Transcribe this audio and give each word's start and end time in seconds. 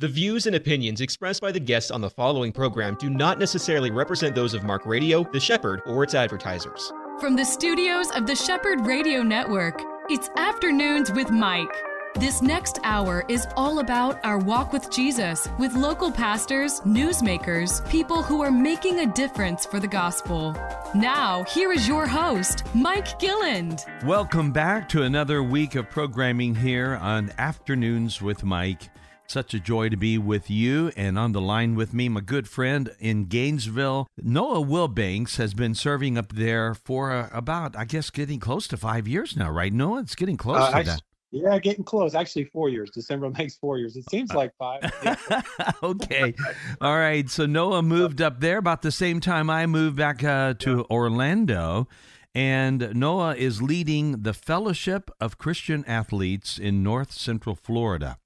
The 0.00 0.06
views 0.06 0.46
and 0.46 0.54
opinions 0.54 1.00
expressed 1.00 1.42
by 1.42 1.50
the 1.50 1.58
guests 1.58 1.90
on 1.90 2.00
the 2.00 2.08
following 2.08 2.52
program 2.52 2.96
do 3.00 3.10
not 3.10 3.40
necessarily 3.40 3.90
represent 3.90 4.32
those 4.32 4.54
of 4.54 4.62
Mark 4.62 4.86
Radio, 4.86 5.24
The 5.24 5.40
Shepherd, 5.40 5.82
or 5.86 6.04
its 6.04 6.14
advertisers. 6.14 6.92
From 7.18 7.34
the 7.34 7.44
studios 7.44 8.12
of 8.12 8.24
the 8.24 8.36
Shepherd 8.36 8.86
Radio 8.86 9.24
Network, 9.24 9.82
it's 10.08 10.30
Afternoons 10.36 11.10
with 11.10 11.32
Mike. 11.32 11.74
This 12.14 12.40
next 12.42 12.78
hour 12.84 13.24
is 13.28 13.48
all 13.56 13.80
about 13.80 14.24
our 14.24 14.38
walk 14.38 14.72
with 14.72 14.88
Jesus 14.88 15.48
with 15.58 15.74
local 15.74 16.12
pastors, 16.12 16.78
newsmakers, 16.82 17.84
people 17.90 18.22
who 18.22 18.40
are 18.40 18.52
making 18.52 19.00
a 19.00 19.12
difference 19.14 19.66
for 19.66 19.80
the 19.80 19.88
gospel. 19.88 20.52
Now, 20.94 21.42
here 21.42 21.72
is 21.72 21.88
your 21.88 22.06
host, 22.06 22.62
Mike 22.72 23.18
Gilland. 23.18 23.84
Welcome 24.04 24.52
back 24.52 24.88
to 24.90 25.02
another 25.02 25.42
week 25.42 25.74
of 25.74 25.90
programming 25.90 26.54
here 26.54 27.00
on 27.02 27.32
Afternoons 27.36 28.22
with 28.22 28.44
Mike. 28.44 28.90
Such 29.28 29.52
a 29.52 29.60
joy 29.60 29.90
to 29.90 29.96
be 29.96 30.16
with 30.16 30.48
you 30.48 30.90
and 30.96 31.18
on 31.18 31.32
the 31.32 31.40
line 31.42 31.74
with 31.74 31.92
me, 31.92 32.08
my 32.08 32.22
good 32.22 32.48
friend 32.48 32.90
in 32.98 33.26
Gainesville. 33.26 34.06
Noah 34.16 34.64
Wilbanks 34.64 35.36
has 35.36 35.52
been 35.52 35.74
serving 35.74 36.16
up 36.16 36.32
there 36.32 36.72
for 36.72 37.12
uh, 37.12 37.28
about, 37.30 37.76
I 37.76 37.84
guess, 37.84 38.08
getting 38.08 38.40
close 38.40 38.66
to 38.68 38.78
five 38.78 39.06
years 39.06 39.36
now, 39.36 39.50
right? 39.50 39.70
Noah, 39.70 40.00
it's 40.00 40.14
getting 40.14 40.38
close 40.38 40.62
uh, 40.62 40.78
to 40.78 40.84
that. 40.84 41.02
Yeah, 41.30 41.58
getting 41.58 41.84
close. 41.84 42.14
Actually, 42.14 42.44
four 42.44 42.70
years. 42.70 42.90
December 42.90 43.28
makes 43.28 43.56
four 43.56 43.76
years. 43.76 43.96
It 43.96 44.08
seems 44.08 44.32
like 44.32 44.50
five. 44.58 44.90
okay. 45.82 46.34
All 46.80 46.96
right. 46.96 47.28
So 47.28 47.44
Noah 47.44 47.82
moved 47.82 48.22
up 48.22 48.40
there 48.40 48.56
about 48.56 48.80
the 48.80 48.90
same 48.90 49.20
time 49.20 49.50
I 49.50 49.66
moved 49.66 49.96
back 49.96 50.24
uh, 50.24 50.54
to 50.60 50.86
Orlando. 50.90 51.86
And 52.34 52.94
Noah 52.94 53.34
is 53.34 53.60
leading 53.60 54.22
the 54.22 54.32
Fellowship 54.32 55.10
of 55.20 55.36
Christian 55.36 55.84
Athletes 55.86 56.58
in 56.58 56.82
North 56.82 57.12
Central 57.12 57.54
Florida. 57.54 58.16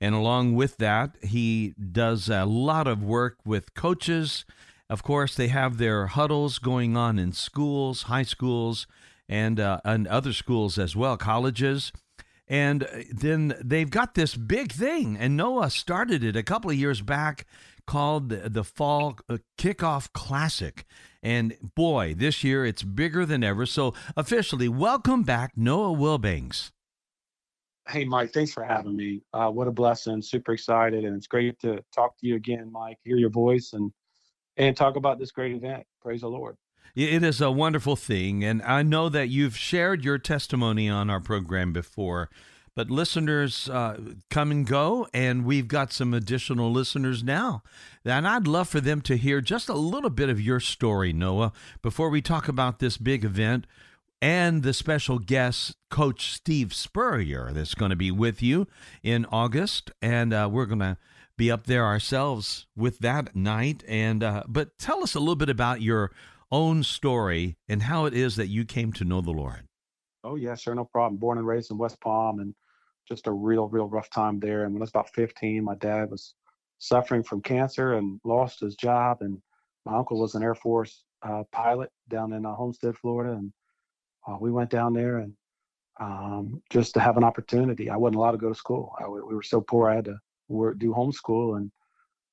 And 0.00 0.14
along 0.14 0.54
with 0.54 0.78
that, 0.78 1.16
he 1.22 1.74
does 1.92 2.28
a 2.28 2.44
lot 2.46 2.86
of 2.86 3.02
work 3.02 3.36
with 3.44 3.74
coaches. 3.74 4.44
Of 4.88 5.02
course, 5.02 5.34
they 5.34 5.48
have 5.48 5.76
their 5.76 6.06
huddles 6.06 6.58
going 6.58 6.96
on 6.96 7.18
in 7.18 7.32
schools, 7.32 8.04
high 8.04 8.22
schools, 8.22 8.86
and, 9.28 9.60
uh, 9.60 9.80
and 9.84 10.08
other 10.08 10.32
schools 10.32 10.78
as 10.78 10.96
well, 10.96 11.16
colleges. 11.16 11.92
And 12.48 12.88
then 13.12 13.54
they've 13.62 13.90
got 13.90 14.14
this 14.14 14.34
big 14.34 14.72
thing, 14.72 15.16
and 15.16 15.36
Noah 15.36 15.70
started 15.70 16.24
it 16.24 16.34
a 16.34 16.42
couple 16.42 16.70
of 16.70 16.76
years 16.76 17.00
back 17.00 17.46
called 17.86 18.30
the 18.30 18.64
Fall 18.64 19.18
uh, 19.28 19.38
Kickoff 19.56 20.12
Classic. 20.12 20.84
And 21.22 21.56
boy, 21.76 22.14
this 22.14 22.42
year 22.42 22.64
it's 22.64 22.82
bigger 22.82 23.24
than 23.24 23.44
ever. 23.44 23.66
So, 23.66 23.94
officially, 24.16 24.68
welcome 24.68 25.22
back, 25.22 25.52
Noah 25.56 25.96
Wilbanks. 25.96 26.72
Hey, 27.90 28.04
Mike, 28.04 28.32
thanks 28.32 28.52
for 28.52 28.62
having 28.62 28.94
me. 28.94 29.22
Uh, 29.34 29.48
what 29.48 29.66
a 29.66 29.72
blessing. 29.72 30.22
Super 30.22 30.52
excited. 30.52 31.04
And 31.04 31.16
it's 31.16 31.26
great 31.26 31.58
to 31.60 31.82
talk 31.92 32.16
to 32.18 32.26
you 32.26 32.36
again, 32.36 32.70
Mike, 32.70 32.98
hear 33.02 33.16
your 33.16 33.30
voice 33.30 33.72
and, 33.72 33.90
and 34.56 34.76
talk 34.76 34.94
about 34.94 35.18
this 35.18 35.32
great 35.32 35.56
event. 35.56 35.84
Praise 36.00 36.20
the 36.20 36.28
Lord. 36.28 36.56
It 36.94 37.22
is 37.24 37.40
a 37.40 37.50
wonderful 37.50 37.96
thing. 37.96 38.44
And 38.44 38.62
I 38.62 38.82
know 38.82 39.08
that 39.08 39.28
you've 39.28 39.56
shared 39.56 40.04
your 40.04 40.18
testimony 40.18 40.88
on 40.88 41.10
our 41.10 41.20
program 41.20 41.72
before, 41.72 42.30
but 42.76 42.90
listeners 42.90 43.68
uh, 43.68 43.98
come 44.30 44.50
and 44.50 44.66
go, 44.66 45.08
and 45.12 45.44
we've 45.44 45.68
got 45.68 45.92
some 45.92 46.14
additional 46.14 46.70
listeners 46.70 47.24
now. 47.24 47.62
And 48.04 48.26
I'd 48.26 48.46
love 48.46 48.68
for 48.68 48.80
them 48.80 49.00
to 49.02 49.16
hear 49.16 49.40
just 49.40 49.68
a 49.68 49.74
little 49.74 50.10
bit 50.10 50.28
of 50.28 50.40
your 50.40 50.60
story, 50.60 51.12
Noah, 51.12 51.52
before 51.82 52.08
we 52.08 52.22
talk 52.22 52.48
about 52.48 52.78
this 52.78 52.96
big 52.96 53.24
event 53.24 53.66
and 54.22 54.62
the 54.62 54.74
special 54.74 55.18
guest, 55.18 55.76
Coach 55.90 56.32
Steve 56.32 56.74
Spurrier, 56.74 57.50
that's 57.52 57.74
going 57.74 57.90
to 57.90 57.96
be 57.96 58.10
with 58.10 58.42
you 58.42 58.66
in 59.02 59.24
August. 59.26 59.90
And 60.02 60.32
uh, 60.32 60.48
we're 60.50 60.66
going 60.66 60.80
to 60.80 60.98
be 61.38 61.50
up 61.50 61.66
there 61.66 61.86
ourselves 61.86 62.66
with 62.76 62.98
that 62.98 63.34
night. 63.34 63.82
And 63.88 64.22
uh, 64.22 64.42
but 64.46 64.78
tell 64.78 65.02
us 65.02 65.14
a 65.14 65.20
little 65.20 65.36
bit 65.36 65.48
about 65.48 65.80
your 65.80 66.10
own 66.52 66.82
story 66.82 67.56
and 67.68 67.82
how 67.84 68.04
it 68.04 68.14
is 68.14 68.36
that 68.36 68.48
you 68.48 68.64
came 68.64 68.92
to 68.94 69.04
know 69.04 69.20
the 69.20 69.30
Lord. 69.30 69.62
Oh 70.22 70.36
yeah, 70.36 70.54
sure, 70.54 70.74
no 70.74 70.84
problem. 70.84 71.18
Born 71.18 71.38
and 71.38 71.46
raised 71.46 71.70
in 71.70 71.78
West 71.78 71.98
Palm, 72.00 72.40
and 72.40 72.54
just 73.08 73.26
a 73.26 73.32
real, 73.32 73.68
real 73.68 73.88
rough 73.88 74.10
time 74.10 74.38
there. 74.38 74.64
And 74.64 74.74
when 74.74 74.82
I 74.82 74.84
was 74.84 74.90
about 74.90 75.14
15, 75.14 75.64
my 75.64 75.74
dad 75.76 76.10
was 76.10 76.34
suffering 76.78 77.22
from 77.22 77.40
cancer 77.40 77.94
and 77.94 78.20
lost 78.24 78.60
his 78.60 78.74
job, 78.76 79.18
and 79.20 79.40
my 79.86 79.96
uncle 79.96 80.20
was 80.20 80.34
an 80.34 80.42
Air 80.42 80.54
Force 80.54 81.04
uh, 81.22 81.44
pilot 81.52 81.90
down 82.08 82.34
in 82.34 82.44
uh, 82.44 82.54
Homestead, 82.54 82.96
Florida, 82.96 83.32
and 83.32 83.52
uh, 84.26 84.36
we 84.40 84.50
went 84.50 84.70
down 84.70 84.92
there 84.92 85.18
and 85.18 85.32
um, 86.00 86.62
just 86.70 86.94
to 86.94 87.00
have 87.00 87.16
an 87.16 87.24
opportunity. 87.24 87.90
I 87.90 87.96
wasn't 87.96 88.16
allowed 88.16 88.32
to 88.32 88.38
go 88.38 88.48
to 88.48 88.54
school. 88.54 88.94
I, 88.98 89.08
we 89.08 89.34
were 89.34 89.42
so 89.42 89.60
poor. 89.60 89.88
I 89.88 89.96
had 89.96 90.06
to 90.06 90.18
work, 90.48 90.78
do 90.78 90.92
homeschool, 90.92 91.58
and 91.58 91.70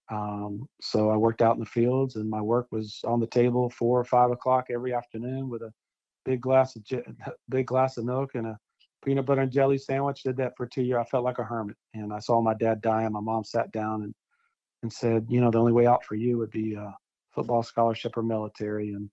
um, 0.09 0.67
so 0.81 1.09
I 1.09 1.17
worked 1.17 1.41
out 1.41 1.55
in 1.55 1.59
the 1.59 1.65
fields, 1.65 2.15
and 2.15 2.29
my 2.29 2.41
work 2.41 2.67
was 2.71 3.01
on 3.05 3.19
the 3.19 3.27
table 3.27 3.69
four 3.69 3.99
or 3.99 4.05
five 4.05 4.31
o'clock 4.31 4.67
every 4.69 4.93
afternoon 4.93 5.49
with 5.49 5.61
a 5.63 5.73
big 6.23 6.41
glass 6.41 6.75
of 6.75 6.83
big 7.49 7.67
glass 7.67 7.97
of 7.97 8.05
milk 8.05 8.31
and 8.35 8.47
a 8.47 8.57
peanut 9.03 9.25
butter 9.25 9.41
and 9.41 9.51
jelly 9.51 9.77
sandwich. 9.77 10.23
Did 10.23 10.37
that 10.37 10.53
for 10.55 10.65
two 10.65 10.83
years. 10.83 10.99
I 11.05 11.09
felt 11.09 11.25
like 11.25 11.39
a 11.39 11.43
hermit, 11.43 11.75
and 11.93 12.13
I 12.13 12.19
saw 12.19 12.41
my 12.41 12.53
dad 12.53 12.81
die, 12.81 13.03
and 13.03 13.13
my 13.13 13.19
mom 13.19 13.43
sat 13.43 13.71
down 13.71 14.03
and 14.03 14.15
and 14.83 14.93
said, 14.93 15.25
you 15.27 15.41
know, 15.41 15.51
the 15.51 15.59
only 15.59 15.73
way 15.73 15.87
out 15.87 16.05
for 16.05 16.15
you 16.15 16.37
would 16.37 16.51
be 16.51 16.75
a 16.75 16.95
football 17.33 17.63
scholarship 17.63 18.15
or 18.15 18.23
military, 18.23 18.93
and 18.93 19.09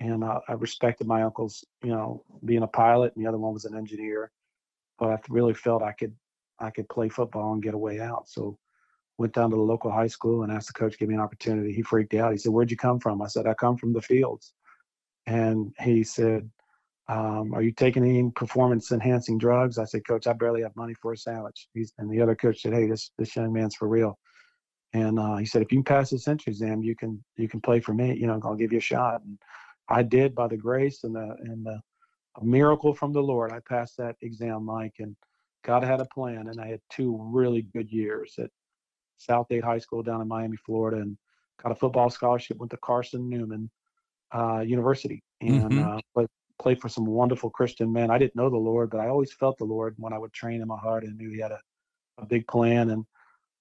and 0.00 0.22
uh, 0.22 0.40
I 0.48 0.52
respected 0.52 1.06
my 1.06 1.22
uncle's, 1.22 1.64
you 1.82 1.90
know, 1.90 2.22
being 2.44 2.62
a 2.62 2.68
pilot, 2.68 3.14
and 3.14 3.24
the 3.24 3.28
other 3.28 3.38
one 3.38 3.54
was 3.54 3.64
an 3.64 3.76
engineer. 3.76 4.30
But 4.98 5.10
I 5.10 5.18
really 5.28 5.54
felt 5.54 5.82
I 5.82 5.92
could, 5.92 6.14
I 6.58 6.70
could 6.70 6.88
play 6.88 7.08
football 7.08 7.52
and 7.52 7.62
get 7.62 7.74
a 7.74 7.78
way 7.78 8.00
out. 8.00 8.28
So 8.28 8.58
went 9.18 9.34
down 9.34 9.50
to 9.50 9.56
the 9.56 9.62
local 9.62 9.90
high 9.90 10.06
school 10.06 10.42
and 10.42 10.52
asked 10.52 10.68
the 10.68 10.72
coach 10.72 10.92
to 10.92 10.98
give 10.98 11.08
me 11.08 11.14
an 11.14 11.20
opportunity. 11.20 11.72
He 11.72 11.82
freaked 11.82 12.14
out. 12.14 12.32
He 12.32 12.38
said, 12.38 12.52
"Where'd 12.52 12.70
you 12.70 12.76
come 12.76 13.00
from?" 13.00 13.22
I 13.22 13.26
said, 13.26 13.46
"I 13.46 13.54
come 13.54 13.76
from 13.76 13.92
the 13.92 14.02
fields." 14.02 14.52
And 15.26 15.74
he 15.80 16.04
said, 16.04 16.48
um, 17.08 17.54
"Are 17.54 17.62
you 17.62 17.72
taking 17.72 18.04
any 18.04 18.30
performance 18.30 18.92
enhancing 18.92 19.38
drugs?" 19.38 19.78
I 19.78 19.84
said, 19.84 20.06
"Coach, 20.06 20.26
I 20.26 20.32
barely 20.34 20.62
have 20.62 20.76
money 20.76 20.94
for 20.94 21.12
a 21.12 21.16
sandwich." 21.16 21.68
He's, 21.74 21.92
and 21.98 22.10
the 22.10 22.20
other 22.20 22.34
coach 22.34 22.62
said, 22.62 22.74
"Hey, 22.74 22.86
this 22.86 23.10
this 23.18 23.34
young 23.36 23.52
man's 23.52 23.74
for 23.74 23.88
real." 23.88 24.18
And 24.92 25.18
uh, 25.18 25.36
he 25.36 25.46
said, 25.46 25.62
"If 25.62 25.72
you 25.72 25.78
can 25.78 25.84
pass 25.84 26.10
this 26.10 26.28
entrance 26.28 26.60
exam, 26.60 26.82
you 26.82 26.96
can 26.96 27.22
you 27.36 27.48
can 27.48 27.60
play 27.60 27.80
for 27.80 27.94
me. 27.94 28.16
You 28.16 28.26
know, 28.26 28.40
I'll 28.44 28.54
give 28.54 28.72
you 28.72 28.78
a 28.78 28.82
shot." 28.82 29.22
And 29.22 29.38
I 29.88 30.02
did 30.02 30.34
by 30.34 30.48
the 30.48 30.56
grace 30.56 31.04
and 31.04 31.14
the 31.14 31.36
and 31.40 31.64
the 31.64 31.80
miracle 32.42 32.94
from 32.94 33.12
the 33.12 33.22
Lord. 33.22 33.52
I 33.52 33.60
passed 33.68 33.96
that 33.98 34.16
exam, 34.22 34.64
Mike, 34.64 34.96
and 34.98 35.16
God 35.64 35.82
had 35.82 36.00
a 36.00 36.06
plan, 36.06 36.48
and 36.48 36.60
I 36.60 36.68
had 36.68 36.80
two 36.90 37.18
really 37.32 37.62
good 37.62 37.90
years 37.90 38.34
at 38.38 38.50
South 39.16 39.46
Dade 39.48 39.64
High 39.64 39.78
School 39.78 40.02
down 40.02 40.20
in 40.20 40.28
Miami, 40.28 40.56
Florida, 40.56 40.98
and 40.98 41.16
got 41.62 41.72
a 41.72 41.74
football 41.74 42.10
scholarship. 42.10 42.58
Went 42.58 42.70
to 42.70 42.76
Carson 42.78 43.28
Newman 43.28 43.70
uh, 44.32 44.60
University 44.60 45.22
and 45.40 45.70
mm-hmm. 45.70 45.96
uh, 45.96 46.00
played, 46.14 46.28
played 46.60 46.80
for 46.80 46.88
some 46.88 47.06
wonderful 47.06 47.50
Christian 47.50 47.92
men. 47.92 48.10
I 48.10 48.18
didn't 48.18 48.36
know 48.36 48.50
the 48.50 48.56
Lord, 48.56 48.90
but 48.90 49.00
I 49.00 49.08
always 49.08 49.32
felt 49.32 49.58
the 49.58 49.64
Lord 49.64 49.94
when 49.98 50.12
I 50.12 50.18
would 50.18 50.32
train 50.32 50.60
in 50.60 50.68
my 50.68 50.78
heart 50.78 51.04
and 51.04 51.16
knew 51.16 51.30
He 51.30 51.40
had 51.40 51.52
a, 51.52 51.60
a 52.18 52.26
big 52.26 52.46
plan. 52.46 52.90
And 52.90 53.04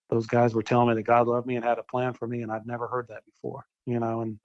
those 0.09 0.27
guys 0.27 0.53
were 0.53 0.63
telling 0.63 0.89
me 0.89 0.95
that 0.95 1.03
God 1.03 1.27
loved 1.27 1.47
me 1.47 1.55
and 1.55 1.65
had 1.65 1.79
a 1.79 1.83
plan 1.83 2.13
for 2.13 2.27
me, 2.27 2.41
and 2.41 2.51
I'd 2.51 2.67
never 2.67 2.87
heard 2.87 3.07
that 3.09 3.25
before, 3.25 3.65
you 3.85 3.99
know. 3.99 4.21
And 4.21 4.39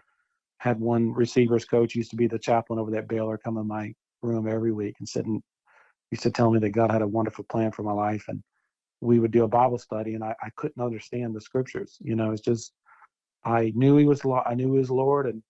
had 0.61 0.79
one 0.79 1.11
receivers 1.15 1.65
coach 1.65 1.95
used 1.95 2.11
to 2.11 2.17
be 2.17 2.27
the 2.27 2.39
chaplain 2.39 2.79
over 2.79 2.91
there 2.91 3.01
at 3.01 3.09
Baylor 3.09 3.39
come 3.39 3.57
in 3.57 3.67
my 3.67 3.95
room 4.23 4.47
every 4.47 4.73
week 4.73 4.95
and 4.99 5.09
sit 5.09 5.25
and 5.25 5.43
used 6.11 6.23
to 6.23 6.31
tell 6.31 6.51
me 6.51 6.59
that 6.59 6.71
God 6.71 6.91
had 6.91 7.01
a 7.01 7.07
wonderful 7.07 7.45
plan 7.45 7.73
for 7.73 7.83
my 7.83 7.93
life 7.93 8.27
and 8.29 8.43
we 9.01 9.19
would 9.19 9.31
do 9.31 9.45
a 9.45 9.49
Bible 9.49 9.79
study 9.79 10.15
and 10.15 10.23
I, 10.23 10.35
I 10.43 10.51
couldn't 10.57 10.83
understand 10.83 11.35
the 11.35 11.41
scriptures. 11.41 11.97
You 12.03 12.15
know, 12.15 12.33
it's 12.33 12.43
just 12.43 12.75
I 13.43 13.73
knew 13.75 13.97
he 13.97 14.05
was 14.05 14.21
I 14.45 14.55
knew 14.55 14.75
he 14.75 14.79
was 14.79 14.91
Lord 14.91 15.27
and 15.27 15.43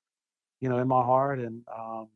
you 0.61 0.69
know 0.69 0.79
in 0.79 0.87
my 0.87 1.03
heart 1.03 1.41
and 1.41 1.63
um, 1.77 2.09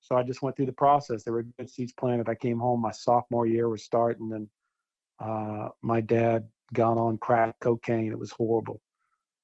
so 0.00 0.14
I 0.14 0.22
just 0.22 0.42
went 0.42 0.54
through 0.54 0.66
the 0.66 0.72
process. 0.72 1.24
There 1.24 1.32
were 1.32 1.44
good 1.58 1.70
seeds 1.70 1.94
planted. 1.94 2.28
I 2.28 2.34
came 2.34 2.58
home 2.58 2.82
my 2.82 2.90
sophomore 2.90 3.46
year 3.46 3.70
was 3.70 3.84
starting 3.84 4.32
and 4.34 4.48
uh, 5.18 5.70
my 5.80 6.02
dad 6.02 6.46
got 6.74 6.98
on 6.98 7.16
crack 7.16 7.54
cocaine. 7.60 8.12
It 8.12 8.18
was 8.18 8.32
horrible. 8.32 8.82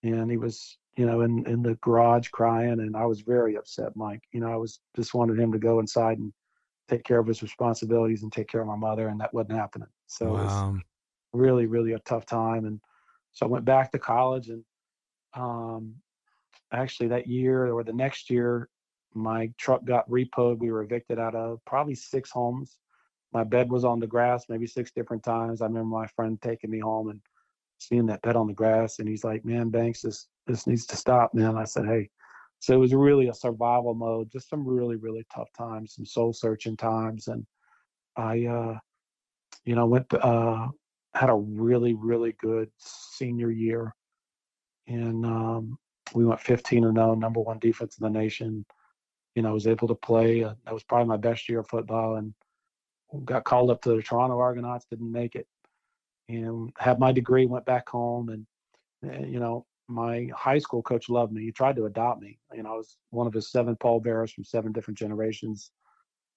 And 0.02 0.30
he 0.30 0.36
was 0.36 0.76
you 0.98 1.06
know, 1.06 1.20
in, 1.20 1.46
in 1.46 1.62
the 1.62 1.76
garage 1.76 2.28
crying. 2.28 2.80
And 2.80 2.96
I 2.96 3.06
was 3.06 3.20
very 3.20 3.56
upset, 3.56 3.94
Mike. 3.94 4.24
You 4.32 4.40
know, 4.40 4.52
I 4.52 4.56
was 4.56 4.80
just 4.96 5.14
wanted 5.14 5.38
him 5.38 5.52
to 5.52 5.58
go 5.58 5.78
inside 5.78 6.18
and 6.18 6.32
take 6.88 7.04
care 7.04 7.20
of 7.20 7.26
his 7.28 7.40
responsibilities 7.40 8.24
and 8.24 8.32
take 8.32 8.48
care 8.48 8.60
of 8.60 8.66
my 8.66 8.76
mother. 8.76 9.06
And 9.06 9.20
that 9.20 9.32
wasn't 9.32 9.58
happening. 9.58 9.86
So 10.08 10.32
wow. 10.32 10.40
it 10.40 10.42
was 10.42 10.82
really, 11.32 11.66
really 11.66 11.92
a 11.92 12.00
tough 12.00 12.26
time. 12.26 12.64
And 12.64 12.80
so 13.32 13.46
I 13.46 13.48
went 13.48 13.64
back 13.64 13.92
to 13.92 13.98
college 14.00 14.48
and 14.48 14.64
um, 15.34 15.94
actually 16.72 17.10
that 17.10 17.28
year 17.28 17.72
or 17.72 17.84
the 17.84 17.92
next 17.92 18.28
year, 18.28 18.68
my 19.14 19.52
truck 19.56 19.84
got 19.84 20.10
repoed. 20.10 20.58
We 20.58 20.72
were 20.72 20.82
evicted 20.82 21.20
out 21.20 21.36
of 21.36 21.64
probably 21.64 21.94
six 21.94 22.28
homes. 22.28 22.78
My 23.32 23.44
bed 23.44 23.70
was 23.70 23.84
on 23.84 24.00
the 24.00 24.06
grass 24.08 24.46
maybe 24.48 24.66
six 24.66 24.90
different 24.90 25.22
times. 25.22 25.62
I 25.62 25.66
remember 25.66 25.90
my 25.96 26.08
friend 26.08 26.42
taking 26.42 26.70
me 26.70 26.80
home 26.80 27.10
and 27.10 27.20
seeing 27.78 28.06
that 28.06 28.22
pet 28.22 28.36
on 28.36 28.46
the 28.46 28.52
grass, 28.52 28.98
and 28.98 29.08
he's 29.08 29.24
like, 29.24 29.44
"Man, 29.44 29.70
Banks, 29.70 30.02
this 30.02 30.28
this 30.48 30.66
needs 30.66 30.86
to 30.86 30.96
stop, 30.96 31.34
man. 31.34 31.56
I 31.56 31.64
said, 31.64 31.86
hey. 31.86 32.08
So 32.58 32.74
it 32.74 32.78
was 32.78 32.92
really 32.92 33.28
a 33.28 33.34
survival 33.34 33.94
mode, 33.94 34.32
just 34.32 34.50
some 34.50 34.66
really, 34.66 34.96
really 34.96 35.24
tough 35.32 35.50
times, 35.56 35.94
some 35.94 36.06
soul 36.06 36.32
searching 36.32 36.76
times. 36.76 37.28
And 37.28 37.46
I, 38.16 38.46
uh, 38.46 38.78
you 39.64 39.76
know, 39.76 39.86
went, 39.86 40.12
uh, 40.12 40.66
had 41.14 41.30
a 41.30 41.34
really, 41.34 41.94
really 41.94 42.34
good 42.40 42.68
senior 42.78 43.52
year. 43.52 43.94
And 44.88 45.24
um, 45.24 45.78
we 46.14 46.24
went 46.24 46.40
15 46.40 46.84
and 46.84 46.96
0, 46.96 47.14
number 47.14 47.40
one 47.40 47.60
defense 47.60 47.98
in 48.00 48.12
the 48.12 48.18
nation. 48.18 48.64
You 49.36 49.42
know, 49.42 49.50
I 49.50 49.52
was 49.52 49.68
able 49.68 49.86
to 49.86 49.94
play. 49.94 50.42
Uh, 50.42 50.54
that 50.64 50.74
was 50.74 50.82
probably 50.82 51.06
my 51.06 51.16
best 51.16 51.48
year 51.48 51.60
of 51.60 51.68
football. 51.68 52.16
And 52.16 52.34
got 53.24 53.44
called 53.44 53.70
up 53.70 53.82
to 53.82 53.94
the 53.94 54.02
Toronto 54.02 54.38
Argonauts, 54.38 54.86
didn't 54.90 55.12
make 55.12 55.36
it. 55.36 55.46
And 56.28 56.72
had 56.78 56.98
my 56.98 57.12
degree, 57.12 57.46
went 57.46 57.64
back 57.64 57.88
home. 57.88 58.28
And, 58.28 58.46
and, 59.02 59.24
eh, 59.24 59.28
you 59.28 59.40
know, 59.40 59.66
my 59.88 60.28
high 60.36 60.58
school 60.58 60.82
coach 60.82 61.08
loved 61.08 61.32
me. 61.32 61.42
He 61.42 61.52
tried 61.52 61.76
to 61.76 61.86
adopt 61.86 62.20
me. 62.20 62.38
You 62.54 62.62
know, 62.62 62.74
I 62.74 62.76
was 62.76 62.98
one 63.10 63.26
of 63.26 63.32
his 63.32 63.50
seven 63.50 63.76
pallbearers 63.76 64.32
from 64.32 64.44
seven 64.44 64.72
different 64.72 64.98
generations. 64.98 65.70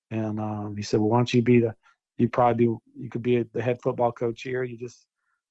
And 0.10 0.40
um, 0.40 0.76
he 0.78 0.84
said, 0.84 1.00
well, 1.00 1.10
why 1.10 1.18
don't 1.18 1.34
you 1.34 1.42
be 1.42 1.60
the 1.60 1.76
you 2.22 2.30
probably 2.30 2.66
be, 2.66 2.74
you 3.00 3.10
could 3.10 3.24
be 3.24 3.42
the 3.42 3.62
head 3.62 3.82
football 3.82 4.12
coach 4.12 4.44
here. 4.44 4.64
You 4.64 4.78
just 4.78 5.08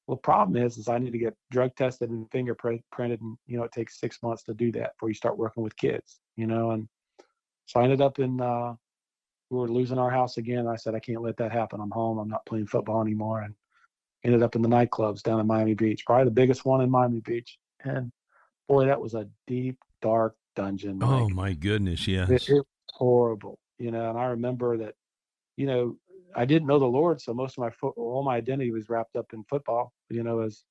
well, 0.07 0.17
the 0.17 0.23
problem 0.23 0.63
is, 0.63 0.79
is 0.79 0.89
I 0.89 0.99
need 0.99 1.13
to 1.13 1.19
get 1.19 1.37
drug 1.51 1.75
tested 1.77 2.11
and 2.11 2.31
fingerprinted, 2.31 3.21
and 3.21 3.37
you 3.47 3.59
know 3.59 3.65
it 3.65 3.73
takes 3.73 4.01
six 4.01 4.23
months 4.23 4.45
to 4.45 4.55
do 4.55 4.71
that 4.73 4.95
before 4.95 5.09
you 5.09 5.15
start 5.15 5.39
working 5.39 5.63
with 5.63 5.77
kids. 5.77 6.21
You 6.37 6.47
know, 6.47 6.71
and 6.71 6.89
so 7.67 7.81
I 7.81 7.85
ended 7.85 8.01
up 8.01 8.19
in. 8.19 8.41
Uh, 8.41 8.75
we 9.51 9.59
were 9.59 9.69
losing 9.69 9.99
our 9.99 10.11
house 10.11 10.37
again. 10.37 10.69
I 10.69 10.77
said 10.77 10.95
I 10.95 11.01
can't 11.01 11.23
let 11.23 11.37
that 11.39 11.51
happen. 11.51 11.81
I'm 11.81 11.91
home. 11.91 12.19
I'm 12.19 12.29
not 12.29 12.47
playing 12.47 12.69
football 12.69 13.03
anymore, 13.03 13.41
and 13.41 13.55
ended 14.25 14.43
up 14.43 14.57
in 14.57 14.63
the 14.63 14.69
nightclubs 14.69 15.23
down 15.23 15.41
in 15.41 15.47
Miami 15.47 15.75
Beach, 15.75 16.05
probably 16.05 16.25
the 16.25 16.31
biggest 16.31 16.65
one 16.65 16.81
in 16.81 16.91
Miami 16.91 17.21
Beach. 17.21 17.59
And 17.83 18.13
boy, 18.69 18.87
that 18.87 19.01
was 19.01 19.15
a 19.15 19.29
deep, 19.47 19.79
dark 20.03 20.37
dungeon. 20.55 20.99
Mike. 20.99 21.09
Oh 21.09 21.29
my 21.31 21.53
goodness, 21.55 22.07
yes, 22.07 22.29
it, 22.31 22.49
it 22.49 22.55
was 22.55 22.65
horrible. 22.93 23.59
You 23.79 23.91
know, 23.91 24.11
and 24.11 24.19
I 24.19 24.27
remember 24.27 24.77
that. 24.79 24.95
You 25.57 25.67
know, 25.67 25.97
I 26.35 26.45
didn't 26.45 26.69
know 26.69 26.79
the 26.79 26.87
Lord, 26.87 27.21
so 27.21 27.35
most 27.35 27.59
of 27.59 27.63
my 27.63 27.71
foot, 27.71 27.95
all 27.97 28.23
my 28.23 28.37
identity 28.37 28.71
was 28.71 28.89
wrapped 28.89 29.17
up 29.17 29.27
in 29.33 29.45
football. 29.45 29.93
You 30.09 30.23
know, 30.23 30.41
as 30.41 30.63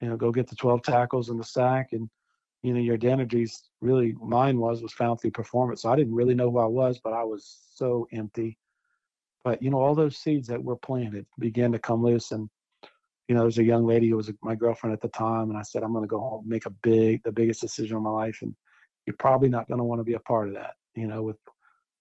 you 0.00 0.08
know, 0.08 0.16
go 0.16 0.30
get 0.30 0.48
the 0.48 0.56
12 0.56 0.82
tackles 0.82 1.28
and 1.28 1.38
the 1.38 1.44
sack, 1.44 1.88
and 1.92 2.08
you 2.62 2.72
know, 2.72 2.80
your 2.80 2.94
identity's 2.94 3.68
really 3.80 4.14
mine 4.22 4.58
was 4.58 4.82
was 4.82 4.92
found 4.92 5.20
through 5.20 5.32
performance. 5.32 5.82
So 5.82 5.90
I 5.90 5.96
didn't 5.96 6.14
really 6.14 6.34
know 6.34 6.50
who 6.50 6.58
I 6.58 6.66
was, 6.66 7.00
but 7.02 7.12
I 7.12 7.24
was 7.24 7.58
so 7.74 8.06
empty. 8.12 8.58
But 9.42 9.62
you 9.62 9.70
know, 9.70 9.78
all 9.78 9.94
those 9.94 10.16
seeds 10.16 10.48
that 10.48 10.62
were 10.62 10.76
planted 10.76 11.26
began 11.38 11.72
to 11.72 11.78
come 11.78 12.02
loose, 12.02 12.32
and 12.32 12.48
you 13.28 13.34
know, 13.34 13.42
there's 13.42 13.58
a 13.58 13.64
young 13.64 13.86
lady 13.86 14.08
who 14.08 14.16
was 14.16 14.30
my 14.42 14.54
girlfriend 14.54 14.92
at 14.92 15.00
the 15.00 15.08
time, 15.08 15.50
and 15.50 15.58
I 15.58 15.62
said, 15.62 15.82
I'm 15.82 15.92
going 15.92 16.04
to 16.04 16.08
go 16.08 16.20
home, 16.20 16.44
make 16.46 16.66
a 16.66 16.70
big, 16.70 17.22
the 17.24 17.32
biggest 17.32 17.60
decision 17.60 17.96
of 17.96 18.02
my 18.02 18.10
life, 18.10 18.38
and 18.42 18.54
you're 19.06 19.16
probably 19.18 19.48
not 19.48 19.68
going 19.68 19.78
to 19.78 19.84
want 19.84 20.00
to 20.00 20.04
be 20.04 20.14
a 20.14 20.20
part 20.20 20.48
of 20.48 20.54
that. 20.54 20.74
You 20.94 21.06
know, 21.06 21.22
with 21.22 21.36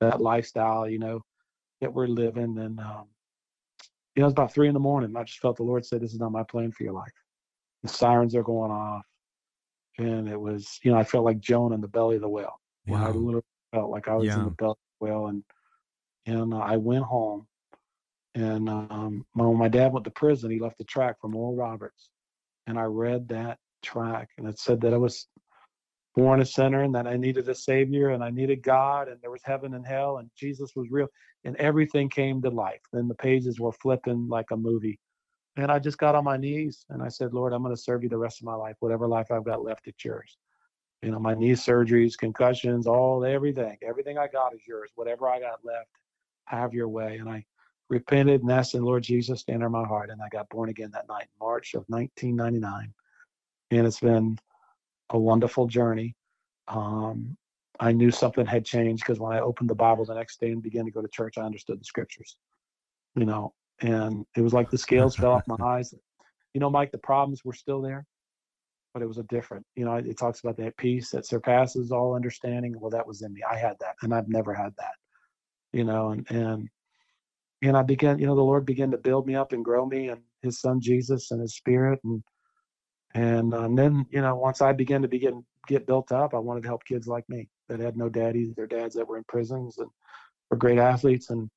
that 0.02 0.22
lifestyle, 0.22 0.88
you 0.88 1.00
know, 1.00 1.22
that 1.82 1.94
we're 1.94 2.08
living. 2.08 2.58
And, 2.58 2.80
um, 2.80 3.06
you 4.16 4.22
know, 4.22 4.28
it's 4.28 4.34
about 4.34 4.54
three 4.54 4.68
in 4.68 4.74
the 4.74 4.80
morning. 4.80 5.16
I 5.16 5.24
just 5.24 5.40
felt 5.40 5.58
the 5.58 5.64
Lord 5.64 5.86
said, 5.86 6.02
This 6.02 6.14
is 6.14 6.20
not 6.20 6.32
my 6.32 6.44
plan 6.44 6.72
for 6.72 6.84
your 6.84 6.94
life. 6.94 7.12
The 7.84 7.90
sirens 7.90 8.36
are 8.36 8.44
going 8.44 8.72
off. 8.72 9.06
And 9.98 10.28
it 10.28 10.40
was, 10.40 10.80
you 10.84 10.92
know, 10.92 10.98
I 10.98 11.04
felt 11.04 11.26
like 11.26 11.40
Jonah 11.40 11.76
in 11.76 11.82
the 11.82 11.88
belly 11.88 12.16
of 12.16 12.22
the 12.22 12.30
whale. 12.30 12.60
Wow. 12.88 13.08
I 13.08 13.12
literally 13.12 13.44
felt 13.74 13.92
like 13.92 14.08
I 14.08 14.16
was 14.16 14.28
yeah. 14.28 14.40
in 14.40 14.46
the 14.46 14.52
belly 14.52 14.72
of 14.72 14.78
the 15.00 15.06
whale. 15.06 15.28
And, 15.28 15.44
and 16.26 16.54
uh, 16.54 16.58
I 16.58 16.78
went 16.78 17.04
home. 17.04 17.46
And 18.36 18.68
um, 18.68 19.26
when 19.34 19.58
my 19.58 19.68
dad 19.68 19.94
went 19.94 20.06
to 20.06 20.12
prison, 20.12 20.52
he 20.52 20.60
left 20.60 20.82
a 20.82 20.86
track 20.86 21.22
from 21.22 21.36
Oral 21.36 21.56
Roberts. 21.56 22.10
And 22.66 22.80
I 22.80 22.84
read 22.84 23.28
that 23.30 23.60
track, 23.84 24.30
and 24.38 24.48
it 24.48 24.58
said 24.58 24.82
that 24.82 24.94
I 24.94 24.98
was 24.98 25.28
born 26.16 26.42
a 26.42 26.46
sinner 26.46 26.84
and 26.84 26.96
that 26.96 27.08
I 27.08 27.18
needed 27.18 27.50
a 27.50 27.56
savior 27.56 28.10
and 28.10 28.24
I 28.24 28.30
needed 28.30 28.62
God 28.62 29.08
and 29.08 29.20
there 29.22 29.32
was 29.32 29.42
heaven 29.44 29.74
and 29.74 29.86
hell 29.86 30.18
and 30.18 30.30
Jesus 30.38 30.72
was 30.76 30.88
real 30.92 31.08
and 31.44 31.56
everything 31.58 32.10
came 32.10 32.42
to 32.42 32.50
life. 32.50 32.82
Then 32.92 33.08
the 33.08 33.16
pages 33.16 33.60
were 33.60 33.72
flipping 33.72 34.28
like 34.30 34.52
a 34.52 34.58
movie. 34.58 35.00
And 35.58 35.72
I 35.72 35.80
just 35.80 35.98
got 35.98 36.16
on 36.16 36.24
my 36.24 36.38
knees 36.38 36.86
and 36.90 37.02
I 37.02 37.08
said, 37.08 37.34
Lord, 37.34 37.54
I'm 37.54 37.64
going 37.64 37.76
to 37.76 37.82
serve 37.82 38.04
you 38.04 38.10
the 38.10 38.18
rest 38.18 38.42
of 38.42 38.46
my 38.46 38.56
life. 38.56 38.76
Whatever 38.80 39.08
life 39.08 39.32
I've 39.32 39.46
got 39.46 39.64
left, 39.64 39.88
it's 39.88 40.04
yours. 40.04 40.38
You 41.02 41.12
know, 41.12 41.20
my 41.20 41.34
knee 41.34 41.52
surgeries, 41.52 42.18
concussions, 42.18 42.88
all 42.88 43.26
everything, 43.26 43.78
everything 43.82 44.18
I 44.18 44.28
got 44.28 44.54
is 44.54 44.62
yours. 44.68 44.92
Whatever 44.96 45.28
I 45.28 45.40
got 45.40 45.60
left, 45.64 45.90
have 46.46 46.74
your 46.74 46.88
way. 46.88 47.18
And 47.18 47.30
I 47.30 47.44
repented 47.90 48.42
and 48.42 48.52
asked 48.52 48.74
the 48.74 48.82
Lord 48.82 49.04
Jesus 49.04 49.44
to 49.44 49.54
enter 49.54 49.70
my 49.70 49.86
heart. 49.86 50.10
And 50.10 50.22
I 50.22 50.30
got 50.30 50.50
born 50.50 50.70
again 50.70 50.92
that 50.94 51.08
night, 51.08 51.28
March 51.40 51.74
of 51.74 51.84
1999. 51.88 52.94
And 53.72 53.88
it's 53.88 54.00
been 54.00 54.38
a 55.10 55.20
wonderful 55.20 55.68
journey. 55.68 56.16
Um, 56.68 57.38
I 57.80 57.92
knew 57.92 58.12
something 58.12 58.46
had 58.46 58.66
changed 58.66 59.04
because 59.04 59.20
when 59.20 59.36
I 59.36 59.40
opened 59.40 59.70
the 59.70 59.76
Bible 59.76 60.06
the 60.06 60.14
next 60.14 60.40
day 60.40 60.52
and 60.52 60.62
began 60.62 60.86
to 60.86 60.92
go 60.92 61.02
to 61.02 61.08
church, 61.08 61.38
I 61.38 61.42
understood 61.42 61.80
the 61.80 61.86
scriptures, 61.86 62.38
you 63.16 63.26
know, 63.26 63.54
and 63.82 64.26
it 64.38 64.42
was 64.42 64.54
like 64.54 64.70
the 64.70 64.78
scales 64.78 65.16
fell 65.16 65.34
off 65.34 65.48
my 65.48 65.58
eyes. 65.66 65.94
You 66.54 66.62
know, 66.62 66.70
Mike, 66.70 66.92
the 66.92 67.00
problems 67.00 67.44
were 67.44 67.54
still 67.54 67.82
there, 67.82 68.06
but 68.94 69.02
it 69.02 69.08
was 69.08 69.18
a 69.18 69.24
different, 69.24 69.66
you 69.76 69.86
know, 69.86 69.96
it 69.96 70.18
talks 70.18 70.40
about 70.40 70.58
that 70.58 70.78
peace 70.78 71.10
that 71.12 71.26
surpasses 71.26 71.92
all 71.92 72.16
understanding. 72.16 72.80
Well, 72.80 72.92
that 72.92 73.08
was 73.08 73.24
in 73.24 73.34
me. 73.34 73.42
I 73.50 73.58
had 73.58 73.76
that, 73.80 73.96
and 74.04 74.14
I've 74.14 74.30
never 74.30 74.54
had 74.54 74.74
that, 74.78 74.94
you 75.72 75.84
know, 75.84 76.12
and, 76.12 76.30
and, 76.30 76.70
and 77.64 77.78
I 77.78 77.82
began, 77.82 78.20
you 78.20 78.28
know, 78.28 78.36
the 78.36 78.42
Lord 78.42 78.66
began 78.66 78.92
to 78.92 78.98
build 78.98 79.26
me 79.26 79.36
up 79.36 79.54
and 79.54 79.64
grow 79.64 79.86
me 79.86 80.10
and 80.10 80.22
his 80.42 80.60
son 80.60 80.82
Jesus 80.82 81.32
and 81.32 81.42
his 81.42 81.56
spirit. 81.56 82.00
And 82.04 82.22
and, 83.16 83.54
um, 83.54 83.76
then, 83.76 84.06
you 84.10 84.22
know, 84.22 84.36
once 84.36 84.62
I 84.62 84.74
began 84.74 85.02
to 85.04 85.08
begin 85.08 85.46
get 85.68 85.88
built 85.88 86.12
up, 86.12 86.34
I 86.34 86.40
wanted 86.40 86.64
to 86.64 86.68
help 86.68 86.84
kids 86.84 87.08
like 87.08 87.28
me 87.30 87.48
that 87.70 87.80
had 87.80 87.96
no 87.96 88.10
daddies, 88.10 88.54
their 88.54 88.68
dads 88.68 88.96
that 88.96 89.08
were 89.08 89.18
in 89.18 89.24
prisons 89.30 89.78
and 89.78 89.90
were 90.50 90.58
great 90.58 90.78
athletes. 90.78 91.30
And 91.30 91.50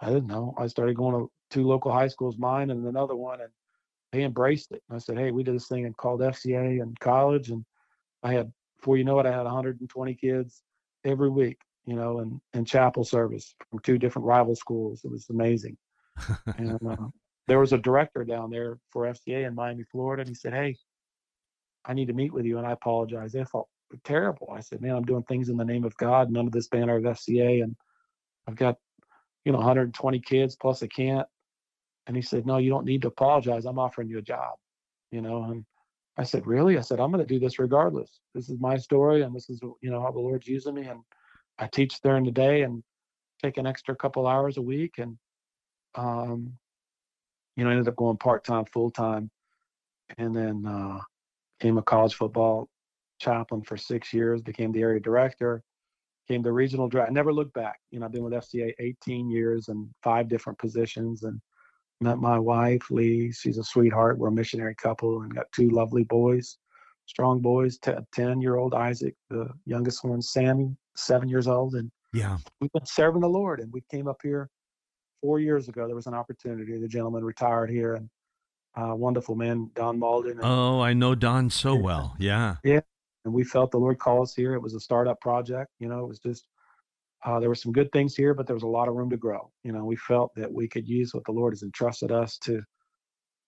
I 0.00 0.08
didn't 0.08 0.26
know. 0.26 0.54
I 0.58 0.66
started 0.66 0.96
going 0.96 1.14
to 1.14 1.30
two 1.50 1.66
local 1.66 1.92
high 1.92 2.08
schools, 2.08 2.36
mine 2.36 2.70
and 2.70 2.86
another 2.86 3.16
one, 3.16 3.40
and 3.40 3.50
they 4.12 4.22
embraced 4.22 4.72
it. 4.72 4.82
And 4.88 4.96
I 4.96 4.98
said, 4.98 5.16
hey, 5.16 5.30
we 5.30 5.42
did 5.42 5.54
this 5.54 5.68
thing 5.68 5.86
and 5.86 5.96
called 5.96 6.20
FCA 6.20 6.82
in 6.82 6.94
college, 7.00 7.50
and 7.50 7.64
I 8.22 8.34
had, 8.34 8.52
before 8.78 8.98
you 8.98 9.04
know 9.04 9.18
it, 9.20 9.26
I 9.26 9.32
had 9.32 9.44
120 9.44 10.14
kids 10.14 10.62
every 11.04 11.30
week, 11.30 11.58
you 11.88 11.96
know, 11.96 12.18
and 12.18 12.38
and 12.52 12.66
chapel 12.66 13.02
service 13.02 13.54
from 13.70 13.78
two 13.78 13.96
different 13.96 14.26
rival 14.26 14.54
schools. 14.54 15.00
It 15.04 15.10
was 15.10 15.26
amazing. 15.30 15.78
and 16.58 16.78
uh, 16.86 16.96
there 17.48 17.58
was 17.58 17.72
a 17.72 17.78
director 17.78 18.24
down 18.24 18.50
there 18.50 18.78
for 18.90 19.06
FCA 19.06 19.46
in 19.46 19.54
Miami, 19.54 19.84
Florida, 19.90 20.20
and 20.20 20.28
he 20.28 20.34
said, 20.34 20.52
hey, 20.52 20.76
I 21.86 21.94
need 21.94 22.08
to 22.08 22.12
meet 22.12 22.34
with 22.34 22.44
you. 22.44 22.58
And 22.58 22.66
I 22.66 22.72
apologize. 22.72 23.34
I 23.34 23.44
felt 23.44 23.68
terrible. 24.04 24.52
I 24.54 24.60
said, 24.60 24.82
man, 24.82 24.96
I'm 24.96 25.04
doing 25.06 25.22
things 25.22 25.48
in 25.48 25.56
the 25.56 25.64
name 25.64 25.84
of 25.84 25.96
God, 25.96 26.30
none 26.30 26.46
of 26.46 26.52
this 26.52 26.68
banner 26.68 26.96
of 26.96 27.04
FCA. 27.04 27.62
And 27.62 27.74
I've 28.46 28.56
got, 28.56 28.76
you 29.46 29.52
know, 29.52 29.58
120 29.58 30.20
kids 30.20 30.56
plus 30.56 30.82
a 30.82 30.88
can't. 30.88 31.26
And 32.06 32.14
he 32.14 32.22
said, 32.22 32.44
no, 32.44 32.58
you 32.58 32.68
don't 32.68 32.84
need 32.84 33.00
to 33.02 33.08
apologize. 33.08 33.64
I'm 33.64 33.78
offering 33.78 34.08
you 34.08 34.18
a 34.18 34.22
job, 34.22 34.56
you 35.10 35.22
know, 35.22 35.44
and 35.44 35.64
I 36.18 36.24
said, 36.24 36.46
really? 36.46 36.76
I 36.76 36.82
said, 36.82 37.00
I'm 37.00 37.12
going 37.12 37.26
to 37.26 37.34
do 37.34 37.40
this 37.40 37.58
regardless. 37.58 38.20
This 38.34 38.50
is 38.50 38.60
my 38.60 38.76
story. 38.76 39.22
And 39.22 39.34
this 39.34 39.48
is, 39.48 39.60
you 39.80 39.90
know, 39.90 40.02
how 40.02 40.10
the 40.10 40.18
Lord's 40.18 40.48
using 40.48 40.74
me. 40.74 40.82
And 40.82 41.00
I 41.58 41.66
teach 41.66 42.00
during 42.02 42.24
the 42.24 42.30
day 42.30 42.62
and 42.62 42.82
take 43.42 43.56
an 43.56 43.66
extra 43.66 43.94
couple 43.94 44.26
hours 44.26 44.56
a 44.56 44.62
week. 44.62 44.98
And, 44.98 45.18
um, 45.94 46.52
you 47.56 47.64
know, 47.64 47.70
ended 47.70 47.88
up 47.88 47.96
going 47.96 48.16
part-time, 48.16 48.64
full-time. 48.66 49.30
And 50.16 50.34
then, 50.34 50.64
uh, 50.66 51.00
became 51.58 51.78
a 51.78 51.82
college 51.82 52.14
football 52.14 52.68
chaplain 53.20 53.62
for 53.62 53.76
six 53.76 54.12
years, 54.12 54.40
became 54.42 54.72
the 54.72 54.80
area 54.80 55.00
director, 55.00 55.62
became 56.26 56.42
the 56.42 56.52
regional 56.52 56.88
director. 56.88 57.10
I 57.10 57.14
never 57.14 57.32
looked 57.32 57.54
back. 57.54 57.78
You 57.90 58.00
know, 58.00 58.06
I've 58.06 58.12
been 58.12 58.22
with 58.22 58.32
FCA 58.32 58.74
18 58.78 59.28
years 59.28 59.68
and 59.68 59.88
five 60.02 60.28
different 60.28 60.58
positions 60.58 61.24
and 61.24 61.40
met 62.00 62.18
my 62.18 62.38
wife, 62.38 62.90
Lee. 62.90 63.32
She's 63.32 63.58
a 63.58 63.64
sweetheart. 63.64 64.18
We're 64.18 64.28
a 64.28 64.32
missionary 64.32 64.74
couple 64.76 65.22
and 65.22 65.34
got 65.34 65.50
two 65.52 65.70
lovely 65.70 66.04
boys, 66.04 66.58
strong 67.06 67.40
boys, 67.40 67.78
10 67.78 68.40
year 68.40 68.56
old 68.56 68.74
Isaac, 68.74 69.14
the 69.30 69.48
youngest 69.66 70.04
one, 70.04 70.22
Sammy, 70.22 70.76
seven 70.98 71.28
years 71.28 71.48
old. 71.48 71.74
And 71.74 71.90
yeah, 72.12 72.38
we've 72.60 72.72
been 72.72 72.86
serving 72.86 73.20
the 73.20 73.28
Lord. 73.28 73.60
And 73.60 73.72
we 73.72 73.82
came 73.90 74.08
up 74.08 74.18
here 74.22 74.48
four 75.20 75.40
years 75.40 75.68
ago. 75.68 75.86
There 75.86 75.96
was 75.96 76.06
an 76.06 76.14
opportunity. 76.14 76.78
The 76.78 76.88
gentleman 76.88 77.24
retired 77.24 77.70
here 77.70 77.94
and 77.94 78.08
uh, 78.76 78.94
wonderful 78.94 79.34
man, 79.34 79.70
Don 79.74 79.98
Malden. 79.98 80.38
oh, 80.42 80.80
I 80.80 80.92
know 80.92 81.14
Don 81.14 81.50
so 81.50 81.74
well. 81.74 82.14
Yeah. 82.18 82.56
Yeah. 82.62 82.80
And 83.24 83.34
we 83.34 83.44
felt 83.44 83.70
the 83.72 83.78
Lord 83.78 83.98
call 83.98 84.22
us 84.22 84.34
here. 84.34 84.54
It 84.54 84.62
was 84.62 84.74
a 84.74 84.80
startup 84.80 85.20
project. 85.20 85.70
You 85.80 85.88
know, 85.88 86.00
it 86.00 86.08
was 86.08 86.20
just, 86.20 86.46
uh, 87.24 87.40
there 87.40 87.48
were 87.48 87.54
some 87.54 87.72
good 87.72 87.90
things 87.92 88.14
here, 88.14 88.32
but 88.32 88.46
there 88.46 88.54
was 88.54 88.62
a 88.62 88.68
lot 88.68 88.88
of 88.88 88.94
room 88.94 89.10
to 89.10 89.16
grow. 89.16 89.50
You 89.64 89.72
know, 89.72 89.84
we 89.84 89.96
felt 89.96 90.30
that 90.36 90.50
we 90.50 90.68
could 90.68 90.86
use 90.86 91.12
what 91.12 91.24
the 91.24 91.32
Lord 91.32 91.52
has 91.52 91.62
entrusted 91.62 92.12
us 92.12 92.38
to, 92.44 92.62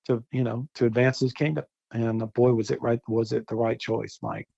to, 0.07 0.25
you 0.33 0.42
know, 0.42 0.66
to 0.75 0.87
advance 0.87 1.21
his 1.21 1.33
kingdom. 1.33 1.64
And 1.92 2.23
uh, 2.23 2.26
boy, 2.26 2.52
was 2.52 2.71
it 2.71 2.83
right, 2.83 2.99
was 3.07 3.33
it 3.33 3.47
the 3.47 3.54
right 3.54 3.78
choice, 3.78 4.19
Mike? 4.23 4.49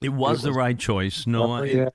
It 0.00 0.10
was, 0.10 0.44
it 0.44 0.48
the 0.48 0.52
right 0.52 0.78
choice. 0.78 1.26
No, 1.26 1.62
yeah. 1.64 1.88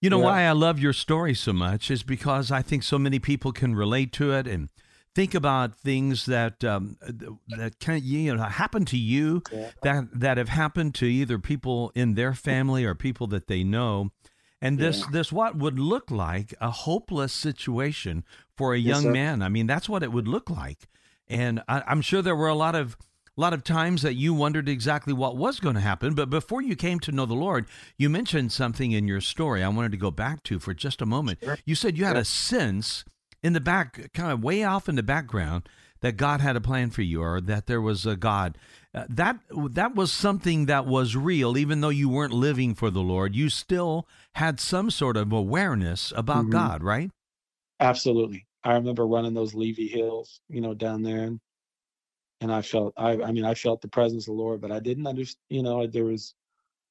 You 0.00 0.10
know 0.10 0.18
yeah. 0.18 0.24
why 0.24 0.42
I 0.44 0.52
love 0.52 0.78
your 0.78 0.92
story 0.92 1.34
so 1.34 1.52
much 1.52 1.90
is 1.90 2.02
because 2.02 2.50
I 2.50 2.62
think 2.62 2.82
so 2.82 2.98
many 2.98 3.18
people 3.18 3.52
can 3.52 3.74
relate 3.74 4.12
to 4.14 4.32
it 4.32 4.46
and 4.46 4.68
think 5.14 5.34
about 5.34 5.74
things 5.74 6.26
that 6.26 6.62
um, 6.64 6.96
that 7.48 7.78
can 7.80 8.00
you 8.02 8.34
know 8.34 8.42
happen 8.42 8.84
to 8.86 8.96
you 8.98 9.42
yeah. 9.52 9.70
that 9.82 10.04
that 10.12 10.38
have 10.38 10.50
happened 10.50 10.94
to 10.96 11.06
either 11.06 11.38
people 11.38 11.90
in 11.94 12.14
their 12.14 12.34
family 12.34 12.84
or 12.84 12.94
people 12.94 13.26
that 13.28 13.46
they 13.46 13.64
know 13.64 14.10
and 14.60 14.78
this 14.78 15.00
yeah. 15.00 15.06
this 15.12 15.32
what 15.32 15.56
would 15.56 15.78
look 15.78 16.10
like 16.10 16.54
a 16.60 16.70
hopeless 16.70 17.32
situation 17.32 18.24
for 18.56 18.74
a 18.74 18.78
young 18.78 19.04
yes, 19.04 19.12
man 19.12 19.42
i 19.42 19.48
mean 19.48 19.66
that's 19.66 19.88
what 19.88 20.02
it 20.02 20.12
would 20.12 20.28
look 20.28 20.50
like 20.50 20.88
And 21.28 21.62
I, 21.68 21.82
I'm 21.86 22.00
sure 22.00 22.22
there 22.22 22.36
were 22.36 22.48
a 22.48 22.54
lot 22.54 22.74
of 22.74 22.96
a 23.38 23.40
lot 23.40 23.54
of 23.54 23.62
times 23.62 24.02
that 24.02 24.14
you 24.14 24.34
wondered 24.34 24.68
exactly 24.68 25.12
what 25.12 25.36
was 25.36 25.60
going 25.60 25.76
to 25.76 25.80
happen. 25.80 26.14
But 26.14 26.28
before 26.28 26.60
you 26.60 26.74
came 26.74 26.98
to 27.00 27.12
know 27.12 27.24
the 27.24 27.34
Lord, 27.34 27.66
you 27.96 28.10
mentioned 28.10 28.50
something 28.50 28.90
in 28.90 29.06
your 29.06 29.20
story 29.20 29.62
I 29.62 29.68
wanted 29.68 29.92
to 29.92 29.98
go 29.98 30.10
back 30.10 30.42
to 30.44 30.58
for 30.58 30.74
just 30.74 31.00
a 31.00 31.06
moment. 31.06 31.38
Sure. 31.42 31.56
You 31.64 31.76
said 31.76 31.96
you 31.96 32.04
had 32.04 32.16
a 32.16 32.24
sense 32.24 33.04
in 33.40 33.52
the 33.52 33.60
back, 33.60 34.12
kind 34.12 34.32
of 34.32 34.42
way 34.42 34.64
off 34.64 34.88
in 34.88 34.96
the 34.96 35.04
background, 35.04 35.68
that 36.00 36.16
God 36.16 36.40
had 36.40 36.56
a 36.56 36.60
plan 36.60 36.90
for 36.90 37.02
you 37.02 37.22
or 37.22 37.40
that 37.40 37.66
there 37.66 37.80
was 37.80 38.06
a 38.06 38.16
God. 38.16 38.58
Uh, 38.92 39.04
that 39.08 39.38
that 39.70 39.94
was 39.94 40.12
something 40.12 40.66
that 40.66 40.86
was 40.86 41.14
real, 41.14 41.56
even 41.56 41.80
though 41.80 41.88
you 41.88 42.08
weren't 42.08 42.32
living 42.32 42.74
for 42.74 42.90
the 42.90 43.00
Lord. 43.00 43.36
You 43.36 43.48
still 43.50 44.08
had 44.34 44.58
some 44.58 44.90
sort 44.90 45.16
of 45.16 45.32
awareness 45.32 46.12
about 46.16 46.44
mm-hmm. 46.44 46.52
God, 46.52 46.82
right? 46.82 47.10
Absolutely. 47.78 48.46
I 48.64 48.72
remember 48.74 49.06
running 49.06 49.34
those 49.34 49.54
Levy 49.54 49.86
hills, 49.86 50.40
you 50.48 50.60
know, 50.60 50.74
down 50.74 51.02
there, 51.02 51.22
and 51.22 51.40
and 52.40 52.52
I 52.52 52.62
felt 52.62 52.94
I 52.96 53.20
I 53.22 53.32
mean 53.32 53.44
I 53.44 53.54
felt 53.54 53.80
the 53.80 53.88
presence 53.88 54.28
of 54.28 54.34
the 54.34 54.42
Lord, 54.42 54.60
but 54.60 54.72
I 54.72 54.80
didn't 54.80 55.06
understand. 55.06 55.42
You 55.48 55.62
know, 55.62 55.86
there 55.86 56.04
was 56.04 56.34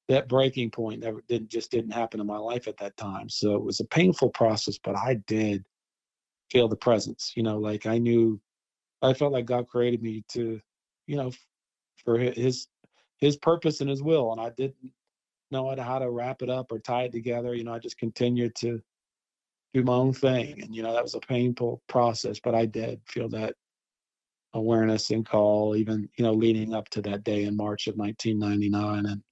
that 0.10 0.30
breaking 0.30 0.72
point 0.72 1.02
never 1.02 1.22
didn't 1.28 1.50
just 1.50 1.72
didn't 1.72 1.92
happen 1.92 2.20
in 2.20 2.28
my 2.28 2.38
life 2.38 2.68
at 2.68 2.78
that 2.78 2.98
time. 2.98 3.30
So 3.30 3.56
it 3.56 3.64
was 3.64 3.80
a 3.80 3.86
painful 3.86 4.30
process, 4.30 4.78
but 4.78 4.96
I 4.96 5.16
did 5.28 5.66
feel 6.52 6.68
the 6.68 6.76
presence. 6.76 7.34
You 7.36 7.44
know, 7.44 7.58
like 7.58 7.86
I 7.86 7.98
knew 7.98 8.40
I 9.02 9.14
felt 9.14 9.34
like 9.34 9.46
God 9.46 9.68
created 9.68 10.02
me 10.02 10.24
to, 10.30 10.60
you 11.06 11.16
know, 11.16 11.32
for 12.04 12.18
his 12.18 12.68
his 13.18 13.38
purpose 13.38 13.82
and 13.82 13.90
his 13.90 14.04
will, 14.04 14.32
and 14.32 14.42
I 14.42 14.50
didn't 14.52 14.92
know 15.52 15.74
how 15.78 16.00
to 16.00 16.10
wrap 16.10 16.42
it 16.42 16.50
up 16.50 16.72
or 16.72 16.80
tie 16.80 17.04
it 17.04 17.12
together. 17.12 17.54
You 17.54 17.64
know, 17.64 17.74
I 17.74 17.80
just 17.80 17.98
continued 17.98 18.56
to 18.56 18.82
do 19.74 19.84
my 19.84 19.94
own 19.94 20.14
thing, 20.14 20.62
and 20.62 20.76
you 20.76 20.84
know 20.84 20.94
that 20.94 21.04
was 21.04 21.16
a 21.16 21.20
painful 21.20 21.82
process, 21.88 22.40
but 22.40 22.56
I 22.56 22.66
did 22.66 23.02
feel 23.08 23.30
that 23.30 23.56
awareness 24.58 25.12
and 25.12 25.26
call, 25.26 25.76
even 25.76 26.10
you 26.18 26.24
know, 26.26 26.34
leading 26.34 26.74
up 26.74 26.90
to 26.90 27.02
that 27.04 27.24
day 27.24 27.44
in 27.44 27.56
March 27.56 27.88
of 27.88 27.96
1999, 27.96 29.06
and 29.06 29.24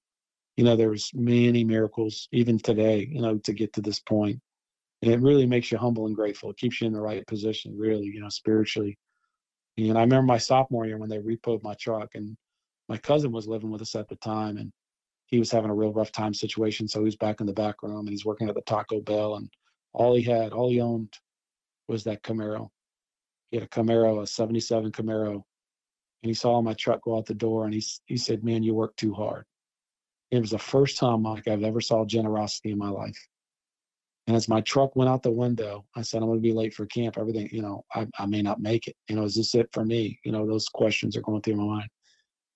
you 0.56 0.64
know, 0.64 0.76
there 0.76 0.88
was 0.90 1.10
many 1.12 1.64
miracles 1.64 2.28
even 2.32 2.58
today, 2.58 3.06
you 3.10 3.20
know, 3.20 3.36
to 3.38 3.52
get 3.52 3.72
to 3.74 3.82
this 3.82 4.00
point, 4.00 4.40
and 5.02 5.12
it 5.12 5.20
really 5.20 5.46
makes 5.46 5.70
you 5.70 5.78
humble 5.78 6.06
and 6.06 6.16
grateful. 6.16 6.50
It 6.50 6.56
keeps 6.56 6.80
you 6.80 6.86
in 6.86 6.92
the 6.92 7.00
right 7.00 7.26
position, 7.26 7.76
really, 7.76 8.06
you 8.06 8.20
know, 8.20 8.30
spiritually. 8.30 8.96
And 9.76 9.98
I 9.98 10.02
remember 10.02 10.22
my 10.22 10.38
sophomore 10.38 10.86
year 10.86 10.96
when 10.96 11.10
they 11.10 11.18
repoed 11.18 11.62
my 11.62 11.74
truck, 11.74 12.14
and 12.14 12.36
my 12.88 12.96
cousin 12.96 13.32
was 13.32 13.48
living 13.48 13.70
with 13.70 13.82
us 13.82 13.94
at 13.94 14.08
the 14.08 14.16
time, 14.16 14.56
and 14.56 14.72
he 15.26 15.38
was 15.38 15.50
having 15.50 15.70
a 15.70 15.74
real 15.74 15.92
rough 15.92 16.12
time 16.12 16.32
situation, 16.32 16.88
so 16.88 17.00
he 17.00 17.04
was 17.04 17.16
back 17.16 17.40
in 17.40 17.46
the 17.46 17.52
back 17.52 17.82
room, 17.82 18.00
and 18.00 18.10
he's 18.10 18.24
working 18.24 18.48
at 18.48 18.54
the 18.54 18.62
Taco 18.62 19.00
Bell, 19.00 19.36
and 19.36 19.50
all 19.92 20.14
he 20.14 20.22
had, 20.22 20.52
all 20.52 20.70
he 20.70 20.80
owned, 20.80 21.12
was 21.88 22.04
that 22.04 22.22
Camaro 22.22 22.70
he 23.50 23.58
had 23.58 23.64
a 23.64 23.68
Camaro, 23.68 24.22
a 24.22 24.26
77 24.26 24.92
Camaro, 24.92 25.34
and 25.34 26.30
he 26.30 26.34
saw 26.34 26.60
my 26.60 26.74
truck 26.74 27.02
go 27.02 27.16
out 27.16 27.26
the 27.26 27.34
door 27.34 27.64
and 27.64 27.74
he, 27.74 27.84
he 28.06 28.16
said, 28.16 28.42
Man, 28.42 28.62
you 28.62 28.74
work 28.74 28.96
too 28.96 29.14
hard. 29.14 29.44
It 30.30 30.40
was 30.40 30.50
the 30.50 30.58
first 30.58 30.98
time, 30.98 31.24
I've 31.26 31.46
ever 31.46 31.80
saw 31.80 32.04
generosity 32.04 32.72
in 32.72 32.78
my 32.78 32.88
life. 32.88 33.28
And 34.26 34.34
as 34.34 34.48
my 34.48 34.60
truck 34.62 34.96
went 34.96 35.08
out 35.08 35.22
the 35.22 35.30
window, 35.30 35.84
I 35.94 36.02
said, 36.02 36.20
I'm 36.20 36.28
going 36.28 36.38
to 36.38 36.42
be 36.42 36.52
late 36.52 36.74
for 36.74 36.84
camp. 36.86 37.16
Everything, 37.16 37.48
you 37.52 37.62
know, 37.62 37.84
I, 37.94 38.08
I 38.18 38.26
may 38.26 38.42
not 38.42 38.60
make 38.60 38.88
it. 38.88 38.96
You 39.08 39.14
know, 39.14 39.22
is 39.22 39.36
this 39.36 39.54
it 39.54 39.68
for 39.72 39.84
me? 39.84 40.18
You 40.24 40.32
know, 40.32 40.44
those 40.44 40.68
questions 40.68 41.16
are 41.16 41.20
going 41.20 41.42
through 41.42 41.56
my 41.56 41.64
mind. 41.64 41.88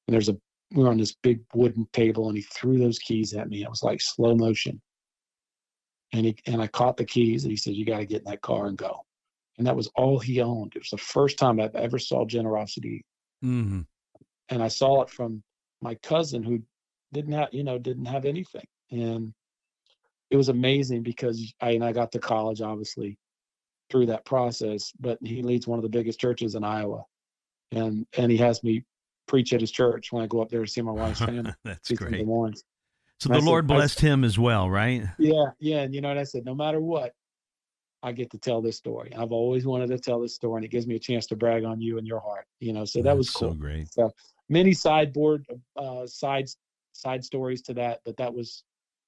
And 0.09 0.15
there's 0.15 0.29
a, 0.29 0.37
we 0.73 0.83
were 0.83 0.91
on 0.91 0.99
this 0.99 1.15
big 1.23 1.43
wooden 1.55 1.87
table 1.93 2.27
and 2.27 2.37
he 2.37 2.43
threw 2.43 2.79
those 2.79 2.99
keys 2.99 3.35
at 3.35 3.49
me. 3.49 3.63
It 3.63 3.71
was 3.71 3.85
like 3.85 4.01
slow 4.01 4.35
motion. 4.35 4.81
And 6.13 6.27
he, 6.27 6.37
and 6.47 6.61
I 6.61 6.67
caught 6.67 6.97
the 6.97 7.05
keys 7.05 7.45
and 7.45 7.53
he 7.53 7.57
said, 7.57 7.75
You 7.75 7.85
got 7.85 7.99
to 7.99 8.07
get 8.07 8.23
in 8.23 8.25
that 8.25 8.43
car 8.43 8.67
and 8.67 8.77
go 8.77 9.05
and 9.61 9.67
that 9.67 9.77
was 9.77 9.91
all 9.95 10.19
he 10.19 10.41
owned. 10.41 10.73
It 10.75 10.79
was 10.79 10.89
the 10.89 10.97
first 10.97 11.39
time 11.39 11.61
I've 11.61 11.77
ever 11.77 11.99
saw 11.99 12.25
generosity, 12.25 13.05
mm-hmm. 13.45 13.83
and 14.49 14.63
I 14.63 14.69
saw 14.69 15.03
it 15.03 15.11
from 15.11 15.43
my 15.83 15.97
cousin 15.97 16.43
who 16.43 16.63
didn't 17.13 17.35
have, 17.35 17.51
you 17.53 17.63
know, 17.63 17.77
didn't 17.77 18.07
have 18.07 18.25
anything, 18.25 18.65
and 18.91 19.35
it 20.31 20.39
was 20.39 20.49
amazing 20.49 21.03
because 21.03 21.53
I 21.61 21.73
and 21.73 21.85
I 21.85 21.93
got 21.93 22.11
to 22.13 22.19
college 22.19 22.63
obviously 22.63 23.19
through 23.91 24.07
that 24.07 24.25
process. 24.25 24.93
But 24.99 25.19
he 25.23 25.43
leads 25.43 25.67
one 25.67 25.79
of 25.79 25.83
the 25.83 25.91
biggest 25.91 26.19
churches 26.19 26.55
in 26.55 26.65
Iowa, 26.65 27.05
and 27.71 28.07
and 28.17 28.33
he 28.33 28.39
has 28.39 28.65
me 28.65 28.83
preach 29.29 29.53
at 29.53 29.61
his 29.61 29.71
church 29.71 30.11
when 30.11 30.23
I 30.23 30.27
go 30.27 30.41
up 30.41 30.49
there 30.49 30.65
to 30.65 30.71
see 30.71 30.81
my 30.81 30.91
wife's 30.91 31.21
family. 31.27 31.53
That's 31.67 31.91
great. 31.93 32.25
So 33.19 33.31
and 33.31 33.35
the 33.35 33.41
Lord 33.45 33.69
said, 33.69 33.77
blessed 33.77 34.01
him 34.01 34.25
as 34.25 34.39
well, 34.39 34.71
right? 34.71 35.05
Yeah, 35.19 35.51
yeah. 35.59 35.83
And 35.83 35.95
you 35.95 36.01
know 36.01 36.09
what 36.09 36.17
I 36.17 36.25
said? 36.25 36.47
No 36.47 36.55
matter 36.55 36.81
what, 36.81 37.13
I 38.03 38.13
get 38.13 38.31
to 38.31 38.39
tell 38.39 38.63
this 38.63 38.77
story. 38.77 39.13
I've 39.17 39.33
always 39.33 39.67
wanted 39.67 39.89
to 39.89 39.99
tell 39.99 40.21
this 40.21 40.35
story, 40.35 40.59
and 40.59 40.65
it 40.65 40.71
gives 40.71 40.87
me 40.87 40.97
a 40.97 40.99
chance 40.99 41.27
to 41.29 41.37
brag 41.37 41.65
on 41.65 41.81
you 41.81 41.99
and 41.99 42.07
your 42.07 42.21
heart. 42.21 42.47
You 42.59 42.73
know, 42.73 42.85
so 42.85 43.01
that 43.01 43.05
That's 43.05 43.19
was 43.19 43.31
cool. 43.31 43.51
So 43.51 43.55
great. 43.55 43.93
So 43.93 44.11
many 44.49 44.73
sideboard 44.73 45.47
uh, 45.77 46.07
sides 46.07 46.57
side 46.93 47.25
stories 47.25 47.63
to 47.63 47.75
that, 47.75 48.01
but 48.05 48.17
that 48.17 48.35
was 48.35 48.65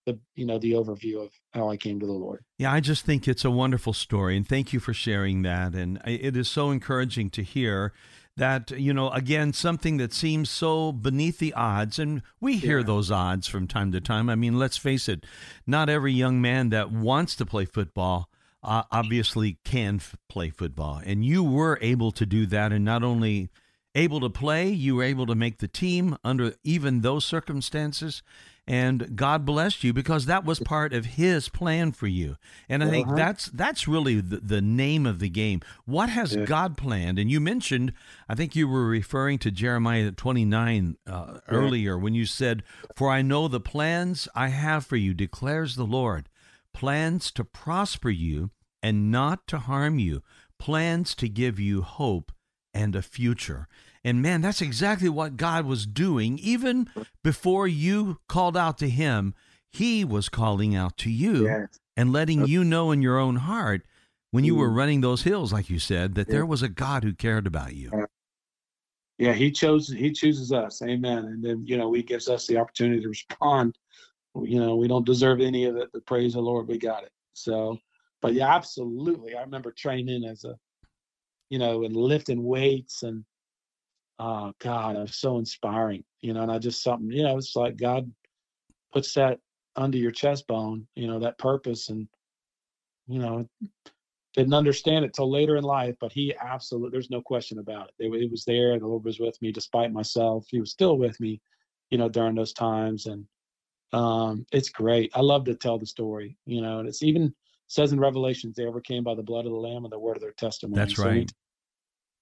the 0.06 0.18
you 0.34 0.46
know 0.46 0.58
the 0.58 0.72
overview 0.72 1.22
of 1.22 1.30
how 1.52 1.70
I 1.70 1.76
came 1.76 2.00
to 2.00 2.06
the 2.06 2.12
Lord. 2.12 2.44
Yeah, 2.58 2.72
I 2.72 2.80
just 2.80 3.04
think 3.04 3.26
it's 3.26 3.44
a 3.44 3.50
wonderful 3.50 3.92
story, 3.92 4.36
and 4.36 4.46
thank 4.46 4.72
you 4.72 4.80
for 4.80 4.92
sharing 4.92 5.42
that. 5.42 5.74
And 5.74 6.00
it 6.04 6.36
is 6.36 6.48
so 6.48 6.70
encouraging 6.70 7.30
to 7.30 7.42
hear 7.42 7.92
that 8.36 8.70
you 8.72 8.94
know 8.94 9.10
again 9.10 9.52
something 9.52 9.98
that 9.98 10.12
seems 10.12 10.48
so 10.48 10.90
beneath 10.90 11.38
the 11.38 11.52
odds 11.52 11.98
and 11.98 12.22
we 12.40 12.56
hear 12.56 12.78
yeah. 12.78 12.86
those 12.86 13.10
odds 13.10 13.46
from 13.46 13.66
time 13.66 13.92
to 13.92 14.00
time 14.00 14.30
i 14.30 14.34
mean 14.34 14.58
let's 14.58 14.78
face 14.78 15.06
it 15.06 15.24
not 15.66 15.90
every 15.90 16.12
young 16.12 16.40
man 16.40 16.70
that 16.70 16.90
wants 16.90 17.36
to 17.36 17.44
play 17.44 17.66
football 17.66 18.30
uh, 18.62 18.84
obviously 18.90 19.58
can 19.64 19.96
f- 19.96 20.16
play 20.28 20.50
football, 20.50 21.00
and 21.04 21.24
you 21.24 21.42
were 21.42 21.78
able 21.80 22.12
to 22.12 22.26
do 22.26 22.46
that, 22.46 22.72
and 22.72 22.84
not 22.84 23.02
only 23.02 23.50
able 23.94 24.20
to 24.20 24.30
play, 24.30 24.68
you 24.68 24.96
were 24.96 25.02
able 25.02 25.26
to 25.26 25.34
make 25.34 25.58
the 25.58 25.68
team 25.68 26.16
under 26.24 26.54
even 26.64 27.00
those 27.00 27.24
circumstances. 27.24 28.22
And 28.64 29.16
God 29.16 29.44
blessed 29.44 29.82
you 29.82 29.92
because 29.92 30.26
that 30.26 30.44
was 30.44 30.60
part 30.60 30.92
of 30.92 31.04
His 31.04 31.48
plan 31.48 31.90
for 31.90 32.06
you. 32.06 32.36
And 32.68 32.84
I 32.84 32.90
think 32.90 33.08
uh-huh. 33.08 33.16
that's 33.16 33.46
that's 33.46 33.88
really 33.88 34.20
the, 34.20 34.36
the 34.36 34.62
name 34.62 35.04
of 35.04 35.18
the 35.18 35.28
game. 35.28 35.62
What 35.84 36.08
has 36.10 36.36
yeah. 36.36 36.44
God 36.44 36.76
planned? 36.76 37.18
And 37.18 37.28
you 37.28 37.40
mentioned, 37.40 37.92
I 38.28 38.36
think 38.36 38.54
you 38.54 38.68
were 38.68 38.86
referring 38.86 39.40
to 39.40 39.50
Jeremiah 39.50 40.12
twenty 40.12 40.44
nine 40.44 40.96
uh, 41.08 41.34
yeah. 41.34 41.40
earlier 41.48 41.98
when 41.98 42.14
you 42.14 42.24
said, 42.24 42.62
"For 42.94 43.10
I 43.10 43.20
know 43.20 43.48
the 43.48 43.60
plans 43.60 44.28
I 44.32 44.48
have 44.48 44.86
for 44.86 44.96
you," 44.96 45.12
declares 45.12 45.74
the 45.74 45.84
Lord 45.84 46.28
plans 46.74 47.30
to 47.32 47.44
prosper 47.44 48.10
you 48.10 48.50
and 48.82 49.10
not 49.10 49.46
to 49.48 49.58
harm 49.58 49.98
you, 49.98 50.22
plans 50.58 51.14
to 51.16 51.28
give 51.28 51.58
you 51.58 51.82
hope 51.82 52.32
and 52.74 52.96
a 52.96 53.02
future. 53.02 53.68
And 54.04 54.20
man, 54.20 54.40
that's 54.40 54.60
exactly 54.60 55.08
what 55.08 55.36
God 55.36 55.66
was 55.66 55.86
doing. 55.86 56.38
Even 56.38 56.88
before 57.22 57.68
you 57.68 58.18
called 58.28 58.56
out 58.56 58.78
to 58.78 58.88
Him, 58.88 59.34
He 59.70 60.04
was 60.04 60.28
calling 60.28 60.74
out 60.74 60.96
to 60.98 61.10
you 61.10 61.44
yes. 61.44 61.78
and 61.96 62.12
letting 62.12 62.46
you 62.46 62.64
know 62.64 62.90
in 62.90 63.02
your 63.02 63.18
own 63.18 63.36
heart 63.36 63.82
when 64.32 64.44
you 64.44 64.56
were 64.56 64.70
mm. 64.70 64.76
running 64.76 65.00
those 65.02 65.22
hills, 65.22 65.52
like 65.52 65.70
you 65.70 65.78
said, 65.78 66.14
that 66.14 66.26
yeah. 66.26 66.32
there 66.32 66.46
was 66.46 66.62
a 66.62 66.68
God 66.68 67.04
who 67.04 67.12
cared 67.12 67.46
about 67.46 67.74
you. 67.74 68.06
Yeah, 69.18 69.34
He 69.34 69.52
chose. 69.52 69.88
He 69.88 70.10
chooses 70.10 70.52
us. 70.52 70.82
Amen. 70.82 71.18
And 71.26 71.44
then 71.44 71.64
you 71.66 71.76
know 71.76 71.92
He 71.92 72.02
gives 72.02 72.28
us 72.28 72.46
the 72.46 72.56
opportunity 72.56 73.02
to 73.02 73.08
respond 73.08 73.76
you 74.34 74.58
know, 74.58 74.76
we 74.76 74.88
don't 74.88 75.06
deserve 75.06 75.40
any 75.40 75.64
of 75.66 75.76
it, 75.76 75.90
but 75.92 76.06
praise 76.06 76.34
of 76.34 76.38
the 76.38 76.42
Lord, 76.42 76.68
we 76.68 76.78
got 76.78 77.04
it. 77.04 77.12
So, 77.34 77.78
but 78.20 78.34
yeah, 78.34 78.54
absolutely. 78.54 79.34
I 79.34 79.42
remember 79.42 79.72
training 79.72 80.24
as 80.24 80.44
a, 80.44 80.56
you 81.50 81.58
know, 81.58 81.84
and 81.84 81.94
lifting 81.94 82.42
weights 82.42 83.02
and, 83.02 83.24
oh 84.18 84.52
God, 84.58 84.96
it 84.96 85.00
was 85.00 85.16
so 85.16 85.38
inspiring, 85.38 86.04
you 86.20 86.32
know, 86.32 86.42
and 86.42 86.52
I 86.52 86.58
just 86.58 86.82
something, 86.82 87.10
you 87.10 87.22
know, 87.24 87.36
it's 87.36 87.56
like 87.56 87.76
God 87.76 88.10
puts 88.92 89.14
that 89.14 89.38
under 89.76 89.98
your 89.98 90.12
chest 90.12 90.46
bone, 90.46 90.86
you 90.94 91.08
know, 91.08 91.18
that 91.20 91.38
purpose 91.38 91.88
and, 91.88 92.08
you 93.06 93.18
know, 93.18 93.48
didn't 94.34 94.54
understand 94.54 95.04
it 95.04 95.12
till 95.12 95.30
later 95.30 95.56
in 95.56 95.64
life, 95.64 95.94
but 96.00 96.12
he 96.12 96.34
absolutely, 96.40 96.90
there's 96.90 97.10
no 97.10 97.20
question 97.20 97.58
about 97.58 97.90
it. 97.98 98.06
It, 98.06 98.22
it 98.22 98.30
was 98.30 98.44
there. 98.44 98.78
The 98.78 98.86
Lord 98.86 99.04
was 99.04 99.20
with 99.20 99.40
me 99.42 99.52
despite 99.52 99.92
myself. 99.92 100.46
He 100.48 100.60
was 100.60 100.70
still 100.70 100.96
with 100.96 101.20
me, 101.20 101.40
you 101.90 101.98
know, 101.98 102.08
during 102.08 102.34
those 102.34 102.54
times. 102.54 103.06
And, 103.06 103.26
um, 103.92 104.46
it's 104.52 104.70
great. 104.70 105.10
I 105.14 105.20
love 105.20 105.44
to 105.44 105.54
tell 105.54 105.78
the 105.78 105.86
story, 105.86 106.36
you 106.46 106.60
know, 106.60 106.78
and 106.78 106.88
it's 106.88 107.02
even 107.02 107.34
says 107.68 107.92
in 107.92 108.00
Revelations 108.00 108.56
they 108.56 108.66
overcame 108.66 109.02
by 109.02 109.14
the 109.14 109.22
blood 109.22 109.46
of 109.46 109.52
the 109.52 109.58
Lamb 109.58 109.84
and 109.84 109.92
the 109.92 109.98
word 109.98 110.16
of 110.16 110.22
their 110.22 110.32
testimony. 110.32 110.80
That's 110.80 110.96
so 110.96 111.04
right. 111.04 111.32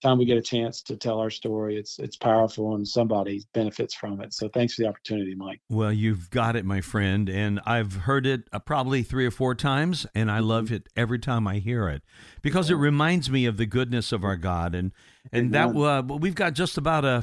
Time 0.02 0.18
we 0.18 0.24
get 0.24 0.38
a 0.38 0.42
chance 0.42 0.82
to 0.82 0.96
tell 0.96 1.18
our 1.20 1.30
story, 1.30 1.76
it's 1.76 1.98
it's 1.98 2.16
powerful 2.16 2.74
and 2.74 2.86
somebody 2.86 3.42
benefits 3.52 3.94
from 3.94 4.20
it. 4.20 4.32
So 4.32 4.48
thanks 4.48 4.74
for 4.74 4.82
the 4.82 4.88
opportunity, 4.88 5.34
Mike. 5.34 5.60
Well, 5.68 5.92
you've 5.92 6.30
got 6.30 6.56
it, 6.56 6.64
my 6.64 6.80
friend, 6.80 7.28
and 7.28 7.60
I've 7.66 7.94
heard 7.94 8.26
it 8.26 8.48
uh, 8.52 8.60
probably 8.60 9.02
three 9.02 9.26
or 9.26 9.30
four 9.30 9.54
times, 9.54 10.06
and 10.14 10.30
I 10.30 10.38
love 10.38 10.66
mm-hmm. 10.66 10.76
it 10.76 10.88
every 10.96 11.18
time 11.18 11.46
I 11.46 11.58
hear 11.58 11.88
it 11.88 12.02
because 12.40 12.70
it 12.70 12.76
reminds 12.76 13.30
me 13.30 13.44
of 13.46 13.56
the 13.56 13.66
goodness 13.66 14.10
of 14.12 14.24
our 14.24 14.36
God 14.36 14.74
and 14.74 14.92
and 15.32 15.52
that 15.52 15.76
uh, 15.76 16.02
we've 16.02 16.34
got 16.34 16.54
just 16.54 16.78
about 16.78 17.04
a 17.04 17.22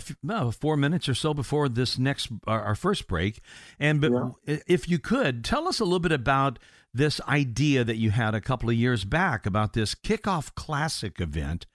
four 0.51 0.77
minutes 0.77 1.09
or 1.09 1.15
so 1.15 1.33
before 1.33 1.67
this 1.67 1.97
next 1.97 2.29
our, 2.45 2.61
our 2.61 2.75
first 2.75 3.07
break. 3.07 3.41
And 3.79 4.01
but 4.01 4.11
yeah. 4.45 4.57
if 4.67 4.87
you 4.87 4.99
could 4.99 5.43
tell 5.43 5.67
us 5.67 5.79
a 5.79 5.83
little 5.83 5.99
bit 5.99 6.11
about 6.11 6.59
this 6.93 7.21
idea 7.21 7.83
that 7.83 7.97
you 7.97 8.11
had 8.11 8.35
a 8.35 8.41
couple 8.41 8.69
of 8.69 8.75
years 8.75 9.05
back 9.05 9.45
about 9.45 9.73
this 9.73 9.95
kickoff 9.95 10.53
classic 10.55 11.19
event, 11.19 11.65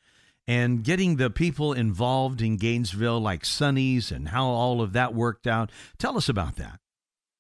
and 0.47 0.83
getting 0.83 1.17
the 1.17 1.31
people 1.31 1.73
involved 1.73 2.43
in 2.43 2.57
Gainesville, 2.57 3.21
like 3.21 3.45
Sonny's, 3.45 4.11
and 4.11 4.29
how 4.29 4.47
all 4.47 4.81
of 4.81 4.93
that 4.93 5.15
worked 5.15 5.47
out. 5.47 5.71
Tell 5.99 6.17
us 6.17 6.29
about 6.29 6.57
that. 6.57 6.81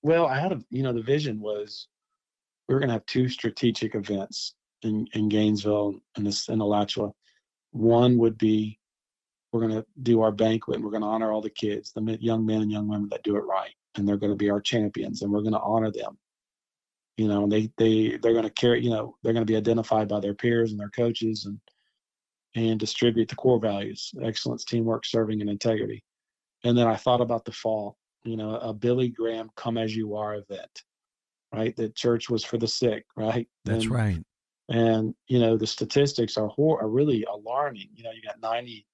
Well, 0.02 0.26
I 0.26 0.38
had 0.38 0.52
a, 0.52 0.60
you 0.70 0.82
know, 0.82 0.92
the 0.92 1.02
vision 1.02 1.40
was 1.40 1.88
we 2.68 2.74
were 2.74 2.80
going 2.80 2.88
to 2.88 2.94
have 2.94 3.06
two 3.06 3.28
strategic 3.28 3.94
events 3.94 4.54
in, 4.82 5.06
in 5.14 5.28
Gainesville 5.28 5.94
and 6.16 6.26
this 6.26 6.48
in 6.48 6.60
Alachua. 6.60 7.12
One 7.70 8.18
would 8.18 8.38
be 8.38 8.78
we're 9.52 9.60
going 9.60 9.74
to 9.74 9.86
do 10.02 10.22
our 10.22 10.32
banquet 10.32 10.76
and 10.76 10.84
we're 10.84 10.90
going 10.90 11.02
to 11.02 11.08
honor 11.08 11.30
all 11.30 11.42
the 11.42 11.50
kids, 11.50 11.92
the 11.92 12.18
young 12.20 12.46
men 12.46 12.62
and 12.62 12.70
young 12.70 12.88
women 12.88 13.08
that 13.10 13.22
do 13.22 13.36
it 13.36 13.40
right, 13.40 13.74
and 13.94 14.08
they're 14.08 14.16
going 14.16 14.32
to 14.32 14.36
be 14.36 14.50
our 14.50 14.60
champions, 14.60 15.22
and 15.22 15.30
we're 15.30 15.42
going 15.42 15.52
to 15.52 15.60
honor 15.60 15.90
them. 15.90 16.18
You 17.18 17.28
know, 17.28 17.42
and 17.42 17.52
they 17.52 17.70
they 17.76 18.16
they're 18.22 18.32
going 18.32 18.44
to 18.44 18.50
carry, 18.50 18.82
you 18.82 18.90
know, 18.90 19.16
they're 19.22 19.34
going 19.34 19.46
to 19.46 19.50
be 19.52 19.56
identified 19.56 20.08
by 20.08 20.20
their 20.20 20.34
peers 20.34 20.70
and 20.70 20.80
their 20.80 20.88
coaches, 20.88 21.44
and 21.44 21.60
and 22.54 22.78
distribute 22.78 23.28
the 23.28 23.36
core 23.36 23.60
values: 23.60 24.12
excellence, 24.22 24.64
teamwork, 24.64 25.04
serving, 25.04 25.40
and 25.40 25.50
integrity. 25.50 26.04
And 26.64 26.76
then 26.76 26.86
I 26.86 26.96
thought 26.96 27.20
about 27.20 27.44
the 27.44 27.52
fall, 27.52 27.96
you 28.24 28.36
know, 28.36 28.56
a 28.56 28.72
Billy 28.72 29.08
Graham 29.08 29.50
"Come 29.56 29.78
as 29.78 29.94
You 29.94 30.16
Are" 30.16 30.34
event, 30.34 30.82
right? 31.52 31.74
That 31.76 31.96
church 31.96 32.30
was 32.30 32.44
for 32.44 32.58
the 32.58 32.68
sick, 32.68 33.04
right? 33.16 33.48
That's 33.64 33.84
and, 33.84 33.92
right. 33.92 34.24
And 34.68 35.14
you 35.28 35.38
know, 35.38 35.56
the 35.56 35.66
statistics 35.66 36.36
are 36.36 36.50
are 36.58 36.88
really 36.88 37.24
alarming. 37.24 37.88
You 37.94 38.04
know, 38.04 38.10
you 38.10 38.22
got 38.22 38.40
90 38.40 38.86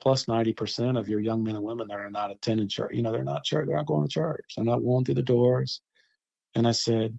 plus 0.00 0.26
90% 0.26 0.98
of 0.98 1.08
your 1.08 1.20
young 1.20 1.42
men 1.42 1.56
and 1.56 1.64
women 1.64 1.88
that 1.88 1.98
are 1.98 2.10
not 2.10 2.30
attending 2.30 2.68
church. 2.68 2.92
You 2.94 3.02
know, 3.02 3.12
they're 3.12 3.24
not 3.24 3.44
church, 3.44 3.66
they're 3.66 3.76
not 3.76 3.86
going 3.86 4.06
to 4.06 4.12
church. 4.12 4.52
They're 4.54 4.64
not 4.64 4.84
going 4.84 5.04
through 5.04 5.14
the 5.14 5.22
doors. 5.22 5.80
And 6.54 6.66
I 6.66 6.72
said, 6.72 7.18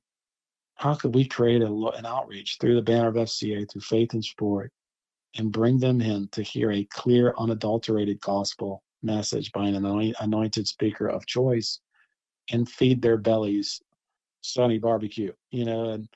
how 0.76 0.94
could 0.94 1.16
we 1.16 1.26
create 1.26 1.62
a, 1.62 1.68
an 1.68 2.06
outreach 2.06 2.58
through 2.60 2.76
the 2.76 2.82
banner 2.82 3.08
of 3.08 3.16
FCA, 3.16 3.70
through 3.70 3.82
faith 3.82 4.14
and 4.14 4.24
sport, 4.24 4.72
and 5.36 5.52
bring 5.52 5.78
them 5.78 6.02
in 6.02 6.28
to 6.30 6.42
hear 6.42 6.72
a 6.72 6.86
clear, 6.86 7.34
unadulterated 7.38 8.20
gospel 8.22 8.84
message 9.04 9.52
by 9.52 9.68
an 9.68 10.14
anointed 10.20 10.68
speaker 10.68 11.08
of 11.08 11.26
choice 11.26 11.80
and 12.52 12.68
feed 12.70 13.02
their 13.02 13.18
bellies 13.18 13.82
Sonny 14.42 14.80
barbecue, 14.80 15.34
you 15.52 15.66
know, 15.66 15.90
and 15.90 16.08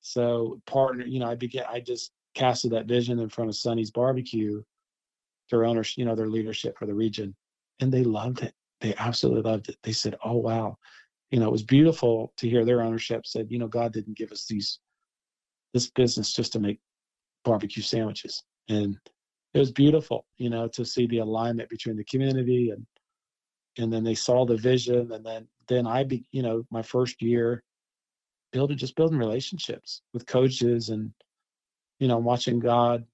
so 0.00 0.60
partner, 0.66 1.04
you 1.04 1.20
know, 1.20 1.26
I 1.26 1.34
began, 1.34 1.64
I 1.68 1.80
just 1.80 2.12
casted 2.34 2.72
that 2.72 2.86
vision 2.86 3.18
in 3.18 3.28
front 3.28 3.48
of 3.50 3.56
Sonny's 3.56 3.90
barbecue 3.90 4.62
their 5.50 5.64
owners, 5.64 5.94
you 5.96 6.04
know, 6.04 6.14
their 6.14 6.28
leadership 6.28 6.76
for 6.78 6.86
the 6.86 6.94
region. 6.94 7.34
And 7.80 7.92
they 7.92 8.04
loved 8.04 8.42
it. 8.42 8.54
They 8.80 8.94
absolutely 8.96 9.50
loved 9.50 9.68
it. 9.68 9.76
They 9.82 9.92
said, 9.92 10.16
Oh 10.24 10.36
wow. 10.36 10.76
You 11.30 11.40
know, 11.40 11.48
it 11.48 11.52
was 11.52 11.62
beautiful 11.62 12.32
to 12.38 12.48
hear 12.48 12.64
their 12.64 12.82
ownership 12.82 13.26
said, 13.26 13.48
you 13.50 13.58
know, 13.58 13.68
God 13.68 13.92
didn't 13.92 14.16
give 14.16 14.32
us 14.32 14.46
these 14.46 14.78
this 15.74 15.90
business 15.90 16.32
just 16.32 16.52
to 16.54 16.60
make 16.60 16.80
barbecue 17.44 17.82
sandwiches. 17.82 18.42
And 18.68 18.98
it 19.54 19.58
was 19.58 19.72
beautiful, 19.72 20.26
you 20.36 20.50
know, 20.50 20.68
to 20.68 20.84
see 20.84 21.06
the 21.06 21.18
alignment 21.18 21.68
between 21.68 21.96
the 21.96 22.04
community 22.04 22.70
and 22.70 22.86
and 23.78 23.92
then 23.92 24.02
they 24.02 24.14
saw 24.14 24.44
the 24.44 24.56
vision 24.56 25.12
and 25.12 25.24
then 25.24 25.46
then 25.68 25.86
I 25.86 26.04
be 26.04 26.26
you 26.32 26.42
know, 26.42 26.64
my 26.70 26.82
first 26.82 27.22
year 27.22 27.62
building 28.52 28.78
just 28.78 28.96
building 28.96 29.18
relationships 29.18 30.02
with 30.12 30.26
coaches 30.26 30.88
and 30.88 31.12
you 31.98 32.08
know, 32.08 32.18
watching 32.18 32.60
God 32.60 33.04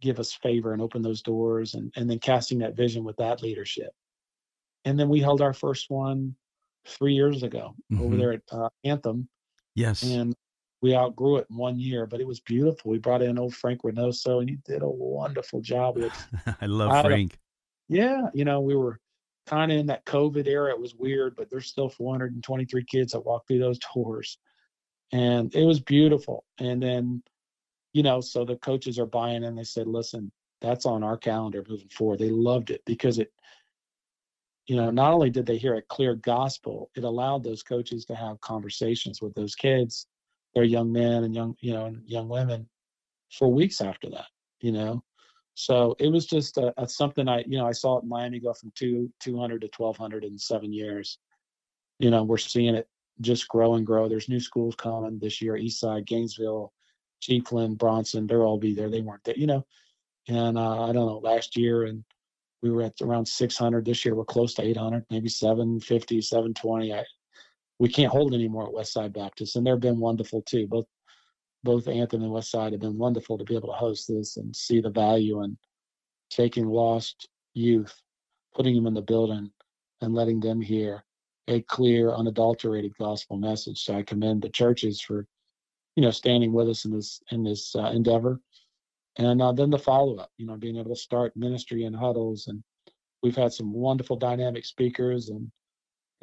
give 0.00 0.18
us 0.18 0.32
favor 0.32 0.72
and 0.72 0.82
open 0.82 1.02
those 1.02 1.22
doors 1.22 1.74
and, 1.74 1.92
and 1.96 2.08
then 2.08 2.18
casting 2.18 2.58
that 2.58 2.76
vision 2.76 3.04
with 3.04 3.16
that 3.16 3.42
leadership. 3.42 3.92
And 4.84 4.98
then 4.98 5.08
we 5.08 5.20
held 5.20 5.40
our 5.40 5.54
first 5.54 5.90
one 5.90 6.36
three 6.86 7.14
years 7.14 7.42
ago 7.42 7.74
mm-hmm. 7.92 8.04
over 8.04 8.16
there 8.16 8.32
at 8.32 8.42
uh, 8.52 8.68
Anthem. 8.84 9.28
Yes. 9.74 10.02
And 10.02 10.34
we 10.82 10.94
outgrew 10.94 11.36
it 11.36 11.46
in 11.50 11.56
one 11.56 11.78
year, 11.78 12.06
but 12.06 12.20
it 12.20 12.26
was 12.26 12.40
beautiful. 12.40 12.90
We 12.90 12.98
brought 12.98 13.22
in 13.22 13.38
old 13.38 13.54
Frank 13.54 13.82
Reynoso 13.82 14.40
and 14.40 14.48
he 14.48 14.56
did 14.64 14.82
a 14.82 14.88
wonderful 14.88 15.60
job. 15.60 15.98
I 16.60 16.66
love 16.66 17.04
Frank. 17.04 17.38
yeah. 17.88 18.28
You 18.34 18.44
know, 18.44 18.60
we 18.60 18.76
were 18.76 19.00
kind 19.46 19.72
of 19.72 19.78
in 19.78 19.86
that 19.86 20.04
COVID 20.04 20.46
era. 20.46 20.70
It 20.70 20.80
was 20.80 20.94
weird, 20.94 21.34
but 21.36 21.50
there's 21.50 21.68
still 21.68 21.88
423 21.88 22.84
kids 22.84 23.12
that 23.12 23.20
walk 23.20 23.46
through 23.46 23.60
those 23.60 23.78
doors. 23.94 24.38
And 25.12 25.54
it 25.54 25.64
was 25.64 25.80
beautiful. 25.80 26.44
And 26.58 26.82
then 26.82 27.22
you 27.96 28.02
know, 28.02 28.20
so 28.20 28.44
the 28.44 28.56
coaches 28.56 28.98
are 28.98 29.06
buying 29.06 29.42
and 29.42 29.56
they 29.56 29.64
said, 29.64 29.86
listen, 29.86 30.30
that's 30.60 30.84
on 30.84 31.02
our 31.02 31.16
calendar 31.16 31.64
moving 31.66 31.88
forward. 31.88 32.18
They 32.18 32.28
loved 32.28 32.68
it 32.68 32.82
because 32.84 33.18
it, 33.18 33.32
you 34.66 34.76
know, 34.76 34.90
not 34.90 35.14
only 35.14 35.30
did 35.30 35.46
they 35.46 35.56
hear 35.56 35.76
a 35.76 35.82
clear 35.82 36.14
gospel, 36.14 36.90
it 36.94 37.04
allowed 37.04 37.42
those 37.42 37.62
coaches 37.62 38.04
to 38.04 38.14
have 38.14 38.38
conversations 38.42 39.22
with 39.22 39.32
those 39.32 39.54
kids, 39.54 40.08
their 40.56 40.64
young 40.64 40.90
men 40.90 41.22
and 41.22 41.34
young, 41.34 41.54
you 41.60 41.74
know, 41.74 41.84
and 41.84 42.02
young 42.06 42.30
women 42.30 42.66
for 43.30 43.52
weeks 43.52 43.82
after 43.82 44.08
that, 44.08 44.24
you 44.60 44.72
know. 44.72 45.04
So 45.52 45.94
it 45.98 46.08
was 46.08 46.24
just 46.24 46.56
a, 46.56 46.72
a 46.80 46.88
something 46.88 47.28
I, 47.28 47.44
you 47.46 47.58
know, 47.58 47.66
I 47.66 47.72
saw 47.72 47.98
it 47.98 48.04
in 48.04 48.08
Miami 48.08 48.40
go 48.40 48.54
from 48.54 48.72
two, 48.74 49.12
200 49.20 49.60
to 49.60 49.68
1200 49.76 50.24
in 50.24 50.38
seven 50.38 50.72
years. 50.72 51.18
You 51.98 52.10
know, 52.10 52.22
we're 52.22 52.38
seeing 52.38 52.74
it 52.74 52.88
just 53.20 53.46
grow 53.48 53.74
and 53.74 53.86
grow. 53.86 54.08
There's 54.08 54.30
new 54.30 54.40
schools 54.40 54.74
coming 54.76 55.18
this 55.18 55.42
year, 55.42 55.54
Eastside, 55.54 56.06
Gainesville, 56.06 56.72
Chiefland, 57.22 57.76
Bronson, 57.76 58.26
they'll 58.26 58.40
all 58.40 58.58
be 58.58 58.74
there. 58.74 58.88
They 58.88 59.02
weren't 59.02 59.24
there, 59.24 59.36
you 59.36 59.46
know. 59.46 59.66
And 60.26 60.56
uh, 60.56 60.84
I 60.84 60.92
don't 60.92 61.06
know, 61.06 61.20
last 61.22 61.58
year 61.58 61.84
and 61.84 62.02
we 62.62 62.70
were 62.70 62.82
at 62.82 62.94
around 63.02 63.28
600. 63.28 63.84
This 63.84 64.06
year 64.06 64.14
we're 64.14 64.24
close 64.24 64.54
to 64.54 64.62
800, 64.62 65.04
maybe 65.10 65.28
750, 65.28 66.22
720. 66.22 66.94
I, 66.94 67.04
we 67.78 67.88
can't 67.88 68.12
hold 68.12 68.34
anymore 68.34 68.68
at 68.68 68.74
Westside 68.74 69.12
Baptist, 69.12 69.56
and 69.56 69.66
they've 69.66 69.78
been 69.78 69.98
wonderful 69.98 70.42
too. 70.42 70.66
Both 70.66 70.86
both 71.64 71.88
Anthem 71.88 72.22
and 72.22 72.30
Westside 72.30 72.72
have 72.72 72.80
been 72.80 72.98
wonderful 72.98 73.38
to 73.38 73.44
be 73.44 73.56
able 73.56 73.68
to 73.68 73.74
host 73.74 74.06
this 74.08 74.36
and 74.36 74.54
see 74.54 74.80
the 74.80 74.90
value 74.90 75.42
in 75.42 75.58
taking 76.30 76.66
lost 76.66 77.28
youth, 77.54 77.94
putting 78.54 78.76
them 78.76 78.86
in 78.86 78.94
the 78.94 79.02
building, 79.02 79.50
and 80.00 80.14
letting 80.14 80.38
them 80.38 80.60
hear 80.60 81.04
a 81.48 81.60
clear, 81.62 82.12
unadulterated 82.12 82.92
gospel 82.98 83.36
message. 83.36 83.82
So 83.82 83.94
I 83.96 84.02
commend 84.02 84.42
the 84.42 84.48
churches 84.50 85.00
for 85.00 85.26
you 85.96 86.02
know, 86.02 86.10
standing 86.10 86.52
with 86.52 86.68
us 86.68 86.84
in 86.84 86.92
this 86.92 87.20
in 87.32 87.42
this 87.42 87.74
uh, 87.74 87.90
endeavor. 87.94 88.40
And 89.18 89.40
uh, 89.40 89.52
then 89.52 89.70
the 89.70 89.78
follow 89.78 90.16
up, 90.16 90.30
you 90.36 90.46
know, 90.46 90.56
being 90.56 90.76
able 90.76 90.94
to 90.94 91.00
start 91.00 91.36
ministry 91.36 91.84
in 91.84 91.94
huddles, 91.94 92.48
and 92.48 92.62
we've 93.22 93.36
had 93.36 93.52
some 93.52 93.72
wonderful 93.72 94.16
dynamic 94.16 94.66
speakers, 94.66 95.30
and 95.30 95.50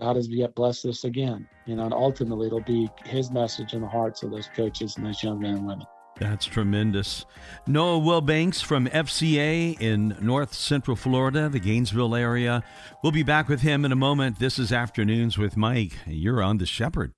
God 0.04 0.18
has 0.18 0.28
yet 0.28 0.54
blessed 0.54 0.84
this 0.84 1.06
again. 1.06 1.48
You 1.66 1.78
know, 1.78 1.86
and 1.86 1.94
ultimately 1.94 2.48
it'll 2.48 2.60
be 2.60 2.90
His 3.06 3.32
message 3.32 3.74
in 3.74 3.80
the 3.80 3.88
hearts 3.88 4.22
of 4.22 4.32
those 4.32 4.50
coaches 4.54 4.98
and 4.98 5.06
those 5.06 5.24
young 5.24 5.40
men 5.40 5.56
and 5.56 5.66
women. 5.66 5.88
That's 6.20 6.46
tremendous. 6.46 7.26
Noah 7.68 8.02
Wilbanks 8.02 8.62
from 8.62 8.88
FCA 8.88 9.80
in 9.80 10.18
North 10.20 10.54
Central 10.54 10.98
Florida, 10.98 11.48
the 11.48 11.60
Gainesville 11.60 12.16
area. 12.16 12.64
We'll 13.02 13.14
be 13.14 13.24
back 13.24 13.48
with 13.48 13.62
him 13.62 13.86
in 13.86 13.94
a 13.94 13.96
moment. 13.96 14.40
This 14.40 14.60
is 14.60 14.74
Afternoons 14.74 15.38
with 15.38 15.56
Mike. 15.56 15.94
You're 16.06 16.44
on 16.44 16.58
the 16.58 16.66
Shepherd. 16.66 17.14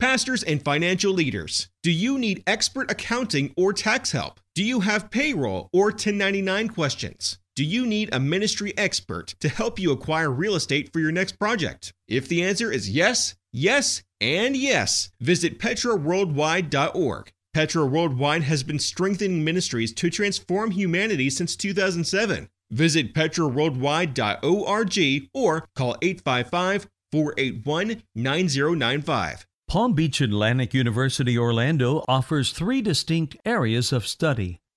Pastors 0.00 0.42
and 0.42 0.64
financial 0.64 1.12
leaders, 1.12 1.68
do 1.82 1.90
you 1.90 2.18
need 2.18 2.42
expert 2.46 2.90
accounting 2.90 3.52
or 3.54 3.74
tax 3.74 4.12
help? 4.12 4.40
Do 4.54 4.64
you 4.64 4.80
have 4.80 5.10
payroll 5.10 5.68
or 5.74 5.88
1099 5.88 6.68
questions? 6.68 7.38
Do 7.60 7.66
you 7.66 7.84
need 7.84 8.08
a 8.10 8.18
ministry 8.18 8.72
expert 8.78 9.34
to 9.40 9.50
help 9.50 9.78
you 9.78 9.92
acquire 9.92 10.30
real 10.30 10.54
estate 10.54 10.90
for 10.94 10.98
your 10.98 11.12
next 11.12 11.38
project? 11.38 11.92
If 12.08 12.26
the 12.26 12.42
answer 12.42 12.72
is 12.72 12.88
yes, 12.88 13.34
yes, 13.52 14.02
and 14.18 14.56
yes, 14.56 15.10
visit 15.20 15.58
petraworldwide.org. 15.58 17.32
Petra 17.52 17.84
Worldwide 17.84 18.44
has 18.44 18.62
been 18.62 18.78
strengthening 18.78 19.44
ministries 19.44 19.92
to 19.92 20.08
transform 20.08 20.70
humanity 20.70 21.28
since 21.28 21.54
2007. 21.54 22.48
Visit 22.70 23.12
petraworldwide.org 23.12 25.28
or 25.34 25.68
call 25.76 25.96
855 26.00 26.88
481 27.12 28.02
9095. 28.14 29.46
Palm 29.68 29.92
Beach 29.92 30.22
Atlantic 30.22 30.72
University 30.72 31.36
Orlando 31.36 32.06
offers 32.08 32.52
three 32.52 32.80
distinct 32.80 33.36
areas 33.44 33.92
of 33.92 34.06
study 34.06 34.60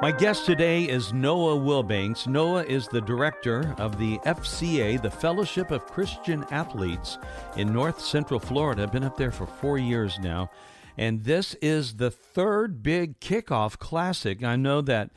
My 0.00 0.12
guest 0.12 0.46
today 0.46 0.84
is 0.84 1.12
Noah 1.12 1.56
Wilbanks. 1.56 2.28
Noah 2.28 2.62
is 2.62 2.86
the 2.86 3.00
director 3.00 3.74
of 3.78 3.98
the 3.98 4.18
FCA, 4.18 5.02
the 5.02 5.10
Fellowship 5.10 5.72
of 5.72 5.86
Christian 5.86 6.44
Athletes 6.52 7.18
in 7.56 7.72
North 7.72 8.00
Central 8.00 8.38
Florida. 8.38 8.84
I've 8.84 8.92
Been 8.92 9.02
up 9.02 9.16
there 9.16 9.32
for 9.32 9.44
four 9.44 9.76
years 9.76 10.16
now. 10.20 10.52
And 10.96 11.24
this 11.24 11.54
is 11.54 11.96
the 11.96 12.12
third 12.12 12.80
big 12.80 13.18
kickoff 13.18 13.80
classic. 13.80 14.44
I 14.44 14.54
know 14.54 14.80
that, 14.82 15.10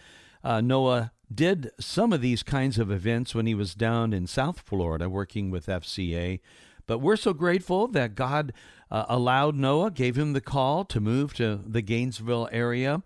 uh, 0.44 0.62
Noah, 0.62 1.12
did 1.32 1.70
some 1.80 2.12
of 2.12 2.22
these 2.22 2.42
kinds 2.42 2.80
of 2.80 2.90
events 2.90 3.36
when 3.36 3.46
he 3.46 3.54
was 3.54 3.76
down 3.76 4.14
in 4.14 4.26
South 4.26 4.62
Florida 4.62 5.08
working 5.08 5.52
with 5.52 5.68
FCA. 5.68 6.40
But 6.88 6.98
we're 6.98 7.18
so 7.18 7.34
grateful 7.34 7.88
that 7.90 8.16
God 8.16 8.52
uh, 8.90 9.06
allowed 9.08 9.54
Noah, 9.54 9.92
gave 9.92 10.18
him 10.18 10.34
the 10.34 10.42
call 10.42 10.86
to 10.86 11.00
move 11.00 11.36
to 11.36 11.60
the 11.68 11.84
Gainesville 11.84 12.50
area 12.52 13.04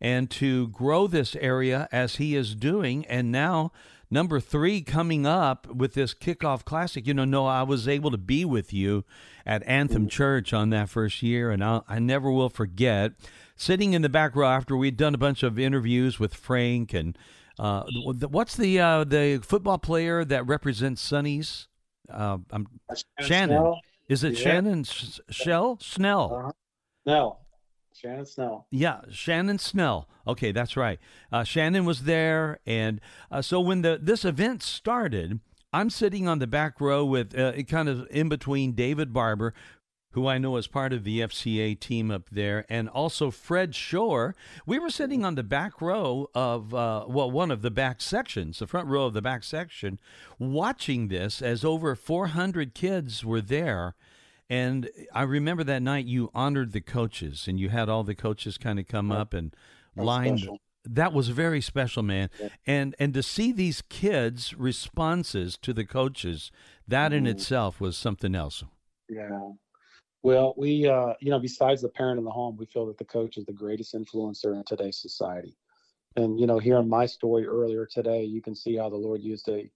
and 0.00 0.30
to 0.30 0.68
grow 0.68 1.06
this 1.06 1.36
area 1.36 1.88
as 1.92 2.16
he 2.16 2.34
is 2.34 2.54
doing. 2.54 3.04
And 3.06 3.30
now, 3.30 3.72
number 4.10 4.40
three 4.40 4.80
coming 4.82 5.26
up 5.26 5.66
with 5.66 5.94
this 5.94 6.14
kickoff 6.14 6.64
classic. 6.64 7.06
You 7.06 7.14
know, 7.14 7.24
Noah, 7.24 7.60
I 7.60 7.62
was 7.62 7.86
able 7.86 8.10
to 8.10 8.18
be 8.18 8.44
with 8.44 8.72
you 8.72 9.04
at 9.44 9.62
Anthem 9.66 10.08
Church 10.08 10.52
on 10.52 10.70
that 10.70 10.88
first 10.88 11.22
year, 11.22 11.50
and 11.50 11.62
I'll, 11.62 11.84
I 11.88 11.98
never 11.98 12.30
will 12.30 12.50
forget 12.50 13.12
sitting 13.56 13.92
in 13.92 14.02
the 14.02 14.08
back 14.08 14.34
row 14.34 14.48
after 14.48 14.76
we'd 14.76 14.96
done 14.96 15.14
a 15.14 15.18
bunch 15.18 15.42
of 15.42 15.58
interviews 15.58 16.18
with 16.18 16.34
Frank 16.34 16.94
and 16.94 17.16
uh, 17.58 17.84
what's 18.30 18.56
the 18.56 18.80
uh, 18.80 19.04
the 19.04 19.38
football 19.44 19.76
player 19.76 20.24
that 20.24 20.46
represents 20.46 21.02
Sonny's? 21.02 21.68
Uh, 22.08 22.38
I'm 22.50 22.66
Shannon. 23.20 23.58
Snell. 23.58 23.80
Is 24.08 24.24
it 24.24 24.32
yeah. 24.32 24.42
Shannon 24.42 24.84
Shell 24.84 25.78
Snell? 25.82 26.32
Uh-huh. 26.34 26.52
Snell. 27.04 27.40
Shannon 28.00 28.26
Snell. 28.26 28.66
Yeah, 28.70 29.00
Shannon 29.10 29.58
Snell. 29.58 30.08
Okay, 30.26 30.52
that's 30.52 30.76
right. 30.76 30.98
Uh, 31.30 31.44
Shannon 31.44 31.84
was 31.84 32.04
there, 32.04 32.60
and 32.66 33.00
uh, 33.30 33.42
so 33.42 33.60
when 33.60 33.82
the 33.82 33.98
this 34.00 34.24
event 34.24 34.62
started, 34.62 35.40
I'm 35.72 35.90
sitting 35.90 36.26
on 36.26 36.38
the 36.38 36.46
back 36.46 36.80
row 36.80 37.04
with 37.04 37.38
uh, 37.38 37.52
kind 37.64 37.88
of 37.88 38.06
in 38.10 38.28
between 38.28 38.72
David 38.72 39.12
Barber, 39.12 39.52
who 40.12 40.26
I 40.26 40.38
know 40.38 40.56
is 40.56 40.66
part 40.66 40.92
of 40.92 41.04
the 41.04 41.20
FCA 41.20 41.78
team 41.78 42.10
up 42.10 42.30
there, 42.30 42.64
and 42.68 42.88
also 42.88 43.30
Fred 43.30 43.74
Shore. 43.74 44.34
We 44.66 44.78
were 44.78 44.90
sitting 44.90 45.24
on 45.24 45.34
the 45.34 45.42
back 45.42 45.80
row 45.80 46.28
of, 46.34 46.74
uh, 46.74 47.04
well, 47.06 47.30
one 47.30 47.50
of 47.50 47.62
the 47.62 47.70
back 47.70 48.00
sections, 48.00 48.58
the 48.58 48.66
front 48.66 48.88
row 48.88 49.04
of 49.04 49.12
the 49.12 49.22
back 49.22 49.44
section, 49.44 50.00
watching 50.38 51.08
this 51.08 51.40
as 51.40 51.64
over 51.64 51.94
400 51.94 52.74
kids 52.74 53.24
were 53.24 53.40
there. 53.40 53.94
And 54.50 54.90
I 55.14 55.22
remember 55.22 55.62
that 55.64 55.80
night 55.80 56.06
you 56.06 56.30
honored 56.34 56.72
the 56.72 56.80
coaches 56.80 57.46
and 57.46 57.58
you 57.60 57.68
had 57.68 57.88
all 57.88 58.02
the 58.02 58.16
coaches 58.16 58.58
kind 58.58 58.80
of 58.80 58.88
come 58.88 59.12
up 59.12 59.32
and 59.32 59.54
lined. 59.96 60.46
That 60.84 61.12
was 61.12 61.28
very 61.28 61.60
special, 61.60 62.02
man. 62.02 62.30
Yeah. 62.40 62.48
And 62.66 62.96
and 62.98 63.14
to 63.14 63.22
see 63.22 63.52
these 63.52 63.82
kids' 63.82 64.54
responses 64.54 65.56
to 65.58 65.72
the 65.72 65.84
coaches, 65.84 66.50
that 66.88 67.12
in 67.12 67.24
mm-hmm. 67.24 67.32
itself 67.32 67.80
was 67.80 67.96
something 67.96 68.34
else. 68.34 68.64
Yeah. 69.08 69.52
Well, 70.22 70.54
we, 70.56 70.86
uh, 70.86 71.14
you 71.20 71.30
know, 71.30 71.38
besides 71.38 71.80
the 71.80 71.88
parent 71.88 72.18
in 72.18 72.24
the 72.24 72.30
home, 72.30 72.56
we 72.56 72.66
feel 72.66 72.86
that 72.86 72.98
the 72.98 73.04
coach 73.04 73.36
is 73.36 73.44
the 73.44 73.52
greatest 73.52 73.94
influencer 73.94 74.54
in 74.56 74.64
today's 74.64 75.00
society. 75.00 75.56
And, 76.16 76.38
you 76.38 76.46
know, 76.46 76.58
hearing 76.58 76.88
my 76.88 77.06
story 77.06 77.46
earlier 77.46 77.86
today, 77.86 78.24
you 78.24 78.42
can 78.42 78.54
see 78.54 78.76
how 78.76 78.90
the 78.90 78.96
Lord 78.96 79.22
used 79.22 79.48
a, 79.48 79.70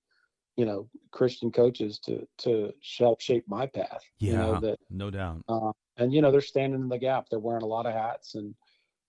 you 0.57 0.65
know, 0.65 0.89
Christian 1.11 1.51
coaches 1.51 1.99
to, 2.01 2.27
to 2.39 2.73
help 2.99 3.21
shape 3.21 3.45
my 3.49 3.67
path. 3.67 4.03
Yeah. 4.19 4.33
You 4.33 4.39
know, 4.39 4.61
that, 4.61 4.79
no 4.91 5.11
doubt. 5.11 5.43
Uh, 5.49 5.73
and, 5.97 6.13
you 6.13 6.23
know, 6.23 6.31
they're 6.31 6.41
standing 6.41 6.81
in 6.81 6.89
the 6.89 6.99
gap. 6.99 7.29
They're 7.29 7.39
wearing 7.39 7.63
a 7.63 7.67
lot 7.67 7.87
of 7.87 7.93
hats 7.93 8.35
and 8.35 8.55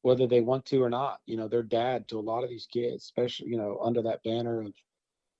whether 0.01 0.27
they 0.27 0.41
want 0.41 0.65
to 0.65 0.83
or 0.83 0.89
not, 0.89 1.19
you 1.25 1.35
know, 1.35 1.47
they're 1.47 1.63
dad 1.63 2.07
to 2.07 2.19
a 2.19 2.21
lot 2.21 2.43
of 2.43 2.49
these 2.49 2.67
kids, 2.71 3.03
especially, 3.03 3.49
you 3.49 3.57
know, 3.57 3.79
under 3.81 4.03
that 4.03 4.23
banner 4.23 4.61
of, 4.61 4.73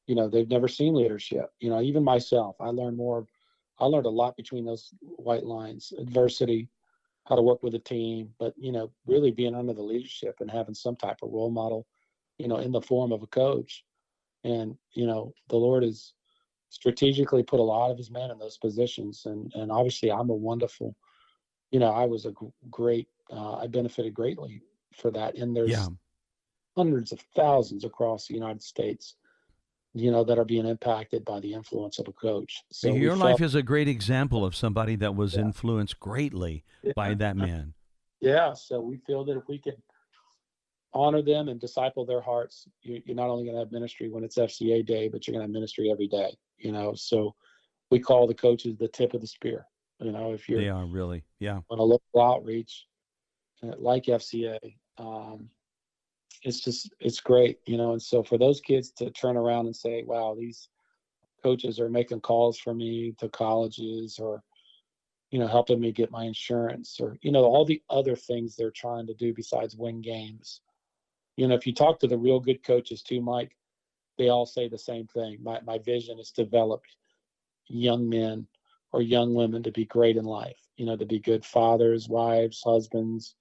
you 0.07 0.15
know, 0.15 0.27
they've 0.27 0.49
never 0.49 0.67
seen 0.67 0.95
leadership. 0.95 1.51
You 1.59 1.69
know, 1.69 1.81
even 1.81 2.03
myself, 2.03 2.55
I 2.59 2.69
learned 2.69 2.97
more 2.97 3.27
I 3.79 3.85
learned 3.85 4.05
a 4.05 4.09
lot 4.09 4.37
between 4.37 4.65
those 4.65 4.93
white 5.01 5.43
lines, 5.43 5.93
adversity, 5.97 6.69
how 7.27 7.35
to 7.35 7.41
work 7.41 7.63
with 7.63 7.75
a 7.75 7.79
team, 7.79 8.29
but 8.39 8.53
you 8.57 8.71
know, 8.71 8.91
really 9.05 9.31
being 9.31 9.55
under 9.55 9.73
the 9.73 9.81
leadership 9.81 10.37
and 10.39 10.49
having 10.49 10.75
some 10.75 10.95
type 10.95 11.17
of 11.21 11.31
role 11.31 11.51
model, 11.51 11.85
you 12.37 12.47
know, 12.47 12.57
in 12.57 12.71
the 12.71 12.81
form 12.81 13.11
of 13.11 13.23
a 13.23 13.27
coach. 13.27 13.83
And 14.45 14.77
you 14.93 15.05
know, 15.05 15.33
the 15.49 15.57
Lord 15.57 15.83
has 15.83 16.13
strategically 16.69 17.43
put 17.43 17.59
a 17.59 17.63
lot 17.63 17.91
of 17.91 17.97
His 17.97 18.11
men 18.11 18.31
in 18.31 18.37
those 18.37 18.57
positions, 18.57 19.23
and 19.25 19.51
and 19.55 19.71
obviously, 19.71 20.11
I'm 20.11 20.29
a 20.29 20.35
wonderful, 20.35 20.95
you 21.71 21.79
know, 21.79 21.91
I 21.91 22.05
was 22.05 22.25
a 22.25 22.33
great, 22.69 23.09
uh, 23.31 23.55
I 23.55 23.67
benefited 23.67 24.13
greatly 24.13 24.61
for 24.93 25.11
that. 25.11 25.35
And 25.35 25.55
there's 25.55 25.71
yeah. 25.71 25.87
hundreds 26.77 27.11
of 27.11 27.19
thousands 27.35 27.83
across 27.83 28.27
the 28.27 28.35
United 28.35 28.63
States 28.63 29.15
you 29.95 30.11
know, 30.11 30.25
that 30.25 30.37
are 30.37 30.45
being 30.45 30.67
impacted 30.67 31.23
by 31.23 31.39
the 31.39 31.53
influence 31.53 31.99
of 31.99 32.07
a 32.09 32.11
coach. 32.11 32.61
So 32.69 32.93
your 32.93 33.15
felt, 33.15 33.23
life 33.23 33.41
is 33.41 33.55
a 33.55 33.63
great 33.63 33.87
example 33.87 34.43
of 34.43 34.53
somebody 34.53 34.97
that 34.97 35.15
was 35.15 35.35
yeah. 35.35 35.41
influenced 35.41 36.01
greatly 36.01 36.65
yeah. 36.83 36.91
by 36.97 37.13
that 37.13 37.37
man. 37.37 37.73
Yeah. 38.19 38.53
So 38.53 38.81
we 38.81 38.97
feel 38.97 39.23
that 39.23 39.37
if 39.37 39.43
we 39.47 39.57
can 39.57 39.75
honor 40.95 41.21
them 41.21 41.49
and 41.49 41.59
disciple 41.59 42.05
their 42.05 42.21
hearts, 42.21 42.67
you, 42.81 43.01
are 43.09 43.13
not 43.13 43.29
only 43.29 43.43
going 43.43 43.55
to 43.55 43.59
have 43.59 43.71
ministry 43.71 44.09
when 44.09 44.23
it's 44.23 44.37
FCA 44.37 44.85
day, 44.85 45.09
but 45.09 45.27
you're 45.27 45.33
going 45.33 45.41
to 45.41 45.47
have 45.47 45.53
ministry 45.53 45.91
every 45.91 46.07
day. 46.07 46.35
You 46.57 46.71
know, 46.71 46.93
so 46.95 47.35
we 47.91 47.99
call 47.99 48.25
the 48.25 48.33
coaches 48.33 48.77
the 48.77 48.87
tip 48.87 49.13
of 49.13 49.21
the 49.21 49.27
spear. 49.27 49.67
You 49.99 50.11
know, 50.11 50.33
if 50.33 50.49
you're 50.49 50.61
they 50.61 50.69
are 50.69 50.85
really 50.85 51.23
yeah 51.39 51.59
on 51.69 51.79
a 51.79 51.83
local 51.83 52.21
outreach 52.21 52.85
uh, 53.63 53.73
like 53.77 54.05
FCA, 54.05 54.59
um, 54.97 55.49
it's 56.43 56.61
just 56.61 56.89
it's 56.99 57.19
great, 57.19 57.59
you 57.65 57.77
know. 57.77 57.91
And 57.91 58.01
so 58.01 58.23
for 58.23 58.37
those 58.37 58.61
kids 58.61 58.91
to 58.97 59.11
turn 59.11 59.37
around 59.37 59.65
and 59.65 59.75
say, 59.75 60.03
"Wow, 60.03 60.35
these 60.37 60.69
coaches 61.43 61.79
are 61.79 61.89
making 61.89 62.21
calls 62.21 62.57
for 62.57 62.73
me 62.73 63.13
to 63.19 63.29
colleges 63.29 64.17
or 64.19 64.43
you 65.31 65.39
know 65.39 65.47
helping 65.47 65.79
me 65.79 65.91
get 65.91 66.11
my 66.11 66.23
insurance 66.23 66.97
or 66.99 67.17
you 67.21 67.31
know 67.31 67.43
all 67.43 67.65
the 67.65 67.81
other 67.89 68.15
things 68.15 68.55
they're 68.55 68.71
trying 68.71 69.05
to 69.07 69.13
do 69.13 69.33
besides 69.33 69.75
win 69.75 70.01
games 70.01 70.61
you 71.37 71.47
know 71.47 71.55
if 71.55 71.65
you 71.65 71.73
talk 71.73 71.99
to 71.99 72.07
the 72.07 72.17
real 72.17 72.39
good 72.39 72.63
coaches 72.63 73.01
too 73.01 73.21
mike 73.21 73.55
they 74.17 74.29
all 74.29 74.45
say 74.45 74.67
the 74.67 74.77
same 74.77 75.07
thing 75.07 75.37
my, 75.41 75.59
my 75.65 75.77
vision 75.79 76.19
is 76.19 76.31
to 76.31 76.43
develop 76.43 76.83
young 77.67 78.07
men 78.07 78.47
or 78.91 79.01
young 79.01 79.33
women 79.33 79.63
to 79.63 79.71
be 79.71 79.85
great 79.85 80.17
in 80.17 80.25
life 80.25 80.59
you 80.77 80.85
know 80.85 80.95
to 80.95 81.05
be 81.05 81.19
good 81.19 81.43
fathers 81.45 82.07
wives 82.07 82.61
husbands 82.63 83.35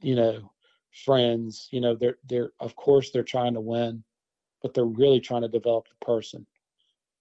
you 0.00 0.14
know 0.14 0.50
friends. 0.92 1.68
You 1.70 1.80
know, 1.80 1.94
they're 1.94 2.18
they're 2.28 2.52
of 2.60 2.76
course 2.76 3.10
they're 3.10 3.22
trying 3.22 3.54
to 3.54 3.60
win, 3.60 4.04
but 4.62 4.74
they're 4.74 4.84
really 4.84 5.20
trying 5.20 5.42
to 5.42 5.48
develop 5.48 5.86
the 5.88 6.04
person. 6.04 6.46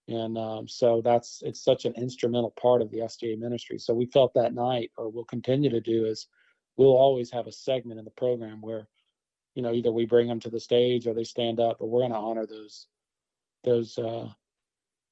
And 0.07 0.37
um, 0.37 0.67
so 0.67 1.01
that's 1.03 1.41
it's 1.45 1.63
such 1.63 1.85
an 1.85 1.93
instrumental 1.95 2.53
part 2.61 2.81
of 2.81 2.91
the 2.91 2.99
FCA 2.99 3.37
ministry. 3.39 3.77
So 3.79 3.93
we 3.93 4.07
felt 4.07 4.33
that 4.33 4.53
night, 4.53 4.91
or 4.97 5.09
we'll 5.09 5.23
continue 5.25 5.69
to 5.69 5.81
do, 5.81 6.05
is 6.05 6.27
we'll 6.77 6.89
always 6.89 7.31
have 7.31 7.47
a 7.47 7.51
segment 7.51 7.99
in 7.99 8.05
the 8.05 8.11
program 8.11 8.61
where, 8.61 8.87
you 9.55 9.61
know, 9.61 9.73
either 9.73 9.91
we 9.91 10.05
bring 10.05 10.27
them 10.27 10.39
to 10.39 10.49
the 10.49 10.59
stage 10.59 11.07
or 11.07 11.13
they 11.13 11.23
stand 11.23 11.59
up, 11.59 11.77
but 11.79 11.87
we're 11.87 12.01
going 12.01 12.11
to 12.11 12.17
honor 12.17 12.45
those 12.45 12.87
those 13.63 13.97
uh, 13.97 14.27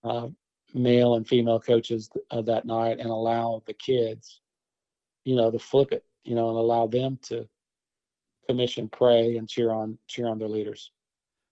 uh, 0.04 0.28
male 0.74 1.16
and 1.16 1.28
female 1.28 1.60
coaches 1.60 2.10
of 2.32 2.46
that 2.46 2.66
night 2.66 3.00
and 3.00 3.10
allow 3.10 3.62
the 3.68 3.74
kids, 3.74 4.42
you 5.24 5.36
know, 5.36 5.52
to 5.52 5.60
flip 5.60 5.92
it, 5.92 6.04
you 6.24 6.36
know, 6.36 6.50
and 6.50 6.58
allow 6.58 6.88
them 6.88 7.20
to 7.24 7.48
commission 8.48 8.90
pray 8.90 9.38
and 9.38 9.48
cheer 9.48 9.72
on 9.72 9.98
cheer 10.08 10.28
on 10.28 10.40
their 10.40 10.48
leaders. 10.48 10.92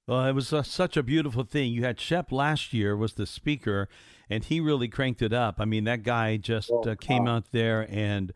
Well, 0.07 0.25
it 0.25 0.33
was 0.33 0.53
a, 0.53 0.63
such 0.63 0.95
a 0.95 1.03
beautiful 1.03 1.43
thing. 1.43 1.73
You 1.73 1.83
had 1.83 1.99
Shep 1.99 2.31
last 2.31 2.73
year 2.73 2.95
was 2.95 3.15
the 3.15 3.25
speaker, 3.25 3.89
and 4.29 4.45
he 4.45 4.61
really 4.61 4.87
cranked 4.87 5.21
it 5.21 5.33
up. 5.33 5.55
I 5.59 5.65
mean, 5.65 5.83
that 5.83 6.03
guy 6.03 6.37
just 6.37 6.71
oh, 6.71 6.81
uh, 6.81 6.95
came 6.95 7.27
out 7.27 7.51
there 7.51 7.85
and 7.89 8.33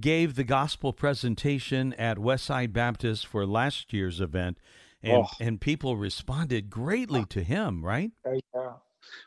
gave 0.00 0.34
the 0.34 0.44
gospel 0.44 0.92
presentation 0.92 1.92
at 1.94 2.18
Westside 2.18 2.72
Baptist 2.72 3.26
for 3.26 3.46
last 3.46 3.92
year's 3.92 4.20
event, 4.20 4.58
and 5.02 5.24
oh. 5.24 5.30
and 5.40 5.60
people 5.60 5.96
responded 5.96 6.70
greatly 6.70 7.24
to 7.26 7.42
him. 7.42 7.84
Right? 7.84 8.12
Yeah. 8.54 8.72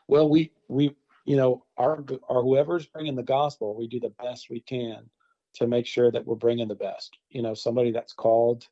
Well, 0.06 0.28
we 0.28 0.52
we 0.68 0.94
you 1.24 1.36
know 1.36 1.64
our 1.76 2.04
our 2.28 2.42
whoever's 2.42 2.86
bringing 2.86 3.16
the 3.16 3.22
gospel, 3.22 3.76
we 3.76 3.88
do 3.88 4.00
the 4.00 4.14
best 4.22 4.50
we 4.50 4.60
can 4.60 5.08
to 5.54 5.66
make 5.66 5.86
sure 5.86 6.10
that 6.10 6.26
we're 6.26 6.34
bringing 6.34 6.68
the 6.68 6.74
best. 6.74 7.16
You 7.30 7.42
know, 7.42 7.54
somebody 7.54 7.90
that's 7.90 8.12
called 8.12 8.68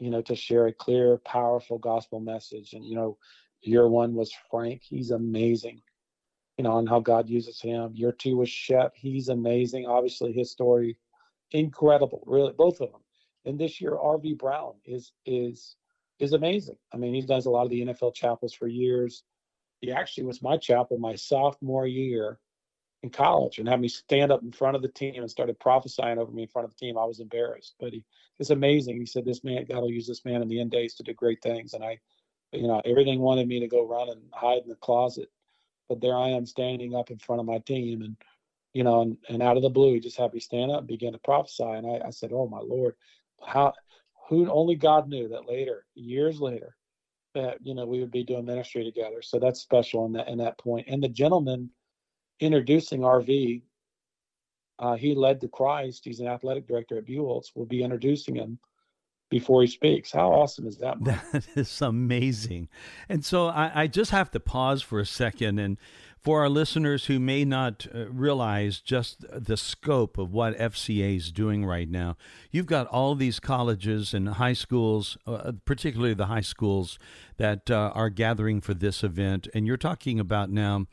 you 0.00 0.10
know, 0.10 0.22
to 0.22 0.34
share 0.34 0.66
a 0.66 0.72
clear, 0.72 1.18
powerful 1.18 1.78
gospel 1.78 2.20
message. 2.20 2.72
And, 2.72 2.84
you 2.84 2.96
know, 2.96 3.18
year 3.60 3.86
one 3.86 4.14
was 4.14 4.32
Frank. 4.50 4.82
He's 4.82 5.10
amazing, 5.10 5.82
you 6.60 6.64
know, 6.64 6.76
and 6.76 6.90
how 6.90 7.00
God 7.00 7.26
uses 7.26 7.58
him. 7.58 7.92
Year 7.94 8.12
two 8.12 8.36
was 8.36 8.50
Shep. 8.50 8.92
He's 8.94 9.30
amazing. 9.30 9.86
Obviously, 9.86 10.30
his 10.30 10.50
story, 10.50 10.98
incredible, 11.52 12.22
really, 12.26 12.52
both 12.52 12.82
of 12.82 12.92
them. 12.92 13.00
And 13.46 13.58
this 13.58 13.80
year, 13.80 13.92
RV 13.92 14.36
Brown 14.36 14.74
is, 14.84 15.12
is, 15.24 15.76
is 16.18 16.34
amazing. 16.34 16.76
I 16.92 16.98
mean, 16.98 17.14
he 17.14 17.22
does 17.22 17.46
a 17.46 17.50
lot 17.50 17.62
of 17.62 17.70
the 17.70 17.80
NFL 17.80 18.14
chapels 18.14 18.52
for 18.52 18.68
years. 18.68 19.24
He 19.80 19.90
actually 19.90 20.24
was 20.24 20.42
my 20.42 20.58
chapel 20.58 20.98
my 20.98 21.14
sophomore 21.14 21.86
year 21.86 22.38
in 23.02 23.08
college 23.08 23.58
and 23.58 23.66
had 23.66 23.80
me 23.80 23.88
stand 23.88 24.30
up 24.30 24.42
in 24.42 24.52
front 24.52 24.76
of 24.76 24.82
the 24.82 24.88
team 24.88 25.22
and 25.22 25.30
started 25.30 25.58
prophesying 25.58 26.18
over 26.18 26.30
me 26.30 26.42
in 26.42 26.48
front 26.48 26.66
of 26.66 26.72
the 26.72 26.76
team. 26.76 26.98
I 26.98 27.06
was 27.06 27.20
embarrassed, 27.20 27.76
but 27.80 27.94
he 27.94 28.04
it's 28.38 28.50
amazing. 28.50 29.00
He 29.00 29.06
said, 29.06 29.24
"This 29.24 29.42
man, 29.42 29.64
God 29.64 29.80
will 29.80 29.90
use 29.90 30.06
this 30.06 30.26
man 30.26 30.42
in 30.42 30.48
the 30.48 30.60
end 30.60 30.72
days 30.72 30.92
to 30.96 31.02
do 31.02 31.14
great 31.14 31.40
things." 31.40 31.72
And 31.72 31.82
I, 31.82 31.98
you 32.52 32.68
know, 32.68 32.82
everything 32.84 33.20
wanted 33.20 33.48
me 33.48 33.60
to 33.60 33.66
go 33.66 33.86
run 33.86 34.10
and 34.10 34.20
hide 34.34 34.62
in 34.64 34.68
the 34.68 34.74
closet, 34.74 35.30
but 35.90 36.00
there 36.00 36.16
I 36.16 36.28
am 36.28 36.46
standing 36.46 36.94
up 36.94 37.10
in 37.10 37.18
front 37.18 37.40
of 37.40 37.46
my 37.46 37.58
team, 37.58 38.02
and 38.02 38.16
you 38.72 38.84
know, 38.84 39.02
and, 39.02 39.18
and 39.28 39.42
out 39.42 39.56
of 39.56 39.62
the 39.64 39.68
blue, 39.68 39.94
he 39.94 40.00
just 40.00 40.16
had 40.16 40.32
me 40.32 40.38
stand 40.38 40.70
up 40.70 40.78
and 40.78 40.86
begin 40.86 41.12
to 41.12 41.18
prophesy. 41.18 41.64
And 41.64 41.84
I, 41.84 42.06
I 42.06 42.10
said, 42.10 42.30
"Oh 42.32 42.48
my 42.48 42.60
Lord, 42.60 42.94
how?" 43.44 43.74
Who 44.28 44.48
only 44.48 44.76
God 44.76 45.08
knew 45.08 45.26
that 45.30 45.48
later, 45.48 45.84
years 45.96 46.40
later, 46.40 46.76
that 47.34 47.58
you 47.66 47.74
know 47.74 47.84
we 47.84 47.98
would 47.98 48.12
be 48.12 48.22
doing 48.22 48.46
ministry 48.46 48.84
together. 48.84 49.20
So 49.20 49.40
that's 49.40 49.60
special 49.60 50.06
in 50.06 50.12
that 50.12 50.28
in 50.28 50.38
that 50.38 50.58
point. 50.58 50.86
And 50.88 51.02
the 51.02 51.08
gentleman 51.08 51.70
introducing 52.38 53.00
RV, 53.00 53.62
uh, 54.78 54.94
he 54.94 55.16
led 55.16 55.40
to 55.40 55.48
Christ. 55.48 56.04
He's 56.04 56.20
an 56.20 56.28
athletic 56.28 56.68
director 56.68 56.98
at 56.98 57.06
Buchholz. 57.06 57.50
Will 57.56 57.66
be 57.66 57.82
introducing 57.82 58.36
him 58.36 58.60
before 59.30 59.62
he 59.62 59.68
speaks. 59.68 60.12
How 60.12 60.30
awesome 60.32 60.66
is 60.66 60.76
that? 60.78 61.00
Mike? 61.00 61.20
That 61.30 61.46
is 61.56 61.80
amazing. 61.80 62.68
And 63.08 63.24
so 63.24 63.46
I, 63.46 63.82
I, 63.82 63.86
just 63.86 64.10
have 64.10 64.30
to 64.32 64.40
pause 64.40 64.82
for 64.82 64.98
a 64.98 65.06
second. 65.06 65.58
And 65.58 65.78
for 66.20 66.40
our 66.42 66.48
listeners 66.48 67.06
who 67.06 67.18
may 67.18 67.44
not 67.44 67.86
uh, 67.94 68.10
realize 68.10 68.80
just 68.80 69.24
the 69.32 69.56
scope 69.56 70.18
of 70.18 70.32
what 70.32 70.58
FCA 70.58 71.16
is 71.16 71.32
doing 71.32 71.64
right 71.64 71.88
now, 71.88 72.16
you've 72.50 72.66
got 72.66 72.88
all 72.88 73.14
these 73.14 73.40
colleges 73.40 74.12
and 74.12 74.28
high 74.28 74.52
schools, 74.52 75.16
uh, 75.26 75.52
particularly 75.64 76.12
the 76.12 76.26
high 76.26 76.42
schools, 76.42 76.98
that 77.38 77.70
uh, 77.70 77.92
are 77.94 78.10
gathering 78.10 78.60
for 78.60 78.74
this 78.74 79.02
event. 79.02 79.48
And 79.54 79.66
you're 79.66 79.76
talking 79.76 80.20
about 80.20 80.50
now 80.50 80.86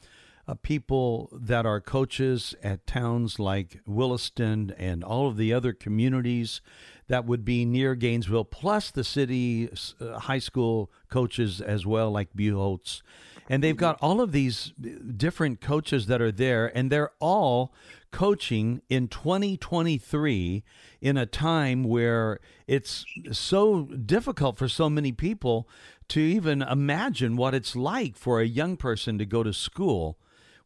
uh, 0.48 0.56
people 0.56 1.30
that 1.34 1.66
are 1.66 1.82
coaches 1.82 2.56
at 2.64 2.88
towns 2.88 3.40
like 3.40 3.82
Williston 3.86 4.74
and 4.78 5.04
all 5.04 5.28
of 5.28 5.38
the 5.38 5.54
other 5.54 5.74
communities 5.74 6.62
that 7.08 7.26
would 7.26 7.44
be 7.44 7.66
near 7.66 7.96
Gainesville, 7.96 8.46
plus 8.46 8.92
the 8.92 9.04
city 9.04 9.70
uh, 10.00 10.20
high 10.20 10.40
school 10.40 10.92
coaches 11.10 11.62
as 11.62 11.86
well, 11.86 12.12
like 12.12 12.34
Buchholz. 12.34 13.02
And 13.50 13.64
they've 13.64 13.78
got 13.78 13.98
all 14.02 14.20
of 14.20 14.34
these 14.34 14.74
different 15.16 15.62
coaches 15.62 16.08
that 16.08 16.22
are 16.22 16.34
there, 16.34 16.76
and 16.76 16.92
they're 16.92 17.12
all 17.20 17.74
coaching 18.12 18.82
in 18.90 19.08
2023 19.08 20.64
in 21.00 21.18
a 21.18 21.26
time 21.26 21.84
where 21.84 22.40
it's 22.68 23.06
so 23.32 23.84
difficult 23.84 24.58
for 24.58 24.68
so 24.68 24.90
many 24.90 25.14
people 25.14 25.68
to 26.10 26.20
even 26.20 26.62
imagine 26.62 27.38
what 27.38 27.54
it's 27.54 27.76
like 27.76 28.18
for 28.18 28.42
a 28.42 28.46
young 28.46 28.76
person 28.76 29.18
to 29.18 29.26
go 29.26 29.44
to 29.44 29.54
school 29.54 30.18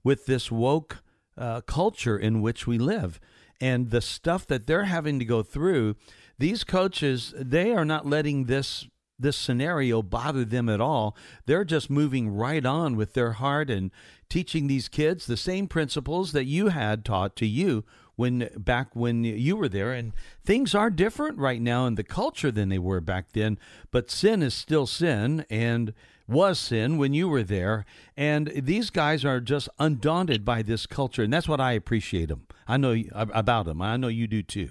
with 0.04 0.26
this 0.26 0.52
woke 0.52 0.98
uh, 1.38 1.62
culture 1.62 2.18
in 2.18 2.42
which 2.42 2.68
we 2.68 2.78
live. 2.78 3.20
And 3.60 3.92
the 3.92 4.02
stuff 4.02 4.48
that 4.48 4.68
they're 4.68 4.86
having 4.86 5.20
to 5.20 5.26
go 5.26 5.44
through 5.44 5.96
these 6.40 6.64
coaches 6.64 7.36
they 7.38 7.72
are 7.72 7.86
not 7.86 8.08
letting 8.08 8.46
this 8.46 8.88
this 9.20 9.38
scenario 9.38 10.02
bother 10.02 10.44
them 10.44 10.68
at 10.68 10.82
all. 10.82 11.16
They're 11.46 11.64
just 11.64 11.92
moving 11.92 12.30
right 12.30 12.66
on 12.66 12.96
with 12.96 13.14
their 13.14 13.34
heart 13.34 13.70
and 13.70 13.92
teaching 14.30 14.66
these 14.66 14.90
kids 14.90 15.28
the 15.28 15.38
same 15.38 15.68
principles 15.68 16.32
that 16.32 16.46
you 16.46 16.70
had 16.70 17.06
taught 17.06 17.36
to 17.36 17.46
you 17.46 17.86
when 18.16 18.50
back 18.58 18.96
when 18.96 19.24
you 19.24 19.56
were 19.56 19.70
there. 19.70 19.94
And 19.94 20.14
things 20.44 20.74
are 20.74 20.90
different 20.90 21.38
right 21.38 21.62
now 21.62 21.86
in 21.86 21.96
the 21.96 22.04
culture 22.04 22.52
than 22.52 22.70
they 22.70 22.80
were 22.80 23.02
back 23.02 23.34
then 23.34 23.60
but 23.92 24.10
sin 24.10 24.42
is 24.42 24.54
still 24.54 24.88
sin. 24.88 25.46
And 25.50 25.94
was 26.32 26.58
sin 26.58 26.98
when 26.98 27.14
you 27.14 27.28
were 27.28 27.44
there. 27.44 27.86
And 28.16 28.52
these 28.56 28.90
guys 28.90 29.26
are 29.26 29.40
just 29.40 29.70
undaunted 29.78 30.46
by 30.46 30.62
this 30.62 30.86
culture. 30.86 31.24
And 31.24 31.34
that's 31.34 31.48
what 31.48 31.60
I 31.60 31.74
appreciate 31.74 32.30
them. 32.30 32.48
I 32.68 32.78
know 32.78 32.96
about 33.14 33.66
them. 33.66 33.82
I 33.82 33.98
know 33.98 34.08
you 34.08 34.28
do 34.28 34.42
too. 34.42 34.70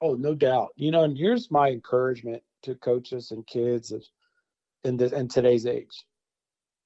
Oh, 0.00 0.14
no 0.14 0.34
doubt. 0.34 0.70
You 0.76 0.90
know, 0.90 1.04
and 1.04 1.16
here's 1.16 1.50
my 1.50 1.68
encouragement 1.68 2.42
to 2.62 2.74
coaches 2.76 3.30
and 3.30 3.46
kids 3.46 3.92
in, 4.84 4.96
this 4.96 5.12
in 5.12 5.28
today's 5.28 5.66
age. 5.66 6.04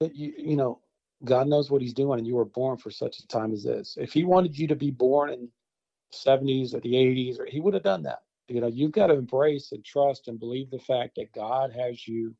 That 0.00 0.14
you, 0.14 0.34
you 0.36 0.56
know, 0.56 0.80
God 1.24 1.48
knows 1.48 1.70
what 1.70 1.80
He's 1.80 1.94
doing, 1.94 2.18
and 2.18 2.26
you 2.26 2.34
were 2.34 2.44
born 2.44 2.76
for 2.76 2.90
such 2.90 3.20
a 3.20 3.26
time 3.28 3.52
as 3.52 3.64
this. 3.64 3.96
If 3.98 4.12
He 4.12 4.24
wanted 4.24 4.58
you 4.58 4.66
to 4.68 4.76
be 4.76 4.90
born 4.90 5.30
in 5.30 5.48
70s 6.12 6.74
or 6.74 6.80
the 6.80 6.92
80s, 6.92 7.40
or 7.40 7.46
He 7.46 7.60
would 7.60 7.72
have 7.72 7.82
done 7.82 8.02
that. 8.02 8.18
You 8.48 8.60
know, 8.60 8.66
you've 8.66 8.92
got 8.92 9.06
to 9.06 9.14
embrace 9.14 9.72
and 9.72 9.82
trust 9.84 10.28
and 10.28 10.38
believe 10.38 10.70
the 10.70 10.78
fact 10.78 11.16
that 11.16 11.32
God 11.32 11.72
has 11.72 12.06
you. 12.06 12.34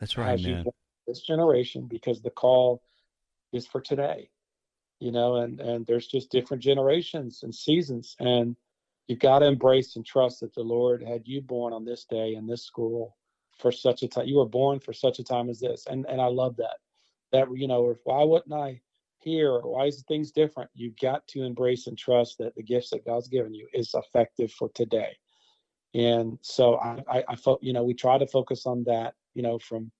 That's 0.00 0.16
right, 0.16 0.40
man 0.40 0.64
this 1.06 1.20
generation 1.20 1.86
because 1.88 2.22
the 2.22 2.30
call 2.30 2.82
is 3.52 3.66
for 3.66 3.80
today 3.80 4.28
you 5.00 5.12
know 5.12 5.36
and 5.36 5.60
and 5.60 5.86
there's 5.86 6.06
just 6.06 6.30
different 6.30 6.62
generations 6.62 7.42
and 7.42 7.54
seasons 7.54 8.16
and 8.20 8.56
you've 9.06 9.18
got 9.18 9.40
to 9.40 9.46
embrace 9.46 9.96
and 9.96 10.06
trust 10.06 10.40
that 10.40 10.54
the 10.54 10.62
lord 10.62 11.02
had 11.02 11.22
you 11.26 11.40
born 11.40 11.72
on 11.72 11.84
this 11.84 12.04
day 12.04 12.34
in 12.34 12.46
this 12.46 12.64
school 12.64 13.16
for 13.58 13.70
such 13.70 14.02
a 14.02 14.08
time. 14.08 14.26
You 14.26 14.38
were 14.38 14.48
born 14.48 14.80
for 14.80 14.92
such 14.92 15.20
a 15.20 15.24
time 15.24 15.48
as 15.48 15.60
this 15.60 15.84
and 15.88 16.06
and 16.08 16.20
i 16.20 16.26
love 16.26 16.56
that 16.56 16.76
that 17.32 17.46
you 17.54 17.68
know 17.68 17.96
why 18.04 18.24
wouldn't 18.24 18.54
i 18.54 18.80
here 19.24 19.58
why 19.60 19.86
is 19.86 20.04
things 20.06 20.30
different? 20.30 20.70
You've 20.74 20.98
got 21.00 21.26
to 21.28 21.42
embrace 21.42 21.86
and 21.86 21.96
trust 21.98 22.38
that 22.38 22.54
the 22.54 22.62
gifts 22.62 22.90
that 22.90 23.04
god's 23.04 23.28
given 23.28 23.54
you 23.54 23.66
is 23.72 23.94
effective 23.94 24.52
for 24.52 24.68
today. 24.74 25.16
And 25.94 26.38
so 26.42 26.76
i 26.76 27.02
i, 27.08 27.24
I 27.28 27.36
felt 27.36 27.62
you 27.62 27.72
know 27.72 27.82
we 27.82 27.94
try 27.94 28.18
to 28.18 28.26
focus 28.26 28.66
on 28.66 28.84
that 28.84 29.14
you 29.34 29.42
know 29.42 29.58
from 29.58 29.90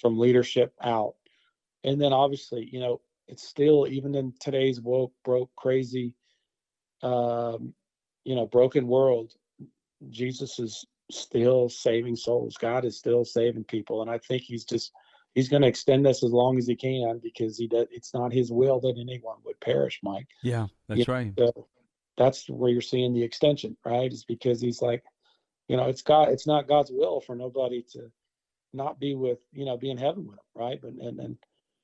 from 0.00 0.18
leadership 0.18 0.72
out. 0.82 1.14
And 1.84 2.00
then 2.00 2.12
obviously, 2.12 2.68
you 2.70 2.80
know, 2.80 3.00
it's 3.28 3.46
still 3.46 3.86
even 3.88 4.14
in 4.14 4.32
today's 4.40 4.80
woke, 4.80 5.12
broke, 5.24 5.50
crazy, 5.56 6.14
um, 7.02 7.74
you 8.24 8.34
know, 8.34 8.46
broken 8.46 8.86
world, 8.86 9.32
Jesus 10.10 10.58
is 10.58 10.84
still 11.10 11.68
saving 11.68 12.16
souls. 12.16 12.56
God 12.56 12.84
is 12.84 12.98
still 12.98 13.24
saving 13.24 13.64
people, 13.64 14.02
and 14.02 14.10
I 14.10 14.18
think 14.18 14.42
He's 14.42 14.64
just 14.64 14.92
He's 15.34 15.48
going 15.48 15.62
to 15.62 15.68
extend 15.68 16.06
this 16.06 16.24
as 16.24 16.32
long 16.32 16.58
as 16.58 16.66
He 16.66 16.76
can 16.76 17.20
because 17.22 17.56
He 17.58 17.68
does. 17.68 17.86
It's 17.90 18.14
not 18.14 18.32
His 18.32 18.50
will 18.50 18.80
that 18.80 18.96
anyone 18.98 19.36
would 19.44 19.60
perish, 19.60 20.00
Mike. 20.02 20.28
Yeah, 20.42 20.66
that's 20.88 21.06
you 21.06 21.12
right. 21.12 21.32
So 21.38 21.68
that's 22.16 22.48
where 22.48 22.70
you're 22.70 22.80
seeing 22.80 23.12
the 23.12 23.22
extension, 23.22 23.76
right? 23.84 24.12
Is 24.12 24.24
because 24.24 24.60
He's 24.60 24.82
like, 24.82 25.04
you 25.68 25.76
know, 25.76 25.84
it's 25.84 26.02
God. 26.02 26.30
It's 26.30 26.46
not 26.46 26.68
God's 26.68 26.90
will 26.92 27.20
for 27.20 27.36
nobody 27.36 27.82
to 27.92 28.10
not 28.72 29.00
be 29.00 29.14
with 29.14 29.38
you 29.52 29.64
know 29.64 29.76
be 29.76 29.90
in 29.90 29.98
heaven 29.98 30.26
with 30.26 30.38
him 30.38 30.44
right? 30.54 30.80
But 30.80 30.92
and 30.92 31.20
and 31.20 31.36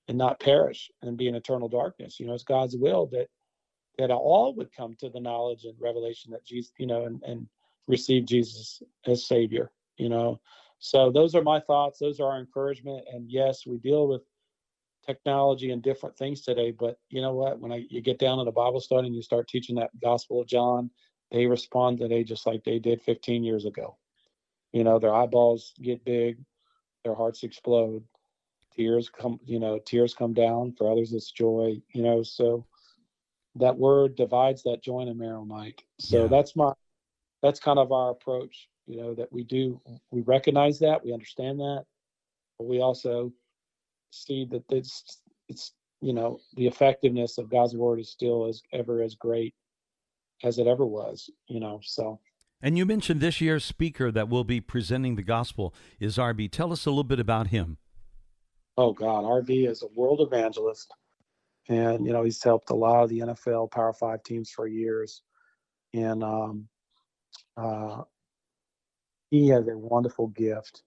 and 0.08 0.18
not 0.18 0.40
perish 0.40 0.90
and 1.02 1.16
be 1.16 1.28
in 1.28 1.34
eternal 1.34 1.68
darkness. 1.68 2.18
You 2.18 2.26
know 2.26 2.34
it's 2.34 2.44
god's 2.44 2.76
will 2.76 3.06
that 3.12 3.28
that 3.98 4.10
all 4.10 4.54
would 4.54 4.74
come 4.74 4.94
to 5.00 5.10
the 5.10 5.20
knowledge 5.20 5.64
and 5.64 5.74
revelation 5.78 6.32
that 6.32 6.44
jesus 6.46 6.72
you 6.78 6.86
know 6.86 7.04
and 7.04 7.22
and 7.24 7.46
receive 7.86 8.24
jesus 8.24 8.82
as 9.06 9.26
savior 9.26 9.70
you 9.98 10.08
know? 10.08 10.40
So 10.78 11.12
those 11.12 11.36
are 11.36 11.42
my 11.42 11.60
thoughts. 11.60 12.00
Those 12.00 12.18
are 12.18 12.32
our 12.32 12.40
encouragement. 12.40 13.04
And 13.12 13.30
yes 13.30 13.66
we 13.66 13.78
deal 13.78 14.08
with 14.08 14.22
technology 15.06 15.70
and 15.70 15.82
different 15.82 16.16
things 16.16 16.42
today 16.42 16.70
but 16.70 16.96
you 17.10 17.20
know 17.20 17.34
what? 17.34 17.58
When 17.58 17.72
I, 17.72 17.84
you 17.88 18.00
get 18.00 18.18
down 18.18 18.38
in 18.38 18.48
a 18.48 18.52
bible 18.52 18.80
study 18.80 19.06
and 19.08 19.16
you 19.16 19.22
start 19.22 19.48
teaching 19.48 19.76
that 19.76 19.90
gospel 20.00 20.40
of 20.40 20.46
john 20.46 20.90
they 21.32 21.46
respond 21.46 21.98
today 21.98 22.22
just 22.22 22.46
like 22.46 22.62
they 22.62 22.78
did 22.78 23.00
15 23.00 23.42
years 23.42 23.64
ago. 23.64 23.96
You 24.72 24.84
know 24.84 24.98
their 24.98 25.14
eyeballs 25.14 25.72
get 25.80 26.04
big 26.04 26.38
their 27.04 27.14
hearts 27.14 27.42
explode 27.42 28.02
tears 28.74 29.08
come 29.08 29.38
you 29.44 29.58
know 29.58 29.78
tears 29.78 30.14
come 30.14 30.32
down 30.32 30.72
for 30.72 30.90
others 30.90 31.12
it's 31.12 31.30
joy 31.30 31.76
you 31.92 32.02
know 32.02 32.22
so 32.22 32.64
that 33.54 33.76
word 33.76 34.16
divides 34.16 34.62
that 34.62 34.82
joint 34.82 35.08
and 35.08 35.18
marrow 35.18 35.44
mike 35.44 35.84
so 35.98 36.22
yeah. 36.22 36.26
that's 36.26 36.56
my 36.56 36.72
that's 37.42 37.60
kind 37.60 37.78
of 37.78 37.92
our 37.92 38.10
approach 38.10 38.68
you 38.86 38.96
know 38.96 39.14
that 39.14 39.30
we 39.32 39.44
do 39.44 39.80
we 40.10 40.22
recognize 40.22 40.78
that 40.78 41.04
we 41.04 41.12
understand 41.12 41.58
that 41.58 41.84
but 42.58 42.66
we 42.66 42.80
also 42.80 43.30
see 44.10 44.46
that 44.46 44.62
it's 44.70 45.20
it's 45.48 45.72
you 46.00 46.12
know 46.12 46.40
the 46.56 46.66
effectiveness 46.66 47.36
of 47.36 47.50
god's 47.50 47.76
word 47.76 48.00
is 48.00 48.10
still 48.10 48.46
as 48.46 48.62
ever 48.72 49.02
as 49.02 49.14
great 49.14 49.54
as 50.44 50.58
it 50.58 50.66
ever 50.66 50.86
was 50.86 51.28
you 51.46 51.60
know 51.60 51.78
so 51.82 52.18
and 52.62 52.78
you 52.78 52.86
mentioned 52.86 53.20
this 53.20 53.40
year's 53.40 53.64
speaker 53.64 54.10
that 54.12 54.28
will 54.28 54.44
be 54.44 54.60
presenting 54.60 55.16
the 55.16 55.22
gospel 55.22 55.74
is 55.98 56.16
RV. 56.16 56.50
Tell 56.52 56.72
us 56.72 56.86
a 56.86 56.90
little 56.90 57.04
bit 57.04 57.18
about 57.18 57.48
him. 57.48 57.78
Oh 58.78 58.92
God, 58.92 59.24
RV 59.24 59.68
is 59.68 59.82
a 59.82 59.88
world 59.94 60.20
evangelist, 60.20 60.90
and 61.68 62.06
you 62.06 62.12
know 62.12 62.22
he's 62.22 62.42
helped 62.42 62.70
a 62.70 62.74
lot 62.74 63.02
of 63.02 63.10
the 63.10 63.18
NFL 63.18 63.70
Power 63.70 63.92
Five 63.92 64.22
teams 64.22 64.50
for 64.50 64.66
years, 64.66 65.22
and 65.92 66.22
um, 66.22 66.68
uh, 67.56 68.02
he 69.30 69.48
has 69.48 69.66
a 69.68 69.76
wonderful 69.76 70.28
gift 70.28 70.82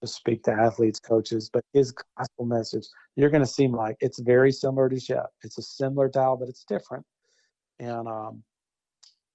to 0.00 0.08
speak 0.08 0.42
to 0.44 0.52
athletes, 0.52 0.98
coaches. 0.98 1.50
But 1.52 1.64
his 1.72 1.92
gospel 1.92 2.46
message, 2.46 2.86
you're 3.16 3.30
going 3.30 3.42
to 3.42 3.46
seem 3.46 3.72
like 3.72 3.96
it's 4.00 4.18
very 4.18 4.52
similar 4.52 4.88
to 4.88 4.98
Shep. 4.98 5.30
It's 5.42 5.58
a 5.58 5.62
similar 5.62 6.08
dial, 6.08 6.36
but 6.36 6.48
it's 6.48 6.64
different. 6.64 7.04
And 7.78 8.08
um, 8.08 8.42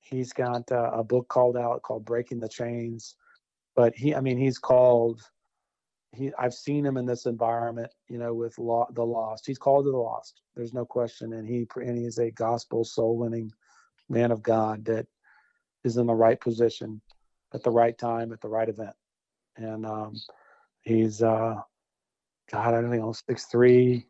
He's 0.10 0.34
got 0.34 0.72
uh, 0.72 0.92
a 0.94 1.04
book 1.04 1.28
called 1.28 1.58
out 1.58 1.82
called 1.84 2.06
Breaking 2.06 2.40
the 2.40 2.50
Chains. 2.50 3.16
But 3.76 3.96
he, 3.96 4.16
I 4.16 4.22
mean, 4.22 4.38
he's 4.38 4.58
called. 4.58 5.22
He, 6.12 6.32
I've 6.40 6.56
seen 6.56 6.86
him 6.86 6.98
in 6.98 7.06
this 7.06 7.28
environment, 7.28 7.92
you 8.08 8.18
know, 8.18 8.34
with 8.34 8.58
lo- 8.58 8.88
the 8.94 9.06
lost. 9.06 9.46
He's 9.46 9.60
called 9.60 9.86
to 9.86 9.92
the 9.92 9.98
lost. 9.98 10.42
There's 10.56 10.74
no 10.74 10.86
question, 10.86 11.34
and 11.34 11.48
he 11.48 11.68
and 11.76 11.98
he 11.98 12.06
is 12.06 12.18
a 12.18 12.32
gospel 12.32 12.84
soul 12.84 13.18
winning 13.18 13.52
man 14.10 14.32
of 14.32 14.42
God 14.42 14.86
that 14.86 15.06
is 15.84 15.98
in 15.98 16.08
the 16.08 16.14
right 16.16 16.40
position 16.40 17.02
at 17.54 17.64
the 17.64 17.72
right 17.72 17.98
time 17.98 18.34
at 18.34 18.42
the 18.42 18.50
right 18.50 18.68
event. 18.68 18.96
And 19.56 19.86
um, 19.86 20.16
he's 20.82 21.22
uh, 21.22 21.56
God, 22.52 22.74
I 22.74 22.82
don't 22.82 22.90
know, 22.90 23.14
six 23.14 23.46
three, 23.46 24.08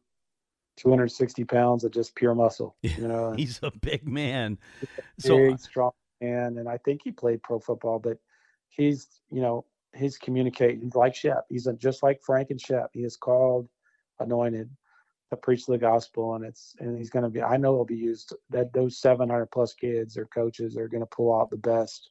260 0.80 1.44
pounds 1.46 1.84
of 1.84 1.92
just 1.92 2.16
pure 2.16 2.34
muscle. 2.34 2.76
You 2.82 3.08
know, 3.08 3.34
he's 3.38 3.60
a 3.62 3.72
big 3.72 4.08
man. 4.08 4.58
so 5.20 5.38
big, 5.38 5.60
strong 5.60 5.92
man, 6.22 6.58
and 6.58 6.68
I 6.68 6.78
think 6.78 7.02
he 7.04 7.12
played 7.12 7.44
pro 7.44 7.60
football, 7.60 8.00
but 8.00 8.18
he's 8.70 9.08
you 9.30 9.42
know 9.42 9.66
he's 9.96 10.18
communicating. 10.18 10.82
He's 10.82 10.96
like 10.96 11.16
Shep. 11.16 11.46
He's 11.50 11.68
a, 11.68 11.74
just 11.74 12.04
like 12.04 12.22
Frank 12.22 12.50
and 12.50 12.62
Shep. 12.62 12.92
He 12.94 13.04
is 13.04 13.18
called, 13.18 13.68
anointed 14.20 14.70
to 15.30 15.38
preach 15.38 15.66
the 15.66 15.78
gospel, 15.78 16.36
and 16.36 16.46
it's 16.46 16.76
and 16.80 16.98
he's 16.98 17.10
going 17.10 17.24
to 17.24 17.30
be. 17.30 17.42
I 17.42 17.58
know 17.58 17.76
he'll 17.76 17.86
be 17.86 17.96
used. 17.96 18.34
That 18.50 18.74
those 18.74 18.98
700 19.00 19.48
plus 19.48 19.74
kids 19.74 20.18
or 20.18 20.26
coaches 20.26 20.78
are 20.78 20.88
going 20.88 21.02
to 21.04 21.08
pull 21.08 21.40
out 21.40 21.50
the 21.50 21.58
best, 21.58 22.10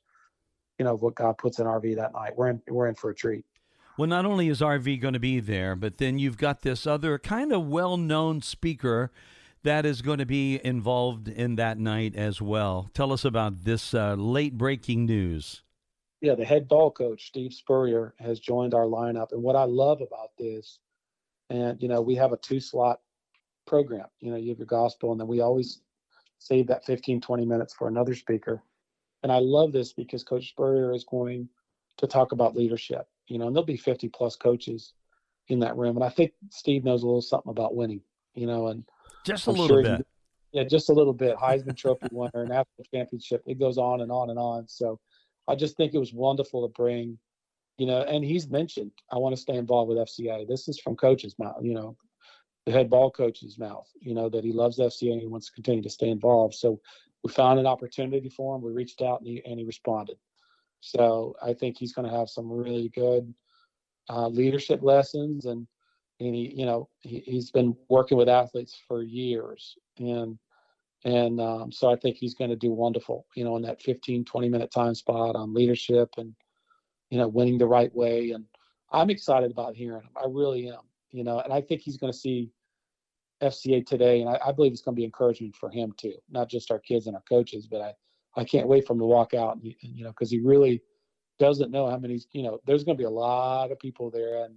you 0.78 0.84
know, 0.84 0.94
what 0.94 1.14
God 1.14 1.38
puts 1.38 1.58
in 1.58 1.66
RV 1.66 1.96
that 1.96 2.12
night. 2.12 2.36
We're 2.36 2.48
in 2.50 2.62
we're 2.68 2.88
in 2.88 2.94
for 2.94 3.10
a 3.10 3.14
treat. 3.14 3.44
Well, 3.98 4.06
not 4.06 4.26
only 4.26 4.46
is 4.46 4.60
RV 4.60 5.00
going 5.00 5.14
to 5.14 5.18
be 5.18 5.40
there, 5.40 5.74
but 5.74 5.98
then 5.98 6.20
you've 6.20 6.38
got 6.38 6.62
this 6.62 6.86
other 6.86 7.18
kind 7.18 7.52
of 7.52 7.66
well 7.66 7.96
known 7.96 8.42
speaker 8.42 9.10
that 9.64 9.84
is 9.84 10.02
going 10.02 10.18
to 10.18 10.24
be 10.24 10.64
involved 10.64 11.26
in 11.26 11.56
that 11.56 11.78
night 11.78 12.14
as 12.14 12.40
well. 12.40 12.90
Tell 12.94 13.12
us 13.12 13.24
about 13.24 13.64
this 13.64 13.92
uh, 13.94 14.14
late 14.14 14.56
breaking 14.56 15.06
news. 15.06 15.62
Yeah, 16.20 16.36
the 16.36 16.44
head 16.44 16.68
ball 16.68 16.92
coach, 16.92 17.26
Steve 17.26 17.52
Spurrier, 17.52 18.14
has 18.20 18.38
joined 18.38 18.72
our 18.72 18.84
lineup. 18.84 19.32
And 19.32 19.42
what 19.42 19.56
I 19.56 19.64
love 19.64 20.00
about 20.00 20.30
this, 20.38 20.78
and, 21.50 21.82
you 21.82 21.88
know, 21.88 22.00
we 22.00 22.14
have 22.14 22.32
a 22.32 22.36
two 22.36 22.60
slot 22.60 23.00
program. 23.66 24.06
You 24.20 24.30
know, 24.30 24.36
you 24.36 24.50
have 24.50 24.58
your 24.58 24.66
gospel, 24.66 25.10
and 25.10 25.20
then 25.20 25.26
we 25.26 25.40
always 25.40 25.80
save 26.38 26.68
that 26.68 26.86
15, 26.86 27.20
20 27.20 27.44
minutes 27.44 27.74
for 27.74 27.88
another 27.88 28.14
speaker. 28.14 28.62
And 29.24 29.32
I 29.32 29.40
love 29.40 29.72
this 29.72 29.92
because 29.92 30.22
Coach 30.22 30.50
Spurrier 30.50 30.94
is 30.94 31.02
going 31.02 31.48
to 31.96 32.06
talk 32.06 32.30
about 32.30 32.54
leadership 32.54 33.08
you 33.28 33.38
know, 33.38 33.46
and 33.46 33.54
there'll 33.54 33.66
be 33.66 33.76
50 33.76 34.08
plus 34.08 34.36
coaches 34.36 34.92
in 35.48 35.60
that 35.60 35.76
room. 35.76 35.96
And 35.96 36.04
I 36.04 36.08
think 36.08 36.32
Steve 36.50 36.84
knows 36.84 37.02
a 37.02 37.06
little 37.06 37.22
something 37.22 37.50
about 37.50 37.74
winning, 37.74 38.00
you 38.34 38.46
know, 38.46 38.68
and 38.68 38.84
just 39.24 39.46
a 39.46 39.50
I'm 39.50 39.56
little 39.56 39.68
sure 39.68 39.82
bit. 39.82 39.98
He, 40.52 40.58
yeah, 40.58 40.64
just 40.64 40.88
a 40.88 40.94
little 40.94 41.12
bit. 41.12 41.36
Heisman 41.36 41.76
Trophy 41.76 42.08
winner, 42.12 42.44
national 42.44 42.84
championship. 42.92 43.42
It 43.46 43.58
goes 43.58 43.78
on 43.78 44.00
and 44.00 44.10
on 44.10 44.30
and 44.30 44.38
on. 44.38 44.66
So 44.68 44.98
I 45.46 45.54
just 45.54 45.76
think 45.76 45.94
it 45.94 45.98
was 45.98 46.12
wonderful 46.12 46.66
to 46.66 46.72
bring, 46.72 47.18
you 47.76 47.86
know, 47.86 48.02
and 48.02 48.24
he's 48.24 48.48
mentioned, 48.48 48.92
I 49.12 49.16
want 49.16 49.34
to 49.34 49.40
stay 49.40 49.56
involved 49.56 49.90
with 49.90 49.98
FCA. 49.98 50.48
This 50.48 50.68
is 50.68 50.80
from 50.80 50.96
coach's 50.96 51.38
mouth, 51.38 51.58
you 51.62 51.74
know, 51.74 51.96
the 52.66 52.72
head 52.72 52.90
ball 52.90 53.10
coach's 53.10 53.58
mouth, 53.58 53.88
you 54.00 54.14
know, 54.14 54.28
that 54.28 54.44
he 54.44 54.52
loves 54.52 54.78
FCA 54.78 55.12
and 55.12 55.20
he 55.20 55.26
wants 55.26 55.46
to 55.46 55.52
continue 55.52 55.82
to 55.82 55.90
stay 55.90 56.08
involved. 56.08 56.54
So 56.54 56.80
we 57.24 57.32
found 57.32 57.58
an 57.58 57.66
opportunity 57.66 58.28
for 58.28 58.56
him. 58.56 58.62
We 58.62 58.72
reached 58.72 59.02
out 59.02 59.20
and 59.20 59.28
he, 59.28 59.42
and 59.44 59.58
he 59.58 59.64
responded. 59.64 60.16
So 60.80 61.34
I 61.42 61.54
think 61.54 61.76
he's 61.76 61.92
going 61.92 62.08
to 62.08 62.16
have 62.16 62.28
some 62.28 62.50
really 62.50 62.88
good 62.90 63.32
uh, 64.08 64.28
leadership 64.28 64.80
lessons, 64.82 65.46
and 65.46 65.66
and 66.20 66.34
he, 66.34 66.52
you 66.56 66.66
know, 66.66 66.88
he, 67.00 67.22
has 67.34 67.50
been 67.50 67.76
working 67.88 68.18
with 68.18 68.28
athletes 68.28 68.80
for 68.86 69.02
years, 69.02 69.76
and 69.98 70.38
and 71.04 71.40
um, 71.40 71.72
so 71.72 71.90
I 71.90 71.96
think 71.96 72.16
he's 72.16 72.34
going 72.34 72.50
to 72.50 72.56
do 72.56 72.72
wonderful, 72.72 73.26
you 73.34 73.44
know, 73.44 73.56
in 73.56 73.62
that 73.62 73.82
15, 73.82 74.24
20 74.24 74.48
minute 74.48 74.70
time 74.72 74.94
spot 74.94 75.36
on 75.36 75.54
leadership 75.54 76.10
and 76.16 76.34
you 77.10 77.18
know 77.18 77.28
winning 77.28 77.58
the 77.58 77.66
right 77.66 77.94
way, 77.94 78.30
and 78.30 78.44
I'm 78.90 79.10
excited 79.10 79.50
about 79.50 79.76
hearing 79.76 80.02
him. 80.02 80.10
I 80.16 80.26
really 80.28 80.68
am, 80.68 80.82
you 81.10 81.24
know, 81.24 81.40
and 81.40 81.52
I 81.52 81.60
think 81.60 81.82
he's 81.82 81.98
going 81.98 82.12
to 82.12 82.18
see 82.18 82.50
FCA 83.42 83.86
today, 83.86 84.20
and 84.20 84.30
I, 84.30 84.38
I 84.46 84.52
believe 84.52 84.72
it's 84.72 84.82
going 84.82 84.94
to 84.94 85.00
be 85.00 85.04
encouragement 85.04 85.56
for 85.56 85.70
him 85.70 85.92
too, 85.96 86.14
not 86.30 86.48
just 86.48 86.70
our 86.70 86.78
kids 86.78 87.06
and 87.06 87.14
our 87.14 87.22
coaches, 87.28 87.66
but 87.66 87.80
I 87.80 87.94
I 88.38 88.44
can't 88.44 88.68
wait 88.68 88.86
for 88.86 88.92
him 88.92 89.00
to 89.00 89.06
walk 89.06 89.34
out, 89.34 89.56
and, 89.56 89.74
you 89.80 90.04
know, 90.04 90.10
because 90.10 90.30
he 90.30 90.40
really 90.40 90.80
doesn't 91.38 91.70
know 91.70 91.90
how 91.90 91.98
many, 91.98 92.20
you 92.32 92.42
know, 92.42 92.60
there's 92.66 92.84
going 92.84 92.96
to 92.96 93.00
be 93.00 93.06
a 93.06 93.10
lot 93.10 93.70
of 93.72 93.78
people 93.78 94.10
there, 94.10 94.44
and 94.44 94.54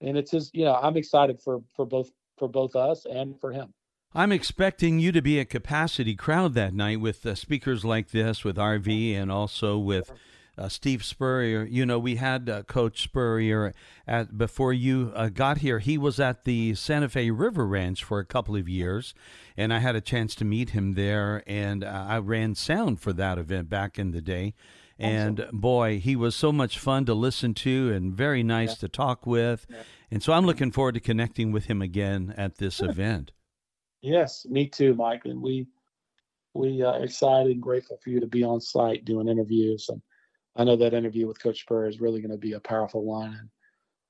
and 0.00 0.16
it's 0.16 0.30
just, 0.30 0.54
you 0.54 0.64
know, 0.64 0.74
I'm 0.74 0.96
excited 0.96 1.40
for 1.40 1.60
for 1.74 1.86
both 1.86 2.10
for 2.36 2.48
both 2.48 2.76
us 2.76 3.06
and 3.06 3.40
for 3.40 3.52
him. 3.52 3.72
I'm 4.14 4.32
expecting 4.32 4.98
you 4.98 5.12
to 5.12 5.20
be 5.20 5.38
a 5.38 5.44
capacity 5.44 6.14
crowd 6.14 6.54
that 6.54 6.72
night 6.72 7.00
with 7.00 7.26
uh, 7.26 7.34
speakers 7.34 7.84
like 7.84 8.10
this, 8.10 8.44
with 8.44 8.56
RV, 8.56 9.14
and 9.14 9.30
also 9.30 9.76
with 9.76 10.12
uh, 10.58 10.68
Steve 10.68 11.04
Spurrier. 11.04 11.64
You 11.64 11.86
know, 11.86 11.98
we 11.98 12.16
had 12.16 12.48
uh, 12.48 12.62
Coach 12.64 13.02
Spurrier 13.02 13.72
at 14.06 14.36
before 14.36 14.72
you 14.72 15.12
uh, 15.14 15.28
got 15.28 15.58
here. 15.58 15.78
He 15.78 15.96
was 15.96 16.18
at 16.18 16.44
the 16.44 16.74
Santa 16.74 17.08
Fe 17.08 17.30
River 17.30 17.66
Ranch 17.66 18.02
for 18.04 18.18
a 18.18 18.24
couple 18.24 18.56
of 18.56 18.68
years, 18.68 19.14
and 19.56 19.72
I 19.72 19.78
had 19.78 19.96
a 19.96 20.00
chance 20.00 20.34
to 20.36 20.44
meet 20.44 20.70
him 20.70 20.94
there. 20.94 21.42
And 21.46 21.84
uh, 21.84 22.06
I 22.08 22.18
ran 22.18 22.54
sound 22.54 23.00
for 23.00 23.12
that 23.14 23.38
event 23.38 23.68
back 23.68 23.98
in 23.98 24.10
the 24.10 24.20
day. 24.20 24.54
And 24.98 25.40
awesome. 25.40 25.60
boy, 25.60 26.00
he 26.00 26.16
was 26.16 26.34
so 26.34 26.50
much 26.50 26.78
fun 26.78 27.04
to 27.04 27.14
listen 27.14 27.54
to 27.54 27.92
and 27.92 28.12
very 28.12 28.42
nice 28.42 28.70
yeah. 28.70 28.74
to 28.76 28.88
talk 28.88 29.26
with. 29.26 29.64
Yeah. 29.70 29.82
And 30.10 30.22
so 30.22 30.32
I'm 30.32 30.44
looking 30.44 30.72
forward 30.72 30.94
to 30.94 31.00
connecting 31.00 31.52
with 31.52 31.66
him 31.66 31.80
again 31.80 32.34
at 32.36 32.56
this 32.58 32.80
event. 32.80 33.30
Yes, 34.00 34.44
me 34.48 34.66
too, 34.66 34.94
Mike. 34.94 35.22
And 35.24 35.40
we 35.40 35.66
we 36.54 36.82
are 36.82 37.02
excited 37.02 37.52
and 37.52 37.62
grateful 37.62 37.98
for 38.02 38.10
you 38.10 38.20
to 38.20 38.26
be 38.26 38.42
on 38.42 38.60
site 38.60 39.04
doing 39.04 39.28
interviews 39.28 39.88
and 39.88 40.02
I 40.58 40.64
know 40.64 40.76
that 40.76 40.92
interview 40.92 41.26
with 41.26 41.40
Coach 41.40 41.60
Spur 41.60 41.86
is 41.86 42.00
really 42.00 42.20
going 42.20 42.32
to 42.32 42.36
be 42.36 42.52
a 42.52 42.60
powerful 42.60 43.04
one. 43.04 43.48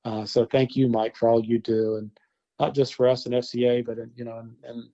And 0.04 0.22
uh, 0.22 0.26
so 0.26 0.46
thank 0.46 0.74
you, 0.74 0.88
Mike, 0.88 1.14
for 1.14 1.28
all 1.28 1.44
you 1.44 1.58
do, 1.58 1.96
and 1.96 2.10
not 2.58 2.74
just 2.74 2.94
for 2.94 3.06
us 3.06 3.26
in 3.26 3.32
FCA, 3.32 3.84
but 3.84 3.98
in, 3.98 4.10
you 4.16 4.24
know, 4.24 4.38
in, 4.38 4.56
in, 4.68 4.88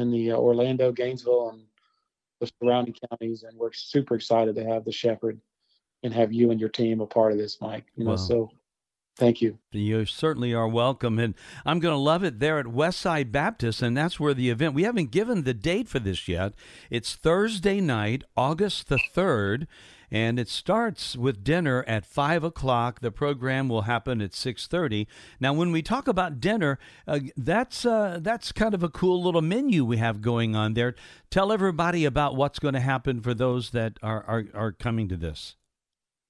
in 0.00 0.10
the 0.10 0.32
uh, 0.32 0.36
Orlando, 0.36 0.90
Gainesville, 0.90 1.50
and 1.50 1.62
the 2.40 2.50
surrounding 2.60 2.96
counties. 3.08 3.44
And 3.44 3.56
we're 3.56 3.72
super 3.72 4.16
excited 4.16 4.56
to 4.56 4.64
have 4.64 4.84
the 4.84 4.92
Shepherd 4.92 5.40
and 6.02 6.12
have 6.12 6.32
you 6.32 6.50
and 6.50 6.58
your 6.58 6.68
team 6.68 7.00
a 7.00 7.06
part 7.06 7.30
of 7.30 7.38
this, 7.38 7.58
Mike. 7.60 7.86
You 7.96 8.04
know, 8.04 8.10
wow. 8.10 8.16
so 8.16 8.50
Thank 9.16 9.42
you. 9.42 9.58
You 9.72 10.06
certainly 10.06 10.54
are 10.54 10.68
welcome. 10.68 11.18
And 11.18 11.34
I'm 11.66 11.80
going 11.80 11.92
to 11.92 11.98
love 11.98 12.24
it 12.24 12.38
there 12.38 12.58
at 12.58 12.66
Westside 12.66 13.30
Baptist, 13.30 13.82
and 13.82 13.96
that's 13.96 14.18
where 14.18 14.32
the 14.32 14.48
event, 14.48 14.74
we 14.74 14.84
haven't 14.84 15.10
given 15.10 15.42
the 15.42 15.52
date 15.52 15.86
for 15.86 15.98
this 15.98 16.28
yet. 16.28 16.54
It's 16.90 17.14
Thursday 17.14 17.80
night, 17.80 18.24
August 18.36 18.88
the 18.88 18.98
3rd, 19.14 19.66
and 20.12 20.38
it 20.38 20.48
starts 20.48 21.16
with 21.16 21.42
dinner 21.42 21.84
at 21.88 22.06
5 22.06 22.44
o'clock. 22.44 23.00
The 23.00 23.10
program 23.10 23.68
will 23.68 23.82
happen 23.82 24.20
at 24.20 24.30
6.30. 24.30 25.08
Now, 25.40 25.52
when 25.52 25.72
we 25.72 25.82
talk 25.82 26.06
about 26.06 26.38
dinner, 26.38 26.78
uh, 27.08 27.18
that's, 27.36 27.84
uh, 27.84 28.20
that's 28.22 28.52
kind 28.52 28.74
of 28.74 28.84
a 28.84 28.88
cool 28.88 29.20
little 29.20 29.42
menu 29.42 29.84
we 29.84 29.96
have 29.96 30.20
going 30.20 30.54
on 30.54 30.74
there. 30.74 30.94
Tell 31.30 31.50
everybody 31.50 32.04
about 32.04 32.36
what's 32.36 32.60
going 32.60 32.74
to 32.74 32.80
happen 32.80 33.20
for 33.22 33.34
those 33.34 33.70
that 33.70 33.98
are, 34.02 34.22
are, 34.24 34.44
are 34.54 34.72
coming 34.72 35.08
to 35.08 35.16
this 35.16 35.56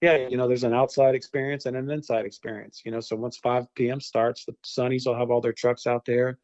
yeah, 0.02 0.16
you 0.16 0.36
know, 0.36 0.48
there's 0.48 0.64
an 0.64 0.74
outside 0.74 1.14
experience 1.14 1.66
and 1.66 1.76
an 1.76 1.88
inside 1.88 2.26
experience. 2.26 2.82
You 2.84 2.90
know, 2.90 2.98
so 2.98 3.14
once 3.14 3.36
5 3.36 3.72
p.m. 3.76 4.00
starts, 4.00 4.44
the 4.44 4.54
Sonny's 4.64 5.06
will 5.06 5.16
have 5.16 5.30
all 5.30 5.40
their 5.40 5.52
trucks 5.52 5.86
out 5.86 6.04
there, 6.04 6.38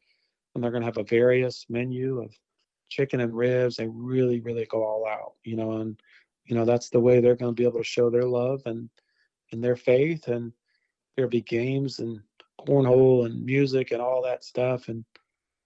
and 0.54 0.62
they're 0.62 0.70
going 0.70 0.82
to 0.82 0.86
have 0.86 0.96
a 0.96 1.02
various 1.02 1.66
menu 1.68 2.22
of 2.22 2.32
chicken 2.88 3.18
and 3.18 3.36
ribs. 3.36 3.74
They 3.74 3.88
really, 3.88 4.40
really 4.40 4.64
go 4.66 4.84
all 4.84 5.08
out. 5.08 5.32
You 5.42 5.56
know, 5.56 5.72
and 5.80 6.00
you 6.48 6.56
know 6.56 6.64
that's 6.64 6.90
the 6.90 7.00
way 7.00 7.20
they're 7.20 7.36
going 7.36 7.54
to 7.54 7.60
be 7.60 7.66
able 7.66 7.78
to 7.78 7.84
show 7.84 8.10
their 8.10 8.24
love 8.24 8.62
and 8.66 8.90
and 9.52 9.62
their 9.62 9.76
faith. 9.76 10.28
And 10.28 10.52
there'll 11.16 11.30
be 11.30 11.42
games 11.42 11.98
and 12.00 12.20
cornhole 12.60 13.26
and 13.26 13.44
music 13.44 13.92
and 13.92 14.02
all 14.02 14.22
that 14.22 14.44
stuff. 14.44 14.88
And 14.88 15.04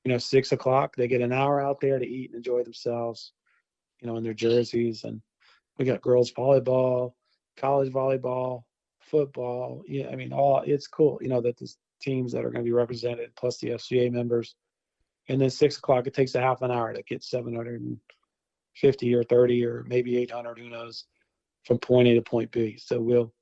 you 0.05 0.13
know, 0.13 0.19
six 0.19 0.53
o'clock 0.53 0.97
they 0.97 1.09
get 1.09 1.21
an 1.21 1.33
hour 1.33 1.61
out 1.61 1.81
there 1.81 1.99
to 1.99 2.07
eat 2.07 2.31
and 2.31 2.37
enjoy 2.37 2.63
themselves. 2.63 3.33
You 4.01 4.09
know, 4.09 4.17
in 4.17 4.25
their 4.25 4.35
jerseys, 4.35 5.05
and 5.05 5.23
we 5.79 5.85
got 5.85 6.03
girls 6.03 6.33
volleyball 6.33 7.13
college 7.57 7.93
volleyball, 7.93 8.65
football. 9.01 9.83
Yeah, 9.87 10.09
I 10.09 10.17
mean, 10.17 10.33
all 10.33 10.63
it's 10.67 10.87
cool, 10.87 11.19
you 11.21 11.29
know, 11.29 11.41
that 11.41 11.57
the 11.57 11.73
teams 12.01 12.33
that 12.33 12.45
are 12.45 12.51
going 12.51 12.65
to 12.65 12.69
be 12.69 12.73
represented 12.73 13.35
plus 13.37 13.59
the 13.59 13.71
FCA 13.71 14.11
members. 14.11 14.55
And 15.29 15.41
then 15.41 15.51
six 15.51 15.79
o'clock, 15.79 16.07
it 16.07 16.15
takes 16.15 16.35
a 16.35 16.41
half 16.41 16.63
an 16.63 16.71
hour 16.71 16.93
to 16.93 17.03
get 17.03 17.23
750 18.75 19.15
or 19.15 19.25
30 19.25 19.67
or 19.67 19.85
maybe 19.87 20.17
800, 20.19 20.59
who 20.59 20.69
knows, 20.69 21.05
from 21.65 21.79
point 21.79 22.09
A 22.09 22.15
to 22.15 22.23
point 22.23 22.51
B. 22.51 22.77
So 22.79 23.01
we'll 23.01 23.33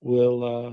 we'll 0.00 0.44
uh, 0.44 0.72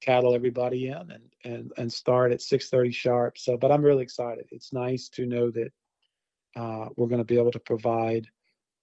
cattle 0.00 0.34
everybody 0.34 0.88
in 0.88 1.10
and 1.10 1.22
and 1.44 1.72
and 1.76 1.92
start 1.92 2.32
at 2.32 2.40
6:30 2.40 2.94
sharp. 2.94 3.38
So, 3.38 3.56
but 3.56 3.72
I'm 3.72 3.82
really 3.82 4.02
excited. 4.02 4.46
It's 4.50 4.72
nice 4.72 5.08
to 5.10 5.26
know 5.26 5.50
that 5.50 5.72
uh, 6.56 6.88
we're 6.96 7.08
going 7.08 7.20
to 7.20 7.24
be 7.24 7.38
able 7.38 7.52
to 7.52 7.60
provide 7.60 8.26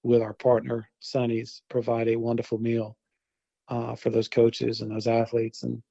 with 0.03 0.21
our 0.21 0.33
partner 0.33 0.87
Sonny's 0.99 1.63
provide 1.69 2.07
a 2.07 2.15
wonderful 2.15 2.59
meal 2.59 2.95
uh, 3.69 3.95
for 3.95 4.11
those 4.11 4.27
coaches 4.27 4.81
and 4.81 4.91
those 4.91 5.07
athletes 5.07 5.63
and 5.63 5.81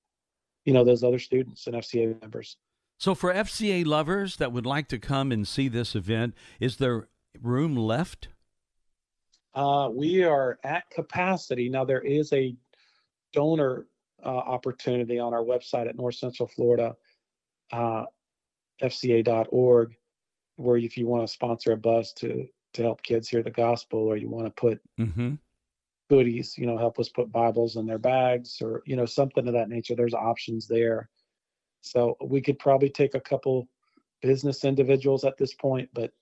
you 0.64 0.72
know 0.72 0.84
those 0.84 1.02
other 1.02 1.18
students 1.18 1.66
and 1.66 1.76
FCA 1.76 2.20
members. 2.20 2.56
So 2.98 3.14
for 3.14 3.34
FCA 3.34 3.84
lovers 3.84 4.36
that 4.36 4.52
would 4.52 4.64
like 4.64 4.88
to 4.88 4.98
come 4.98 5.32
and 5.32 5.46
see 5.46 5.68
this 5.68 5.94
event, 5.94 6.34
is 6.60 6.76
there 6.76 7.08
room 7.42 7.76
left? 7.76 8.28
Uh, 9.54 9.88
we 9.92 10.24
are 10.24 10.58
at 10.64 10.88
capacity 10.90 11.68
now. 11.68 11.84
There 11.84 12.00
is 12.00 12.32
a 12.32 12.56
donor 13.32 13.86
uh, 14.24 14.28
opportunity 14.28 15.18
on 15.18 15.34
our 15.34 15.42
website 15.42 15.88
at 15.88 15.96
North 15.96 16.16
Central 16.16 16.48
Florida, 16.48 16.96
uh, 17.72 18.04
FCA.org, 18.82 19.94
where 20.56 20.76
if 20.76 20.96
you 20.96 21.06
want 21.06 21.26
to 21.26 21.32
sponsor 21.32 21.72
a 21.72 21.76
bus 21.76 22.12
to 22.14 22.46
to 22.72 22.82
help 22.82 23.02
kids 23.04 23.28
hear 23.28 23.42
the 23.42 23.50
gospel, 23.50 24.00
or 24.00 24.16
you 24.16 24.28
want 24.28 24.46
to 24.46 24.50
put 24.50 24.80
mm-hmm 24.98 25.34
goodies, 26.08 26.56
you 26.58 26.66
know, 26.66 26.76
help 26.76 26.98
us 26.98 27.08
put 27.08 27.32
Bibles 27.32 27.76
in 27.76 27.86
their 27.86 27.98
bags 27.98 28.58
or, 28.62 28.82
you 28.86 28.96
know, 28.96 29.06
something 29.06 29.46
of 29.46 29.54
that 29.54 29.68
nature. 29.68 29.94
There's 29.94 30.14
options 30.14 30.68
there. 30.68 31.08
So 31.80 32.16
we 32.22 32.40
could 32.40 32.58
probably 32.58 32.90
take 32.90 33.14
a 33.14 33.20
couple 33.20 33.68
business 34.22 34.64
individuals 34.64 35.24
at 35.24 35.36
this 35.36 35.54
point, 35.54 35.88
but 35.92 36.12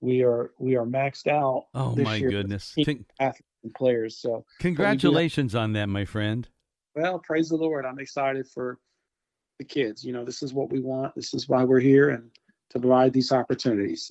we 0.00 0.22
are 0.22 0.52
we 0.58 0.76
are 0.76 0.86
maxed 0.86 1.26
out. 1.26 1.66
Oh 1.74 1.96
my 1.96 2.20
goodness! 2.20 2.74
Con- 2.84 3.04
athletes 3.20 3.48
and 3.64 3.74
players. 3.74 4.16
So 4.18 4.44
congratulations 4.58 5.54
on 5.54 5.72
that, 5.74 5.88
my 5.88 6.04
friend. 6.04 6.48
well, 6.94 7.18
praise 7.18 7.48
the 7.48 7.56
Lord. 7.56 7.84
I'm 7.84 7.98
excited 7.98 8.46
for 8.48 8.78
the 9.58 9.64
kids. 9.64 10.04
You 10.04 10.12
know, 10.12 10.24
this 10.24 10.42
is 10.42 10.52
what 10.52 10.70
we 10.70 10.80
want. 10.80 11.14
This 11.14 11.34
is 11.34 11.48
why 11.48 11.64
we're 11.64 11.80
here 11.80 12.10
and 12.10 12.30
to 12.70 12.78
provide 12.78 13.12
these 13.12 13.32
opportunities. 13.32 14.10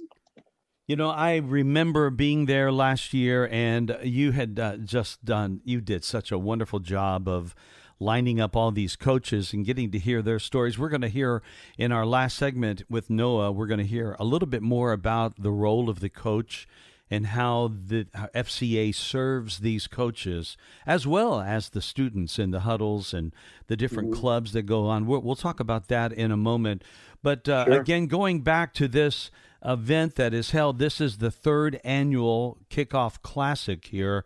You 0.87 0.95
know, 0.95 1.09
I 1.09 1.37
remember 1.37 2.11
being 2.11 2.45
there 2.45 2.71
last 2.71 3.11
year, 3.11 3.47
and 3.51 3.97
you 4.03 4.31
had 4.31 4.59
uh, 4.59 4.77
just 4.77 5.25
done, 5.25 5.61
you 5.63 5.81
did 5.81 6.03
such 6.03 6.31
a 6.31 6.37
wonderful 6.37 6.79
job 6.79 7.27
of 7.27 7.55
lining 7.99 8.39
up 8.39 8.55
all 8.55 8.71
these 8.71 8.95
coaches 8.95 9.53
and 9.53 9.65
getting 9.65 9.91
to 9.91 9.99
hear 9.99 10.21
their 10.21 10.39
stories. 10.39 10.77
We're 10.77 10.89
going 10.89 11.01
to 11.01 11.07
hear 11.07 11.41
in 11.77 11.91
our 11.91 12.05
last 12.05 12.37
segment 12.37 12.83
with 12.89 13.09
Noah, 13.09 13.51
we're 13.51 13.67
going 13.67 13.79
to 13.79 13.85
hear 13.85 14.15
a 14.19 14.25
little 14.25 14.47
bit 14.47 14.61
more 14.61 14.91
about 14.91 15.41
the 15.41 15.51
role 15.51 15.89
of 15.89 15.99
the 15.99 16.09
coach 16.09 16.67
and 17.09 17.27
how 17.27 17.71
the 17.85 18.07
how 18.13 18.27
FCA 18.33 18.93
serves 18.93 19.59
these 19.59 19.87
coaches 19.87 20.57
as 20.87 21.05
well 21.05 21.39
as 21.39 21.69
the 21.69 21.81
students 21.81 22.39
in 22.39 22.51
the 22.51 22.61
huddles 22.61 23.13
and 23.13 23.31
the 23.67 23.77
different 23.77 24.09
mm-hmm. 24.09 24.21
clubs 24.21 24.53
that 24.53 24.63
go 24.63 24.87
on. 24.87 25.05
We'll, 25.05 25.21
we'll, 25.21 25.35
talk 25.35 25.59
about 25.59 25.87
that 25.89 26.11
in 26.11 26.31
a 26.31 26.37
moment. 26.37 26.83
But 27.21 27.47
uh, 27.47 27.65
sure. 27.65 27.81
again, 27.81 28.07
going 28.07 28.41
back 28.41 28.73
to 28.75 28.87
this 28.87 29.29
event 29.63 30.15
that 30.15 30.33
is 30.33 30.51
held, 30.51 30.79
this 30.79 30.99
is 30.99 31.17
the 31.17 31.31
third 31.31 31.79
annual 31.83 32.57
kickoff 32.69 33.21
classic 33.21 33.85
here 33.85 34.25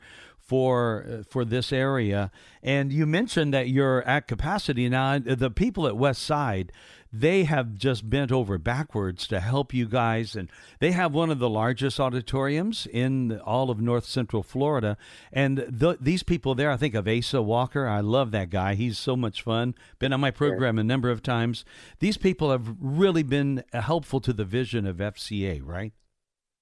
for 0.49 1.05
uh, 1.07 1.23
for 1.29 1.45
this 1.45 1.71
area. 1.71 2.31
And 2.63 2.91
you 2.91 3.05
mentioned 3.05 3.53
that 3.53 3.69
you're 3.69 4.01
at 4.01 4.27
capacity 4.27 4.89
now. 4.89 5.19
The 5.19 5.51
people 5.51 5.85
at 5.85 5.95
West 5.95 6.23
Side, 6.23 6.71
they 7.13 7.43
have 7.43 7.75
just 7.75 8.09
bent 8.09 8.31
over 8.31 8.57
backwards 8.57 9.27
to 9.27 9.39
help 9.39 9.75
you 9.75 9.85
guys, 9.85 10.35
and 10.35 10.49
they 10.79 10.91
have 10.91 11.13
one 11.13 11.29
of 11.29 11.37
the 11.37 11.49
largest 11.49 11.99
auditoriums 11.99 12.87
in 12.91 13.39
all 13.41 13.69
of 13.69 13.79
North 13.79 14.05
Central 14.05 14.41
Florida. 14.41 14.97
And 15.31 15.77
th- 15.79 15.97
these 16.01 16.23
people 16.23 16.55
there, 16.55 16.71
I 16.71 16.77
think 16.77 16.95
of 16.95 17.07
Asa 17.07 17.43
Walker. 17.43 17.87
I 17.87 17.99
love 17.99 18.31
that 18.31 18.49
guy. 18.49 18.73
He's 18.73 18.97
so 18.97 19.15
much 19.15 19.43
fun. 19.43 19.75
Been 19.99 20.13
on 20.13 20.19
my 20.19 20.31
program 20.31 20.79
a 20.79 20.83
number 20.83 21.11
of 21.11 21.21
times. 21.21 21.63
These 21.99 22.17
people 22.17 22.49
have 22.51 22.75
really 22.81 23.23
been 23.23 23.63
helpful 23.71 24.19
to 24.21 24.33
the 24.33 24.45
vision 24.45 24.87
of 24.87 24.97
FCA, 24.97 25.61
right? 25.63 25.93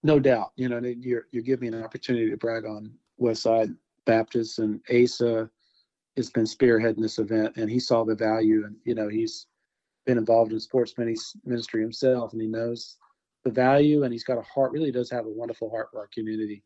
No 0.04 0.20
doubt. 0.20 0.52
You 0.58 0.68
know, 0.70 0.80
you're 0.80 1.26
you're 1.32 1.44
giving 1.44 1.72
me 1.72 1.78
an 1.78 1.84
opportunity 1.84 2.30
to 2.30 2.38
brag 2.38 2.66
on 2.66 2.94
Westside 3.20 3.76
Baptist, 4.06 4.60
and 4.60 4.82
Asa 4.90 5.50
has 6.16 6.30
been 6.30 6.46
spearheading 6.46 7.02
this 7.02 7.20
event, 7.20 7.58
and 7.58 7.70
he 7.70 7.80
saw 7.80 8.04
the 8.04 8.16
value, 8.16 8.66
and 8.66 8.76
you 8.86 8.96
know 8.96 9.08
he's 9.08 9.48
been 10.06 10.18
involved 10.18 10.54
in 10.54 10.60
sports 10.60 10.94
ministry 10.98 11.82
himself, 11.82 12.34
and 12.34 12.42
he 12.42 12.48
knows 12.48 12.98
the 13.44 13.52
value, 13.52 14.04
and 14.04 14.14
he's 14.14 14.24
got 14.24 14.38
a 14.38 14.44
heart. 14.44 14.72
Really, 14.72 14.92
does 14.92 15.12
have 15.12 15.26
a 15.26 15.30
wonderful 15.30 15.70
heart 15.70 15.90
for 15.92 16.00
our 16.00 16.10
community 16.14 16.64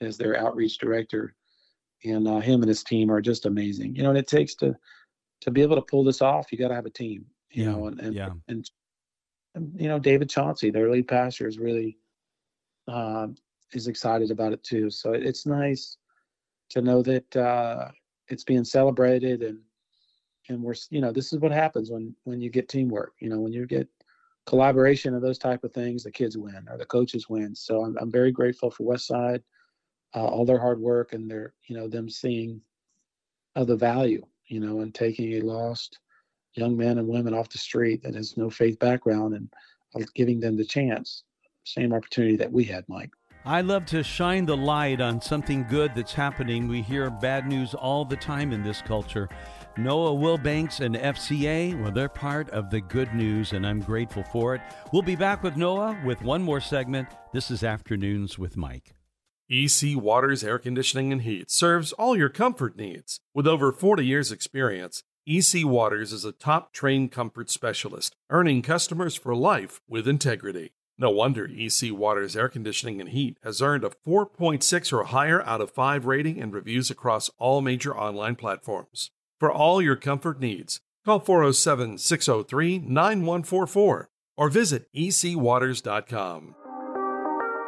as 0.00 0.16
their 0.16 0.38
outreach 0.38 0.78
director, 0.78 1.34
and 2.04 2.26
uh, 2.28 2.40
him 2.40 2.62
and 2.62 2.68
his 2.68 2.84
team 2.84 3.10
are 3.10 3.20
just 3.20 3.46
amazing. 3.46 3.96
You 3.96 4.02
know, 4.02 4.10
and 4.10 4.18
it 4.18 4.28
takes 4.28 4.54
to 4.56 4.76
to 5.42 5.50
be 5.50 5.62
able 5.62 5.76
to 5.76 5.82
pull 5.82 6.04
this 6.04 6.22
off, 6.22 6.52
you 6.52 6.58
got 6.58 6.68
to 6.68 6.74
have 6.74 6.86
a 6.86 6.90
team. 6.90 7.26
You 7.50 7.64
yeah, 7.64 7.70
know, 7.72 7.86
and 7.86 8.00
and, 8.00 8.14
yeah. 8.14 8.30
and, 8.48 8.70
and 9.54 9.80
you 9.80 9.88
know 9.88 9.98
David 9.98 10.30
Chauncey, 10.30 10.70
their 10.70 10.90
lead 10.90 11.08
pastor, 11.08 11.46
is 11.46 11.58
really 11.58 11.98
uh, 12.88 13.28
is 13.72 13.86
excited 13.86 14.30
about 14.30 14.52
it 14.52 14.62
too. 14.62 14.90
So 14.90 15.12
it's 15.12 15.46
nice 15.46 15.96
to 16.70 16.82
know 16.82 17.02
that 17.02 17.36
uh, 17.36 17.88
it's 18.28 18.44
being 18.44 18.64
celebrated 18.64 19.42
and 19.42 19.58
and 20.48 20.60
we're 20.60 20.74
you 20.90 21.00
know 21.00 21.12
this 21.12 21.32
is 21.32 21.38
what 21.38 21.52
happens 21.52 21.90
when 21.90 22.14
when 22.24 22.40
you 22.40 22.50
get 22.50 22.68
teamwork. 22.68 23.14
You 23.20 23.28
know 23.28 23.40
when 23.40 23.52
you 23.52 23.66
get 23.66 23.88
collaboration 24.46 25.14
and 25.14 25.22
those 25.22 25.38
type 25.38 25.62
of 25.64 25.72
things, 25.72 26.02
the 26.02 26.10
kids 26.10 26.36
win 26.36 26.66
or 26.68 26.76
the 26.76 26.86
coaches 26.86 27.28
win. 27.28 27.54
So 27.54 27.84
I'm 27.84 27.96
I'm 27.98 28.10
very 28.10 28.32
grateful 28.32 28.70
for 28.70 28.84
Westside, 28.84 29.42
uh, 30.14 30.24
all 30.24 30.44
their 30.44 30.58
hard 30.58 30.80
work 30.80 31.12
and 31.12 31.30
their 31.30 31.54
you 31.68 31.76
know 31.76 31.88
them 31.88 32.08
seeing 32.08 32.60
of 33.54 33.66
the 33.66 33.76
value 33.76 34.24
you 34.46 34.60
know 34.60 34.80
and 34.80 34.94
taking 34.94 35.34
a 35.34 35.40
lost 35.40 35.98
young 36.54 36.76
men 36.76 36.98
and 36.98 37.08
women 37.08 37.34
off 37.34 37.48
the 37.48 37.58
street 37.58 38.02
that 38.02 38.14
has 38.14 38.36
no 38.36 38.50
faith 38.50 38.78
background 38.78 39.34
and 39.34 39.48
uh, 39.94 40.04
giving 40.14 40.40
them 40.40 40.56
the 40.56 40.64
chance, 40.64 41.24
same 41.64 41.92
opportunity 41.92 42.36
that 42.36 42.52
we 42.52 42.64
had, 42.64 42.84
Mike. 42.88 43.10
I 43.44 43.60
love 43.60 43.86
to 43.86 44.04
shine 44.04 44.46
the 44.46 44.56
light 44.56 45.00
on 45.00 45.20
something 45.20 45.66
good 45.68 45.96
that's 45.96 46.14
happening. 46.14 46.68
We 46.68 46.80
hear 46.80 47.10
bad 47.10 47.48
news 47.48 47.74
all 47.74 48.04
the 48.04 48.14
time 48.14 48.52
in 48.52 48.62
this 48.62 48.80
culture. 48.82 49.28
Noah 49.76 50.14
Wilbanks 50.14 50.78
and 50.78 50.94
FCA, 50.94 51.82
well, 51.82 51.90
they're 51.90 52.08
part 52.08 52.48
of 52.50 52.70
the 52.70 52.80
good 52.80 53.12
news, 53.16 53.52
and 53.52 53.66
I'm 53.66 53.80
grateful 53.80 54.22
for 54.22 54.54
it. 54.54 54.60
We'll 54.92 55.02
be 55.02 55.16
back 55.16 55.42
with 55.42 55.56
Noah 55.56 56.00
with 56.04 56.22
one 56.22 56.40
more 56.40 56.60
segment. 56.60 57.08
This 57.32 57.50
is 57.50 57.64
Afternoons 57.64 58.38
with 58.38 58.56
Mike. 58.56 58.94
EC 59.50 59.96
Waters 59.96 60.44
Air 60.44 60.60
Conditioning 60.60 61.10
and 61.10 61.22
Heat 61.22 61.50
serves 61.50 61.92
all 61.94 62.16
your 62.16 62.28
comfort 62.28 62.76
needs. 62.76 63.18
With 63.34 63.48
over 63.48 63.72
40 63.72 64.06
years' 64.06 64.30
experience, 64.30 65.02
EC 65.26 65.64
Waters 65.64 66.12
is 66.12 66.24
a 66.24 66.30
top 66.30 66.72
trained 66.72 67.10
comfort 67.10 67.50
specialist, 67.50 68.14
earning 68.30 68.62
customers 68.62 69.16
for 69.16 69.34
life 69.34 69.80
with 69.88 70.06
integrity. 70.06 70.74
No 71.02 71.10
wonder 71.10 71.50
EC 71.52 71.90
Water's 71.90 72.36
air 72.36 72.48
conditioning 72.48 73.00
and 73.00 73.10
heat 73.10 73.36
has 73.42 73.60
earned 73.60 73.82
a 73.82 73.90
4.6 74.06 74.92
or 74.92 75.02
higher 75.02 75.42
out 75.42 75.60
of 75.60 75.72
5 75.72 76.06
rating 76.06 76.40
and 76.40 76.54
reviews 76.54 76.92
across 76.92 77.28
all 77.38 77.60
major 77.60 77.92
online 77.98 78.36
platforms. 78.36 79.10
For 79.40 79.50
all 79.50 79.82
your 79.82 79.96
comfort 79.96 80.38
needs, 80.38 80.80
call 81.04 81.18
407 81.18 81.98
603 81.98 82.78
9144 82.78 84.10
or 84.36 84.48
visit 84.48 84.86
ecwaters.com. 84.94 86.54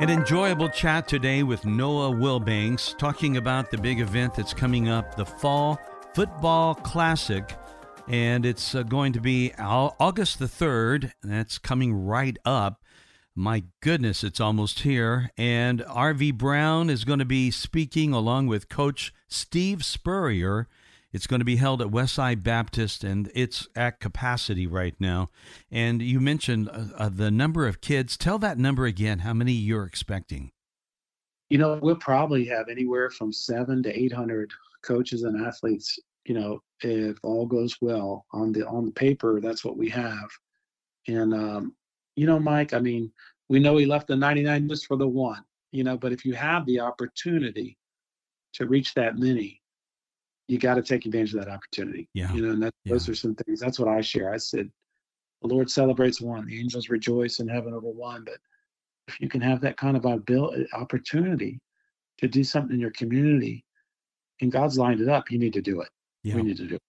An 0.00 0.10
enjoyable 0.10 0.68
chat 0.68 1.08
today 1.08 1.42
with 1.42 1.66
Noah 1.66 2.12
Wilbanks 2.12 2.96
talking 2.96 3.36
about 3.36 3.72
the 3.72 3.78
big 3.78 3.98
event 3.98 4.36
that's 4.36 4.54
coming 4.54 4.88
up, 4.88 5.16
the 5.16 5.26
Fall 5.26 5.76
Football 6.14 6.76
Classic. 6.76 7.52
And 8.06 8.46
it's 8.46 8.76
uh, 8.76 8.84
going 8.84 9.12
to 9.14 9.20
be 9.20 9.52
August 9.58 10.38
the 10.38 10.44
3rd. 10.44 11.10
That's 11.24 11.58
coming 11.58 11.92
right 11.92 12.36
up. 12.44 12.83
My 13.36 13.64
goodness, 13.80 14.22
it's 14.22 14.40
almost 14.40 14.80
here. 14.80 15.30
And 15.36 15.80
RV 15.80 16.38
Brown 16.38 16.88
is 16.88 17.04
going 17.04 17.18
to 17.18 17.24
be 17.24 17.50
speaking 17.50 18.12
along 18.12 18.46
with 18.46 18.68
Coach 18.68 19.12
Steve 19.26 19.84
Spurrier. 19.84 20.68
It's 21.12 21.26
going 21.26 21.40
to 21.40 21.44
be 21.44 21.56
held 21.56 21.82
at 21.82 21.88
Westside 21.88 22.44
Baptist, 22.44 23.02
and 23.02 23.30
it's 23.34 23.68
at 23.74 23.98
capacity 23.98 24.66
right 24.68 24.94
now. 25.00 25.30
And 25.70 26.00
you 26.00 26.20
mentioned 26.20 26.68
uh, 26.68 26.86
uh, 26.96 27.08
the 27.08 27.30
number 27.30 27.66
of 27.66 27.80
kids. 27.80 28.16
Tell 28.16 28.38
that 28.38 28.58
number 28.58 28.84
again, 28.84 29.20
how 29.20 29.32
many 29.32 29.52
you're 29.52 29.84
expecting. 29.84 30.52
You 31.50 31.58
know, 31.58 31.78
we'll 31.82 31.96
probably 31.96 32.44
have 32.46 32.68
anywhere 32.68 33.10
from 33.10 33.32
seven 33.32 33.82
to 33.82 33.96
800 33.96 34.52
coaches 34.82 35.24
and 35.24 35.44
athletes. 35.44 35.98
You 36.24 36.34
know, 36.34 36.62
if 36.80 37.18
all 37.24 37.46
goes 37.46 37.76
well 37.80 38.26
on 38.32 38.52
the 38.52 38.66
on 38.66 38.86
the 38.86 38.92
paper, 38.92 39.40
that's 39.40 39.64
what 39.64 39.76
we 39.76 39.88
have. 39.90 40.30
And 41.06 41.34
um, 41.34 41.76
you 42.16 42.26
know, 42.26 42.38
Mike, 42.38 42.72
I 42.72 42.78
mean, 42.78 43.10
we 43.48 43.58
know 43.58 43.76
he 43.76 43.86
left 43.86 44.08
the 44.08 44.16
99 44.16 44.68
just 44.68 44.86
for 44.86 44.96
the 44.96 45.08
one, 45.08 45.44
you 45.72 45.84
know, 45.84 45.96
but 45.96 46.12
if 46.12 46.24
you 46.24 46.34
have 46.34 46.64
the 46.66 46.80
opportunity 46.80 47.76
to 48.54 48.66
reach 48.66 48.94
that 48.94 49.18
many, 49.18 49.60
you 50.48 50.58
got 50.58 50.74
to 50.74 50.82
take 50.82 51.06
advantage 51.06 51.34
of 51.34 51.44
that 51.44 51.50
opportunity. 51.50 52.08
Yeah. 52.14 52.32
You 52.32 52.42
know, 52.42 52.52
and 52.52 52.62
that, 52.62 52.74
yeah. 52.84 52.92
those 52.92 53.08
are 53.08 53.14
some 53.14 53.34
things. 53.34 53.60
That's 53.60 53.78
what 53.78 53.88
I 53.88 54.00
share. 54.00 54.32
I 54.32 54.36
said, 54.36 54.70
the 55.42 55.48
Lord 55.48 55.70
celebrates 55.70 56.20
one. 56.20 56.46
The 56.46 56.58
angels 56.58 56.88
rejoice 56.88 57.40
in 57.40 57.48
heaven 57.48 57.74
over 57.74 57.88
one. 57.88 58.24
But 58.24 58.38
if 59.08 59.20
you 59.20 59.28
can 59.28 59.40
have 59.40 59.60
that 59.62 59.76
kind 59.76 59.96
of 59.96 60.06
uh, 60.06 60.18
opportunity 60.72 61.60
to 62.18 62.28
do 62.28 62.44
something 62.44 62.74
in 62.74 62.80
your 62.80 62.92
community, 62.92 63.64
and 64.40 64.50
God's 64.50 64.78
lined 64.78 65.00
it 65.00 65.08
up, 65.08 65.30
you 65.30 65.38
need 65.38 65.52
to 65.54 65.62
do 65.62 65.80
it. 65.80 65.88
Yeah. 66.22 66.36
We 66.36 66.42
need 66.42 66.56
to 66.58 66.66
do 66.66 66.74
it. 66.76 66.82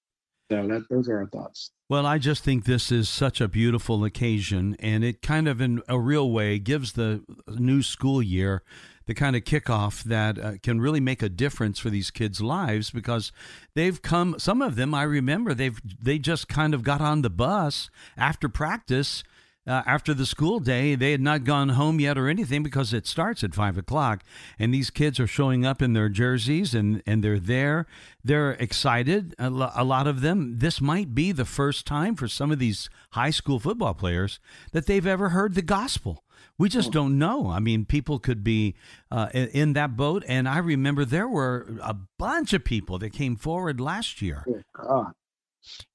So 0.52 0.68
that, 0.68 0.84
those 0.90 1.10
are 1.10 1.20
our 1.20 1.28
thoughts. 1.28 1.72
Well, 1.88 2.08
I 2.08 2.18
just 2.18 2.44
think 2.44 2.66
this 2.66 2.92
is 2.92 3.08
such 3.08 3.40
a 3.40 3.48
beautiful 3.48 4.04
occasion, 4.04 4.76
and 4.80 5.04
it 5.04 5.22
kind 5.22 5.48
of, 5.48 5.62
in 5.62 5.84
a 5.88 6.00
real 6.00 6.32
way, 6.32 6.58
gives 6.58 6.94
the 6.94 7.24
new 7.48 7.84
school 7.84 8.24
year 8.24 8.64
the 9.06 9.14
kind 9.14 9.36
of 9.36 9.44
kickoff 9.44 10.02
that 10.02 10.40
uh, 10.40 10.54
can 10.64 10.82
really 10.82 11.00
make 11.00 11.22
a 11.22 11.30
difference 11.30 11.78
for 11.78 11.92
these 11.92 12.10
kids' 12.10 12.42
lives 12.42 12.90
because 12.90 13.32
they've 13.76 14.02
come. 14.02 14.34
Some 14.40 14.64
of 14.64 14.78
them, 14.78 14.96
I 14.96 15.04
remember, 15.04 15.54
they've 15.54 15.80
they 16.02 16.18
just 16.18 16.48
kind 16.48 16.74
of 16.74 16.82
got 16.82 17.02
on 17.02 17.22
the 17.22 17.30
bus 17.30 17.92
after 18.18 18.50
practice 18.50 19.24
uh, 19.68 19.84
after 19.86 20.14
the 20.14 20.26
school 20.26 20.60
day. 20.60 20.96
They 20.96 21.12
had 21.12 21.22
not 21.22 21.44
gone 21.44 21.70
home 21.70 22.00
yet 22.00 22.18
or 22.18 22.28
anything 22.28 22.64
because 22.64 22.94
it 22.94 23.08
starts 23.08 23.44
at 23.44 23.56
five 23.56 23.78
o'clock. 23.78 24.24
And 24.60 24.74
these 24.74 24.90
kids 24.90 25.20
are 25.20 25.28
showing 25.28 25.66
up 25.66 25.82
in 25.82 25.94
their 25.94 26.10
jerseys 26.10 26.74
and, 26.74 27.02
and 27.06 27.24
they're 27.24 27.40
there. 27.40 27.86
They're 28.24 28.52
excited. 28.52 29.36
A, 29.40 29.50
lo- 29.50 29.72
a 29.76 29.84
lot 29.84 30.08
of 30.08 30.22
them, 30.22 30.58
this 30.60 30.82
might 30.82 31.16
be 31.16 31.32
the 31.32 31.46
first 31.46 31.86
time 31.86 32.16
for 32.16 32.28
some 32.28 32.52
of 32.52 32.60
these 32.60 32.90
high 33.12 33.32
school 33.32 33.60
football 33.60 33.94
players 33.94 34.40
that 34.72 34.86
they've 34.86 35.08
ever 35.08 35.30
heard 35.30 35.56
the 35.56 35.62
gospel. 35.62 36.24
We 36.58 36.70
just 36.70 36.92
don't 36.94 37.18
know. 37.18 37.50
I 37.50 37.60
mean, 37.60 37.84
people 37.84 38.18
could 38.18 38.42
be 38.42 38.76
uh, 39.12 39.28
in, 39.34 39.74
that 39.74 39.98
boat. 39.98 40.24
And 40.26 40.48
I 40.48 40.60
remember 40.60 41.04
there 41.04 41.28
were 41.28 41.68
a 41.82 41.96
bunch 42.18 42.54
of 42.54 42.64
people 42.64 42.98
that 43.00 43.10
came 43.10 43.36
forward 43.36 43.82
last 43.82 44.22
year. 44.22 44.46
Oh, 44.82 45.12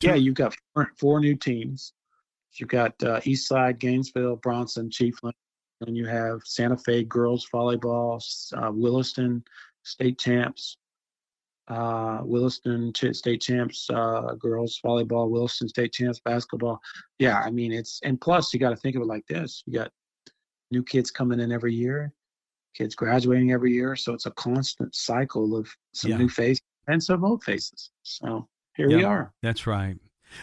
yeah, 0.03 0.17
you've 0.17 0.35
got 0.35 0.55
four, 0.75 0.93
four 0.99 1.21
new 1.21 1.35
teams. 1.35 1.95
You've 2.55 2.69
got 2.69 3.01
uh, 3.03 3.21
Eastside, 3.21 3.79
Gainesville, 3.79 4.37
Bronson, 4.37 4.91
Chiefland, 4.91 5.33
and 5.81 5.97
you 5.97 6.07
have 6.07 6.41
Santa 6.45 6.77
Fe 6.77 7.05
girls 7.05 7.47
volleyball, 7.53 8.21
uh, 8.57 8.71
Williston 8.73 9.45
state 9.83 10.19
champs, 10.19 10.77
uh, 11.69 12.21
Williston 12.23 12.93
state 12.95 13.41
champs, 13.41 13.89
uh, 13.91 14.35
girls 14.39 14.81
volleyball, 14.85 15.31
Williston 15.31 15.69
state 15.69 15.93
champs 15.93 16.21
basketball. 16.21 16.81
Yeah, 17.19 17.41
I 17.41 17.51
mean 17.51 17.73
it's 17.73 18.01
and 18.03 18.21
plus 18.21 18.53
you 18.53 18.61
got 18.61 18.71
to 18.71 18.77
think 18.77 18.97
of 18.97 19.03
it 19.03 19.07
like 19.07 19.27
this: 19.27 19.63
you 19.67 19.75
got 19.75 19.93
new 20.71 20.83
kids 20.83 21.11
coming 21.11 21.41
in 21.41 21.53
every 21.53 21.75
year, 21.75 22.13
kids 22.75 22.95
graduating 22.95 23.53
every 23.53 23.73
year, 23.73 23.97
so 23.97 24.13
it's 24.13 24.27
a 24.27 24.33
constant 24.33 24.95
cycle 24.95 25.57
of 25.57 25.69
some 25.95 26.11
yeah. 26.11 26.19
new 26.19 26.29
faces 26.29 26.63
and 26.89 27.03
some 27.03 27.25
old 27.25 27.43
faces. 27.43 27.91
So 28.03 28.49
here 28.77 28.89
we 28.89 29.05
are. 29.05 29.33
That's 29.43 29.67
right. 29.67 29.97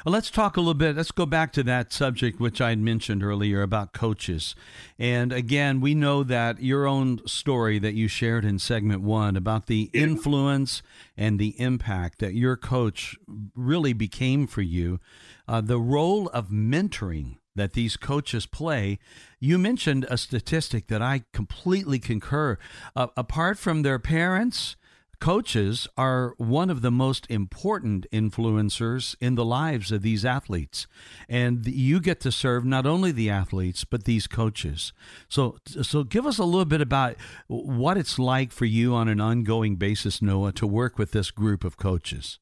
Well, 0.06 0.14
let's 0.14 0.30
talk 0.30 0.58
a 0.58 0.62
little 0.62 0.74
bit. 0.74 0.96
Let's 0.96 1.12
go 1.12 1.26
back 1.26 1.52
to 1.54 1.64
that 1.64 1.92
subject 1.92 2.40
which 2.40 2.62
I 2.62 2.70
had 2.70 2.80
mentioned 2.80 3.24
earlier 3.24 3.62
about 3.62 3.94
coaches. 3.94 4.56
And 5.00 5.32
again, 5.32 5.82
we 5.82 5.96
know 5.96 6.24
that 6.24 6.62
your 6.62 6.88
own 6.88 7.26
story 7.28 7.80
that 7.80 7.94
you 7.94 8.08
shared 8.08 8.46
in 8.46 8.60
segment 8.60 9.02
one 9.02 9.36
about 9.36 9.68
the 9.68 9.90
influence 9.94 10.82
and 11.16 11.40
the 11.40 11.60
impact 11.60 12.20
that 12.20 12.34
your 12.34 12.56
coach 12.56 13.18
really 13.56 13.94
became 13.94 14.48
for 14.48 14.62
you, 14.62 15.00
uh, 15.48 15.62
the 15.62 15.80
role 15.80 16.28
of 16.30 16.50
mentoring 16.50 17.38
that 17.56 17.74
these 17.74 17.98
coaches 17.98 18.46
play. 18.46 19.00
You 19.40 19.58
mentioned 19.58 20.06
a 20.10 20.18
statistic 20.18 20.88
that 20.88 21.02
I 21.02 21.24
completely 21.34 22.00
concur. 22.00 22.58
Uh, 22.96 23.08
apart 23.18 23.58
from 23.58 23.82
their 23.82 24.00
parents, 24.00 24.76
Coaches 25.20 25.88
are 25.98 26.36
one 26.38 26.70
of 26.70 26.82
the 26.82 26.92
most 26.92 27.26
important 27.30 28.06
influencers 28.14 29.16
in 29.20 29.34
the 29.34 29.44
lives 29.44 29.92
of 29.92 30.04
these 30.04 30.24
athletes. 30.24 30.86
And 31.28 31.66
you 31.66 32.00
get 32.00 32.20
to 32.22 32.32
serve 32.32 32.64
not 32.66 32.86
only 32.86 33.12
the 33.12 33.30
athletes, 33.30 33.84
but 33.84 34.04
these 34.04 34.28
coaches. 34.28 34.94
So, 35.28 35.58
so 35.66 36.04
give 36.04 36.28
us 36.28 36.38
a 36.38 36.44
little 36.46 36.66
bit 36.66 36.82
about 36.82 37.16
what 37.48 37.98
it's 37.98 38.20
like 38.20 38.52
for 38.52 38.66
you 38.66 38.94
on 38.94 39.08
an 39.08 39.20
ongoing 39.20 39.76
basis, 39.76 40.22
Noah, 40.22 40.54
to 40.54 40.68
work 40.68 41.00
with 41.00 41.12
this 41.12 41.32
group 41.32 41.64
of 41.64 41.78
coaches. 41.78 42.40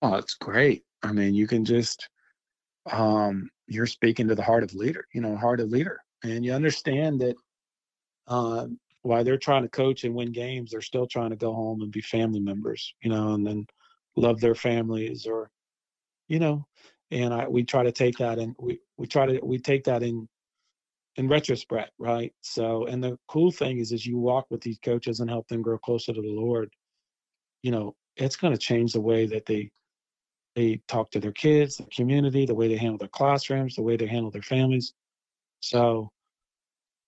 Oh, 0.00 0.14
it's 0.14 0.34
great. 0.34 0.84
I 1.02 1.12
mean, 1.12 1.34
you 1.34 1.48
can 1.48 1.64
just, 1.64 2.08
um, 2.90 3.50
you're 3.66 3.86
speaking 3.86 4.28
to 4.28 4.34
the 4.36 4.42
heart 4.42 4.62
of 4.62 4.74
leader, 4.74 5.06
you 5.12 5.20
know, 5.20 5.36
heart 5.36 5.60
of 5.60 5.70
leader. 5.70 6.00
And 6.22 6.44
you 6.44 6.52
understand 6.52 7.20
that 7.20 7.36
uh, 8.28 8.66
while 9.02 9.24
they're 9.24 9.38
trying 9.38 9.62
to 9.62 9.68
coach 9.68 10.04
and 10.04 10.14
win 10.14 10.32
games, 10.32 10.70
they're 10.70 10.80
still 10.80 11.06
trying 11.06 11.30
to 11.30 11.36
go 11.36 11.54
home 11.54 11.82
and 11.82 11.90
be 11.90 12.00
family 12.02 12.40
members, 12.40 12.94
you 13.02 13.10
know, 13.10 13.34
and 13.34 13.46
then 13.46 13.66
love 14.16 14.40
their 14.40 14.54
families 14.54 15.26
or, 15.26 15.50
you 16.28 16.38
know, 16.38 16.66
and 17.10 17.32
I 17.34 17.48
we 17.48 17.64
try 17.64 17.82
to 17.82 17.92
take 17.92 18.18
that 18.18 18.38
and 18.38 18.54
we 18.58 18.80
we 18.96 19.06
try 19.06 19.26
to 19.26 19.40
we 19.42 19.58
take 19.58 19.84
that 19.84 20.02
in 20.02 20.28
in 21.16 21.28
retrospect, 21.28 21.90
right? 21.98 22.32
So, 22.40 22.86
and 22.86 23.02
the 23.02 23.18
cool 23.28 23.50
thing 23.50 23.78
is, 23.78 23.92
as 23.92 24.06
you 24.06 24.18
walk 24.18 24.46
with 24.50 24.60
these 24.60 24.78
coaches 24.78 25.20
and 25.20 25.28
help 25.28 25.48
them 25.48 25.62
grow 25.62 25.78
closer 25.78 26.12
to 26.12 26.20
the 26.20 26.28
Lord, 26.28 26.70
you 27.62 27.70
know, 27.70 27.94
it's 28.16 28.36
going 28.36 28.52
to 28.52 28.58
change 28.58 28.92
the 28.92 29.00
way 29.00 29.26
that 29.26 29.46
they 29.46 29.70
they 30.56 30.80
talk 30.88 31.10
to 31.12 31.20
their 31.20 31.32
kids, 31.32 31.76
the 31.76 31.84
community, 31.94 32.44
the 32.44 32.54
way 32.54 32.68
they 32.68 32.76
handle 32.76 32.98
their 32.98 33.08
classrooms, 33.08 33.76
the 33.76 33.82
way 33.82 33.96
they 33.96 34.06
handle 34.06 34.30
their 34.30 34.42
families. 34.42 34.94
So, 35.60 36.10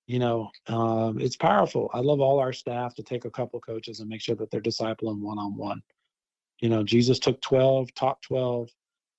you 0.06 0.18
know, 0.18 0.50
um, 0.66 1.18
it's 1.20 1.36
powerful. 1.36 1.90
I 1.94 2.00
love 2.00 2.20
all 2.20 2.38
our 2.38 2.52
staff 2.52 2.94
to 2.96 3.02
take 3.02 3.24
a 3.24 3.30
couple 3.30 3.60
coaches 3.60 4.00
and 4.00 4.08
make 4.08 4.20
sure 4.20 4.34
that 4.36 4.50
they're 4.50 4.60
discipling 4.60 5.20
one 5.20 5.38
on 5.38 5.56
one. 5.56 5.82
You 6.60 6.68
know, 6.68 6.82
Jesus 6.82 7.18
took 7.18 7.40
12, 7.40 7.94
taught 7.94 8.20
12, 8.22 8.68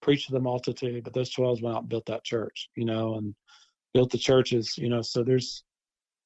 preached 0.01 0.27
to 0.27 0.33
the 0.33 0.39
multitude, 0.39 1.03
but 1.03 1.13
those 1.13 1.29
12 1.29 1.61
went 1.61 1.75
out 1.75 1.81
and 1.81 1.89
built 1.89 2.05
that 2.07 2.23
church, 2.23 2.69
you 2.75 2.85
know, 2.85 3.15
and 3.15 3.33
built 3.93 4.11
the 4.11 4.17
churches, 4.17 4.77
you 4.77 4.89
know. 4.89 5.01
So 5.01 5.23
there's, 5.23 5.63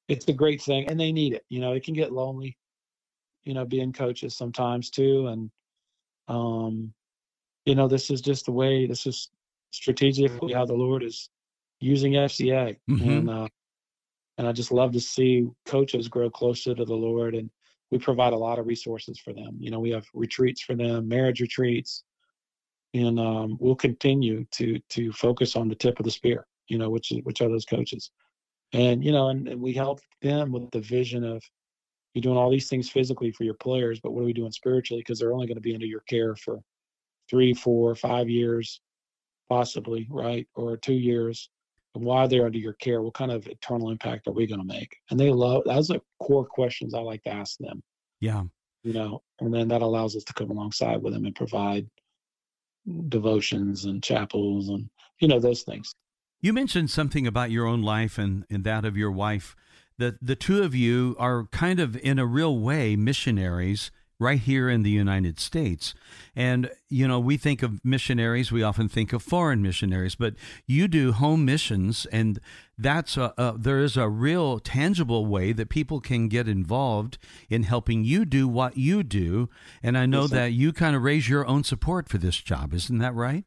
it's 0.08 0.26
a 0.28 0.32
great 0.32 0.62
thing 0.62 0.88
and 0.88 0.98
they 0.98 1.12
need 1.12 1.34
it. 1.34 1.44
You 1.48 1.60
know, 1.60 1.72
it 1.72 1.84
can 1.84 1.94
get 1.94 2.12
lonely, 2.12 2.56
you 3.44 3.54
know, 3.54 3.64
being 3.64 3.92
coaches 3.92 4.36
sometimes 4.36 4.90
too. 4.90 5.28
And, 5.28 5.50
um, 6.28 6.92
you 7.64 7.74
know, 7.74 7.88
this 7.88 8.10
is 8.10 8.20
just 8.20 8.46
the 8.46 8.52
way, 8.52 8.86
this 8.86 9.06
is 9.06 9.30
strategically 9.70 10.52
how 10.52 10.64
the 10.64 10.74
Lord 10.74 11.02
is 11.02 11.30
using 11.80 12.12
FCA. 12.12 12.76
Mm-hmm. 12.90 13.10
And, 13.10 13.30
uh, 13.30 13.48
and 14.38 14.46
I 14.46 14.52
just 14.52 14.72
love 14.72 14.92
to 14.92 15.00
see 15.00 15.48
coaches 15.66 16.08
grow 16.08 16.30
closer 16.30 16.74
to 16.74 16.84
the 16.84 16.94
Lord. 16.94 17.34
And 17.34 17.50
we 17.90 17.98
provide 17.98 18.32
a 18.32 18.38
lot 18.38 18.58
of 18.58 18.66
resources 18.66 19.18
for 19.18 19.32
them. 19.32 19.56
You 19.58 19.70
know, 19.70 19.80
we 19.80 19.90
have 19.90 20.06
retreats 20.14 20.62
for 20.62 20.76
them, 20.76 21.08
marriage 21.08 21.40
retreats, 21.40 22.04
and 22.94 23.18
um, 23.18 23.56
we'll 23.60 23.74
continue 23.74 24.46
to 24.52 24.78
to 24.90 25.12
focus 25.12 25.56
on 25.56 25.68
the 25.68 25.74
tip 25.74 25.98
of 25.98 26.04
the 26.04 26.10
spear. 26.10 26.46
You 26.68 26.78
know, 26.78 26.88
which 26.90 27.12
which 27.24 27.40
are 27.40 27.48
those 27.48 27.64
coaches, 27.64 28.10
and 28.72 29.04
you 29.04 29.10
know, 29.10 29.28
and, 29.28 29.48
and 29.48 29.60
we 29.60 29.72
help 29.72 30.00
them 30.22 30.52
with 30.52 30.70
the 30.70 30.80
vision 30.80 31.24
of 31.24 31.42
you're 32.14 32.22
doing 32.22 32.36
all 32.36 32.50
these 32.50 32.68
things 32.68 32.90
physically 32.90 33.32
for 33.32 33.44
your 33.44 33.54
players, 33.54 34.00
but 34.00 34.12
what 34.12 34.22
are 34.22 34.26
we 34.26 34.32
doing 34.32 34.50
spiritually? 34.52 35.00
Because 35.00 35.18
they're 35.18 35.32
only 35.32 35.46
going 35.46 35.56
to 35.56 35.62
be 35.62 35.74
under 35.74 35.86
your 35.86 36.02
care 36.08 36.34
for 36.36 36.58
three, 37.28 37.52
four, 37.54 37.94
five 37.94 38.28
years, 38.28 38.80
possibly, 39.48 40.06
right, 40.10 40.46
or 40.54 40.76
two 40.76 40.94
years 40.94 41.50
why 42.02 42.26
they're 42.26 42.46
under 42.46 42.58
your 42.58 42.74
care, 42.74 43.02
what 43.02 43.14
kind 43.14 43.30
of 43.30 43.46
eternal 43.46 43.90
impact 43.90 44.26
are 44.26 44.32
we 44.32 44.46
going 44.46 44.60
to 44.60 44.66
make? 44.66 44.96
And 45.10 45.18
they 45.18 45.30
love 45.30 45.62
that's 45.66 45.88
the 45.88 46.00
core 46.20 46.46
questions 46.46 46.94
I 46.94 47.00
like 47.00 47.22
to 47.24 47.30
ask 47.30 47.58
them. 47.58 47.82
Yeah. 48.20 48.44
You 48.82 48.92
know, 48.92 49.22
and 49.40 49.52
then 49.52 49.68
that 49.68 49.82
allows 49.82 50.16
us 50.16 50.24
to 50.24 50.32
come 50.32 50.50
alongside 50.50 51.02
with 51.02 51.12
them 51.12 51.24
and 51.24 51.34
provide 51.34 51.88
devotions 53.08 53.84
and 53.84 54.02
chapels 54.02 54.68
and 54.68 54.88
you 55.20 55.28
know 55.28 55.40
those 55.40 55.62
things. 55.62 55.94
You 56.40 56.52
mentioned 56.52 56.90
something 56.90 57.26
about 57.26 57.50
your 57.50 57.66
own 57.66 57.82
life 57.82 58.18
and, 58.18 58.44
and 58.48 58.62
that 58.64 58.84
of 58.84 58.96
your 58.96 59.10
wife. 59.10 59.56
That 59.98 60.14
the 60.22 60.36
two 60.36 60.62
of 60.62 60.76
you 60.76 61.16
are 61.18 61.46
kind 61.46 61.80
of 61.80 61.96
in 61.96 62.20
a 62.20 62.26
real 62.26 62.56
way 62.56 62.94
missionaries 62.94 63.90
right 64.20 64.40
here 64.40 64.68
in 64.68 64.82
the 64.82 64.90
United 64.90 65.38
States. 65.38 65.94
And, 66.34 66.70
you 66.88 67.06
know, 67.06 67.20
we 67.20 67.36
think 67.36 67.62
of 67.62 67.84
missionaries, 67.84 68.50
we 68.50 68.62
often 68.62 68.88
think 68.88 69.12
of 69.12 69.22
foreign 69.22 69.62
missionaries, 69.62 70.16
but 70.16 70.34
you 70.66 70.88
do 70.88 71.12
home 71.12 71.44
missions, 71.44 72.06
and 72.06 72.40
that's 72.76 73.16
a, 73.16 73.32
a, 73.38 73.54
there 73.56 73.78
is 73.78 73.96
a 73.96 74.08
real 74.08 74.58
tangible 74.58 75.26
way 75.26 75.52
that 75.52 75.68
people 75.68 76.00
can 76.00 76.28
get 76.28 76.48
involved 76.48 77.18
in 77.48 77.62
helping 77.62 78.04
you 78.04 78.24
do 78.24 78.48
what 78.48 78.76
you 78.76 79.02
do. 79.02 79.48
And 79.82 79.96
I 79.96 80.06
know 80.06 80.22
yes, 80.22 80.30
that 80.30 80.52
you 80.52 80.72
kind 80.72 80.96
of 80.96 81.02
raise 81.02 81.28
your 81.28 81.46
own 81.46 81.62
support 81.62 82.08
for 82.08 82.18
this 82.18 82.36
job. 82.36 82.74
Isn't 82.74 82.98
that 82.98 83.14
right? 83.14 83.44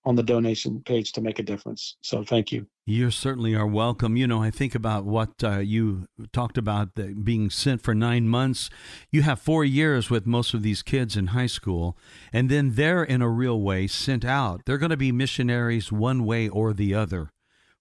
on 0.05 0.15
the 0.15 0.23
donation 0.23 0.81
page 0.85 1.11
to 1.13 1.21
make 1.21 1.39
a 1.39 1.43
difference. 1.43 1.95
So 2.01 2.23
thank 2.23 2.51
you. 2.51 2.67
You 2.85 3.11
certainly 3.11 3.55
are 3.55 3.67
welcome. 3.67 4.17
You 4.17 4.27
know, 4.27 4.43
I 4.43 4.51
think 4.51 4.75
about 4.75 5.05
what 5.05 5.41
uh, 5.41 5.59
you 5.59 6.07
talked 6.33 6.57
about 6.57 6.95
the, 6.95 7.13
being 7.13 7.49
sent 7.49 7.81
for 7.81 7.95
nine 7.95 8.27
months. 8.27 8.69
You 9.09 9.21
have 9.21 9.39
four 9.39 9.63
years 9.63 10.09
with 10.09 10.25
most 10.25 10.53
of 10.53 10.63
these 10.63 10.81
kids 10.81 11.15
in 11.15 11.27
high 11.27 11.47
school, 11.47 11.97
and 12.33 12.49
then 12.49 12.75
they're 12.75 13.03
in 13.03 13.21
a 13.21 13.29
real 13.29 13.61
way 13.61 13.87
sent 13.87 14.25
out. 14.25 14.61
They're 14.65 14.77
going 14.77 14.89
to 14.89 14.97
be 14.97 15.13
missionaries 15.13 15.91
one 15.91 16.25
way 16.25 16.49
or 16.49 16.73
the 16.73 16.93
other, 16.93 17.31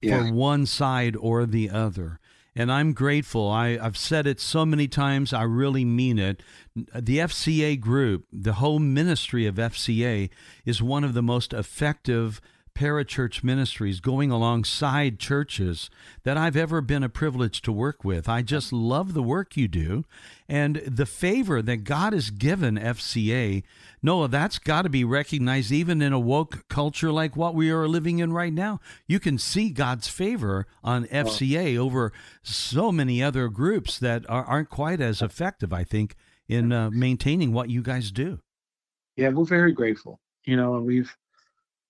yeah. 0.00 0.28
for 0.28 0.32
one 0.32 0.66
side 0.66 1.16
or 1.16 1.46
the 1.46 1.68
other 1.70 2.20
and 2.54 2.70
I'm 2.70 2.92
grateful. 2.92 3.50
I, 3.50 3.78
I've 3.80 3.96
said 3.96 4.26
it 4.26 4.40
so 4.40 4.66
many 4.66 4.88
times, 4.88 5.32
I 5.32 5.42
really 5.42 5.84
mean 5.84 6.18
it. 6.18 6.42
The 6.74 7.18
FCA 7.18 7.80
group, 7.80 8.26
the 8.32 8.54
whole 8.54 8.78
ministry 8.78 9.46
of 9.46 9.56
FCA, 9.56 10.30
is 10.64 10.82
one 10.82 11.04
of 11.04 11.14
the 11.14 11.22
most 11.22 11.52
effective 11.52 12.40
parachurch 12.74 13.44
ministries 13.44 14.00
going 14.00 14.30
alongside 14.30 15.18
churches 15.18 15.90
that 16.24 16.36
I've 16.36 16.56
ever 16.56 16.80
been 16.80 17.02
a 17.02 17.08
privilege 17.08 17.62
to 17.62 17.72
work 17.72 18.04
with. 18.04 18.28
I 18.28 18.42
just 18.42 18.72
love 18.72 19.14
the 19.14 19.22
work 19.22 19.56
you 19.56 19.68
do 19.68 20.04
and 20.48 20.76
the 20.86 21.06
favor 21.06 21.62
that 21.62 21.84
God 21.84 22.12
has 22.12 22.30
given 22.30 22.76
FCA. 22.76 23.62
Noah, 24.02 24.28
that's 24.28 24.58
got 24.58 24.82
to 24.82 24.88
be 24.88 25.04
recognized 25.04 25.72
even 25.72 26.02
in 26.02 26.12
a 26.12 26.18
woke 26.18 26.68
culture 26.68 27.12
like 27.12 27.36
what 27.36 27.54
we 27.54 27.70
are 27.70 27.88
living 27.88 28.18
in 28.18 28.32
right 28.32 28.52
now. 28.52 28.80
You 29.06 29.20
can 29.20 29.38
see 29.38 29.70
God's 29.70 30.08
favor 30.08 30.66
on 30.82 31.06
FCA 31.06 31.78
over 31.78 32.12
so 32.42 32.90
many 32.90 33.22
other 33.22 33.48
groups 33.48 33.98
that 33.98 34.28
are, 34.28 34.60
not 34.60 34.70
quite 34.70 35.00
as 35.00 35.22
effective, 35.22 35.72
I 35.72 35.84
think, 35.84 36.16
in 36.48 36.72
uh, 36.72 36.90
maintaining 36.90 37.52
what 37.52 37.70
you 37.70 37.82
guys 37.82 38.10
do. 38.10 38.40
Yeah, 39.16 39.28
we're 39.28 39.44
very 39.44 39.72
grateful. 39.72 40.20
You 40.44 40.56
know, 40.56 40.72
we've 40.80 41.14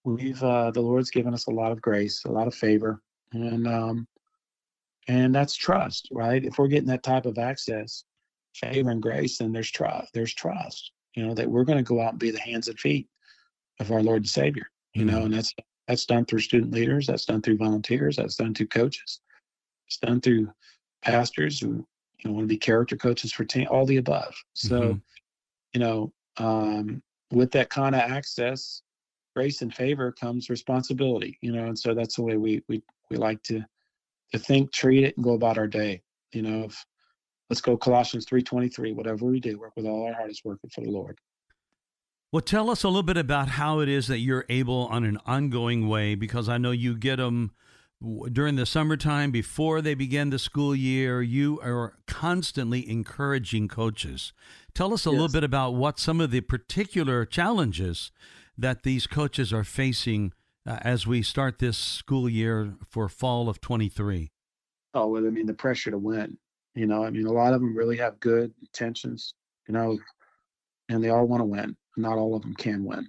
we've 0.05 0.43
uh, 0.43 0.71
the 0.71 0.81
Lord's 0.81 1.11
given 1.11 1.35
us 1.35 1.47
a 1.47 1.51
lot 1.53 1.73
of 1.73 1.81
grace, 1.81 2.25
a 2.25 2.33
lot 2.33 2.47
of 2.47 2.55
favor, 2.55 3.01
and 3.33 3.67
um, 3.67 4.07
and 5.09 5.35
that's 5.35 5.55
trust, 5.55 6.09
right? 6.13 6.45
If 6.45 6.59
we're 6.59 6.69
getting 6.69 6.89
that 6.89 7.03
type 7.03 7.27
of 7.27 7.39
access, 7.39 8.05
favor 8.55 8.91
and 8.91 9.03
grace, 9.03 9.39
then 9.39 9.53
there's 9.53 9.71
trust. 9.71 10.13
There's 10.13 10.35
trust, 10.35 10.93
you 11.15 11.27
know, 11.27 11.35
that 11.35 11.51
we're 11.51 11.65
going 11.65 11.79
to 11.79 11.85
go 11.85 12.01
out 12.01 12.13
and 12.13 12.21
be 12.21 12.31
the 12.31 12.41
hands 12.41 12.69
and 12.69 12.79
feet 12.79 13.09
of 13.81 13.91
our 13.91 14.03
Lord 14.03 14.23
and 14.23 14.29
Savior, 14.29 14.71
you 14.95 15.05
mm-hmm. 15.05 15.15
know, 15.15 15.25
and 15.25 15.35
that's 15.35 15.55
that's 15.89 16.07
done 16.07 16.25
through 16.25 16.41
student 16.41 16.73
leaders, 16.73 17.07
that's 17.07 17.25
done 17.25 17.43
through 17.43 17.59
volunteers, 17.59 18.17
that's 18.17 18.37
done 18.37 18.55
through 18.55 18.69
coaches, 18.69 19.21
it's 19.87 19.99
done 19.99 20.21
through 20.21 20.51
pastors 21.03 21.61
who 21.61 21.87
you 22.19 22.31
know 22.31 22.33
want 22.33 22.45
to 22.45 22.49
be 22.49 22.59
character 22.59 22.97
coaches 22.97 23.33
for 23.33 23.45
team, 23.45 23.67
all 23.71 23.87
the 23.87 23.97
above. 23.97 24.35
So, 24.55 24.81
mm-hmm. 24.81 24.99
you 25.75 25.81
know, 25.81 26.13
um, 26.37 27.03
with 27.31 27.51
that 27.53 27.71
kind 27.71 27.95
of 27.95 28.01
access, 28.01 28.82
grace 29.35 29.63
and 29.63 29.75
favor 29.75 30.13
comes 30.13 30.51
responsibility, 30.51 31.39
you 31.41 31.53
know, 31.53 31.65
and 31.65 31.79
so 31.79 31.95
that's 31.95 32.17
the 32.17 32.23
way 32.23 32.37
we 32.37 32.63
we 32.69 32.83
we 33.11 33.17
like 33.17 33.43
to 33.45 33.65
to 34.33 34.39
think, 34.39 34.73
treat 34.73 35.05
it, 35.05 35.17
and 35.17 35.25
go 35.25 35.35
about 35.35 35.59
our 35.59 35.67
day. 35.67 36.03
You 36.33 36.43
know, 36.43 36.65
if, 36.65 36.85
let's 37.51 37.61
go 37.61 37.77
Colossians 37.77 38.25
three 38.27 38.43
twenty 38.43 38.69
three. 38.69 38.93
Whatever 38.93 39.27
we 39.27 39.41
do, 39.41 39.59
work 39.59 39.73
with 39.77 39.87
all 39.87 40.07
our 40.07 40.15
heart 40.15 40.31
is 40.31 40.43
working 40.45 40.71
for 40.71 40.83
the 40.83 40.91
Lord. 40.91 41.19
Well, 42.31 42.41
tell 42.41 42.71
us 42.71 42.83
a 42.83 42.89
little 42.89 43.03
bit 43.03 43.19
about 43.19 43.49
how 43.51 43.81
it 43.81 43.91
is 43.91 44.07
that 44.07 44.21
you're 44.21 44.47
able 44.49 44.87
on 44.87 45.05
an 45.05 45.19
ongoing 45.27 45.87
way, 45.87 46.15
because 46.15 46.49
I 46.49 46.57
know 46.57 46.71
you 46.71 46.97
get 46.97 47.17
them 47.17 47.53
during 48.33 48.57
the 48.57 48.67
summertime 48.67 49.31
before 49.31 49.83
they 49.83 49.95
begin 49.95 50.31
the 50.31 50.39
school 50.39 50.75
year. 50.75 51.21
You 51.21 51.61
are 51.63 51.99
constantly 52.07 52.89
encouraging 52.89 53.69
coaches. 53.69 54.33
Tell 54.75 54.95
us 54.95 55.05
a 55.05 55.11
yes. 55.11 55.13
little 55.13 55.33
bit 55.33 55.45
about 55.45 55.75
what 55.75 55.99
some 55.99 56.23
of 56.23 56.31
the 56.31 56.41
particular 56.41 57.27
challenges 57.27 58.11
that 58.57 58.83
these 58.83 59.07
coaches 59.07 59.53
are 59.53 59.65
facing 59.65 60.33
uh, 60.67 60.79
as 60.83 61.07
we 61.07 61.23
start 61.23 61.59
this 61.59 61.79
school 61.79 62.29
year 62.29 62.75
for 62.89 63.09
fall 63.09 63.49
of 63.49 63.61
23? 63.61 64.31
Oh, 64.95 65.07
well, 65.09 65.27
I 65.27 65.31
mean, 65.31 65.47
the 65.47 65.55
pressure 65.55 65.91
to 65.91 65.99
win. 65.99 66.37
You 66.75 66.87
know, 66.87 67.05
I 67.05 67.11
mean, 67.11 67.27
a 67.27 67.33
lot 67.33 67.53
of 67.53 67.61
them 67.61 67.77
really 67.77 67.97
have 67.99 68.21
good 68.21 68.53
intentions, 68.61 69.35
you 69.69 69.75
know, 69.75 69.99
and 70.89 71.03
they 71.03 71.11
all 71.11 71.27
want 71.27 71.41
to 71.41 71.45
win. 71.45 71.77
Not 71.97 72.17
all 72.17 72.35
of 72.35 72.43
them 72.43 72.55
can 72.55 72.85
win. 72.85 73.09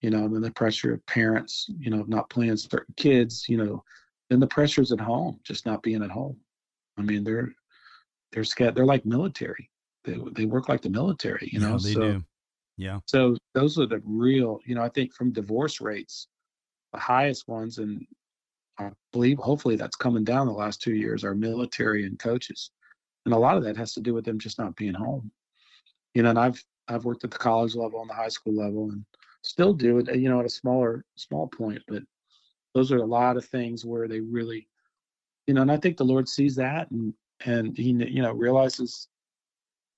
You 0.00 0.10
know, 0.10 0.24
and 0.24 0.34
then 0.34 0.42
the 0.42 0.50
pressure 0.50 0.94
of 0.94 1.06
parents, 1.06 1.66
you 1.78 1.90
know, 1.90 2.04
not 2.08 2.28
playing 2.28 2.56
certain 2.56 2.94
kids, 2.96 3.48
you 3.48 3.56
know, 3.56 3.84
then 4.28 4.40
the 4.40 4.46
pressures 4.46 4.92
at 4.92 5.00
home, 5.00 5.38
just 5.44 5.64
not 5.64 5.82
being 5.82 6.02
at 6.02 6.10
home. 6.10 6.36
I 6.98 7.02
mean, 7.02 7.22
they're 7.24 7.54
they're 8.32 8.44
scared. 8.44 8.74
They're 8.74 8.86
like 8.86 9.06
military. 9.06 9.70
They 10.04 10.18
they 10.32 10.44
work 10.46 10.68
like 10.68 10.82
the 10.82 10.90
military. 10.90 11.48
You 11.52 11.60
know, 11.60 11.72
yeah, 11.72 11.78
they 11.82 11.92
so, 11.92 12.00
do. 12.00 12.24
Yeah. 12.76 13.00
So 13.06 13.36
those 13.54 13.78
are 13.78 13.86
the 13.86 14.00
real, 14.04 14.60
you 14.64 14.74
know, 14.74 14.82
I 14.82 14.88
think 14.88 15.12
from 15.14 15.32
divorce 15.32 15.80
rates, 15.80 16.28
the 16.92 16.98
highest 16.98 17.48
ones, 17.48 17.78
and 17.78 18.06
I 18.78 18.90
believe 19.12 19.38
hopefully 19.38 19.76
that's 19.76 19.96
coming 19.96 20.24
down 20.24 20.46
the 20.46 20.52
last 20.52 20.80
two 20.80 20.94
years 20.94 21.24
are 21.24 21.34
military 21.34 22.06
and 22.06 22.18
coaches. 22.18 22.70
And 23.24 23.34
a 23.34 23.38
lot 23.38 23.56
of 23.56 23.64
that 23.64 23.76
has 23.76 23.92
to 23.94 24.00
do 24.00 24.14
with 24.14 24.24
them 24.24 24.38
just 24.38 24.58
not 24.58 24.76
being 24.76 24.94
home. 24.94 25.30
You 26.14 26.22
know, 26.22 26.30
and 26.30 26.38
I've 26.38 26.62
I've 26.88 27.04
worked 27.04 27.24
at 27.24 27.30
the 27.30 27.38
college 27.38 27.74
level 27.74 28.00
and 28.00 28.10
the 28.10 28.14
high 28.14 28.28
school 28.28 28.54
level 28.54 28.90
and 28.90 29.04
still 29.42 29.72
do 29.72 29.98
it, 29.98 30.14
you 30.16 30.28
know, 30.28 30.40
at 30.40 30.46
a 30.46 30.50
smaller 30.50 31.04
small 31.16 31.46
point, 31.48 31.82
but 31.86 32.02
those 32.74 32.90
are 32.90 32.98
a 32.98 33.06
lot 33.06 33.36
of 33.36 33.44
things 33.44 33.84
where 33.84 34.08
they 34.08 34.20
really 34.20 34.68
you 35.46 35.54
know, 35.54 35.62
and 35.62 35.72
I 35.72 35.76
think 35.76 35.96
the 35.96 36.04
Lord 36.04 36.28
sees 36.28 36.56
that 36.56 36.90
and 36.90 37.14
and 37.44 37.76
he 37.76 37.90
you 37.90 38.22
know 38.22 38.32
realizes 38.32 39.08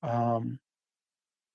um 0.03 0.59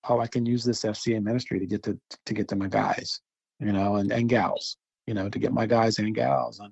oh, 0.07 0.19
I 0.19 0.27
can 0.27 0.45
use 0.45 0.63
this 0.63 0.83
FCA 0.83 1.21
ministry 1.21 1.59
to 1.59 1.65
get 1.65 1.83
to 1.83 1.99
to 2.25 2.33
get 2.33 2.47
to 2.49 2.55
my 2.55 2.67
guys, 2.67 3.19
you 3.59 3.71
know, 3.71 3.95
and, 3.95 4.11
and 4.11 4.29
gals, 4.29 4.77
you 5.07 5.13
know, 5.13 5.29
to 5.29 5.39
get 5.39 5.53
my 5.53 5.65
guys 5.65 5.99
and 5.99 6.15
gals. 6.15 6.59
And 6.59 6.71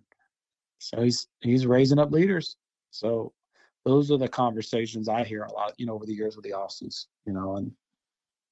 so 0.80 1.02
he's 1.02 1.28
he's 1.42 1.66
raising 1.66 2.00
up 2.00 2.12
leaders. 2.12 2.56
So 2.92 3.34
those 3.86 4.12
are 4.12 4.18
the 4.18 4.28
conversations 4.28 5.10
I 5.10 5.24
hear 5.24 5.44
a 5.44 5.52
lot, 5.52 5.74
you 5.78 5.86
know, 5.86 5.94
over 5.94 6.06
the 6.06 6.14
years 6.14 6.36
with 6.36 6.46
the 6.46 6.54
offices, 6.54 7.08
you 7.26 7.34
know, 7.34 7.58
and 7.58 7.72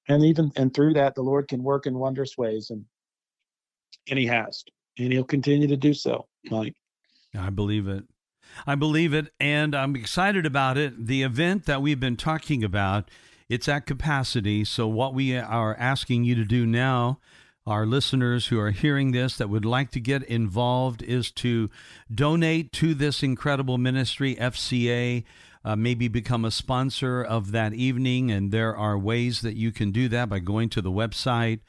and 0.07 0.23
even 0.23 0.51
and 0.55 0.73
through 0.73 0.93
that 0.93 1.15
the 1.15 1.23
Lord 1.23 1.47
can 1.47 1.63
work 1.63 1.87
in 1.87 1.97
wondrous 1.97 2.37
ways 2.37 2.69
and 2.69 2.85
and 4.09 4.19
he 4.19 4.25
has. 4.27 4.63
And 4.97 5.11
he'll 5.11 5.25
continue 5.25 5.67
to 5.67 5.77
do 5.77 5.93
so. 5.93 6.25
Like 6.49 6.73
I 7.37 7.49
believe 7.49 7.87
it. 7.87 8.05
I 8.65 8.75
believe 8.75 9.13
it 9.13 9.33
and 9.39 9.75
I'm 9.75 9.95
excited 9.95 10.45
about 10.45 10.77
it. 10.77 11.07
The 11.07 11.23
event 11.23 11.65
that 11.65 11.81
we've 11.81 11.99
been 11.99 12.17
talking 12.17 12.63
about 12.63 13.09
it's 13.49 13.67
at 13.67 13.85
capacity. 13.85 14.63
So, 14.63 14.87
what 14.87 15.13
we 15.13 15.37
are 15.37 15.75
asking 15.75 16.23
you 16.23 16.35
to 16.35 16.45
do 16.45 16.65
now, 16.65 17.19
our 17.65 17.85
listeners 17.85 18.47
who 18.47 18.59
are 18.59 18.71
hearing 18.71 19.11
this 19.11 19.37
that 19.37 19.49
would 19.49 19.65
like 19.65 19.91
to 19.91 19.99
get 19.99 20.23
involved, 20.23 21.01
is 21.03 21.31
to 21.31 21.69
donate 22.13 22.71
to 22.73 22.93
this 22.93 23.23
incredible 23.23 23.77
ministry, 23.77 24.35
FCA. 24.35 25.23
Uh, 25.63 25.75
maybe 25.75 26.07
become 26.07 26.45
a 26.45 26.51
sponsor 26.51 27.23
of 27.23 27.51
that 27.51 27.73
evening. 27.73 28.29
And 28.29 28.51
there 28.51 28.77
are 28.77 28.99
ways 28.99 29.41
that 29.41 29.55
you 29.55 29.71
can 29.71 29.91
do 29.91 30.07
that 30.09 30.29
by 30.29 30.37
going 30.37 30.69
to 30.69 30.79
the 30.79 30.91
website 30.91 31.61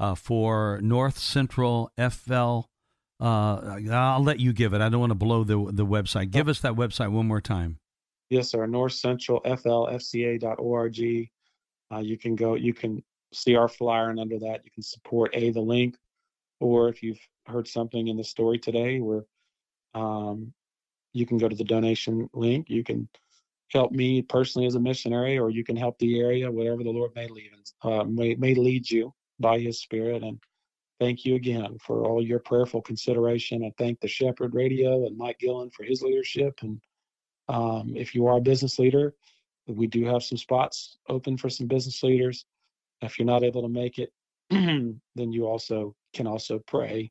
uh, 0.00 0.16
for 0.16 0.80
North 0.82 1.18
Central 1.18 1.92
FL. 1.96 2.62
Uh, 3.20 3.78
I'll 3.92 4.24
let 4.24 4.40
you 4.40 4.52
give 4.52 4.74
it. 4.74 4.80
I 4.80 4.88
don't 4.88 4.98
want 4.98 5.10
to 5.10 5.14
blow 5.14 5.44
the 5.44 5.70
the 5.72 5.86
website. 5.86 6.32
Give 6.32 6.48
us 6.48 6.60
that 6.60 6.74
website 6.74 7.12
one 7.12 7.28
more 7.28 7.40
time. 7.40 7.78
Yes, 8.34 8.50
sir. 8.50 8.66
North 8.66 8.94
Central 8.94 9.40
FLFCA.org. 9.42 11.30
Uh, 11.92 11.98
you 12.00 12.18
can 12.18 12.34
go, 12.34 12.56
you 12.56 12.74
can 12.74 13.00
see 13.32 13.54
our 13.54 13.68
flyer, 13.68 14.10
and 14.10 14.18
under 14.18 14.40
that, 14.40 14.64
you 14.64 14.72
can 14.72 14.82
support 14.82 15.30
A, 15.34 15.52
the 15.52 15.60
link, 15.60 15.96
or 16.58 16.88
if 16.88 17.00
you've 17.00 17.20
heard 17.46 17.68
something 17.68 18.08
in 18.08 18.16
the 18.16 18.24
story 18.24 18.58
today 18.58 18.98
where 18.98 19.24
um, 19.94 20.52
you 21.12 21.26
can 21.26 21.38
go 21.38 21.48
to 21.48 21.54
the 21.54 21.62
donation 21.62 22.28
link, 22.34 22.68
you 22.68 22.82
can 22.82 23.08
help 23.70 23.92
me 23.92 24.20
personally 24.20 24.66
as 24.66 24.74
a 24.74 24.80
missionary, 24.80 25.38
or 25.38 25.48
you 25.48 25.62
can 25.62 25.76
help 25.76 25.96
the 26.00 26.18
area, 26.18 26.50
whatever 26.50 26.82
the 26.82 26.90
Lord 26.90 27.12
may 27.14 27.28
lead, 27.28 27.52
uh, 27.84 28.02
may, 28.02 28.34
may 28.34 28.56
lead 28.56 28.90
you 28.90 29.14
by 29.38 29.60
His 29.60 29.80
Spirit. 29.80 30.24
And 30.24 30.40
thank 30.98 31.24
you 31.24 31.36
again 31.36 31.78
for 31.80 32.04
all 32.04 32.20
your 32.20 32.40
prayerful 32.40 32.82
consideration. 32.82 33.62
I 33.62 33.70
thank 33.78 34.00
the 34.00 34.08
Shepherd 34.08 34.56
Radio 34.56 35.06
and 35.06 35.16
Mike 35.16 35.38
Gillen 35.38 35.70
for 35.70 35.84
his 35.84 36.02
leadership 36.02 36.58
and 36.62 36.80
um, 37.48 37.92
if 37.94 38.14
you 38.14 38.26
are 38.26 38.38
a 38.38 38.40
business 38.40 38.78
leader, 38.78 39.14
we 39.66 39.86
do 39.86 40.04
have 40.04 40.22
some 40.22 40.38
spots 40.38 40.98
open 41.08 41.36
for 41.36 41.48
some 41.48 41.66
business 41.66 42.02
leaders. 42.02 42.44
If 43.00 43.18
you're 43.18 43.26
not 43.26 43.42
able 43.42 43.62
to 43.62 43.68
make 43.68 43.98
it, 43.98 44.12
then 44.50 45.00
you 45.16 45.46
also 45.46 45.94
can 46.12 46.26
also 46.26 46.58
pray 46.58 47.10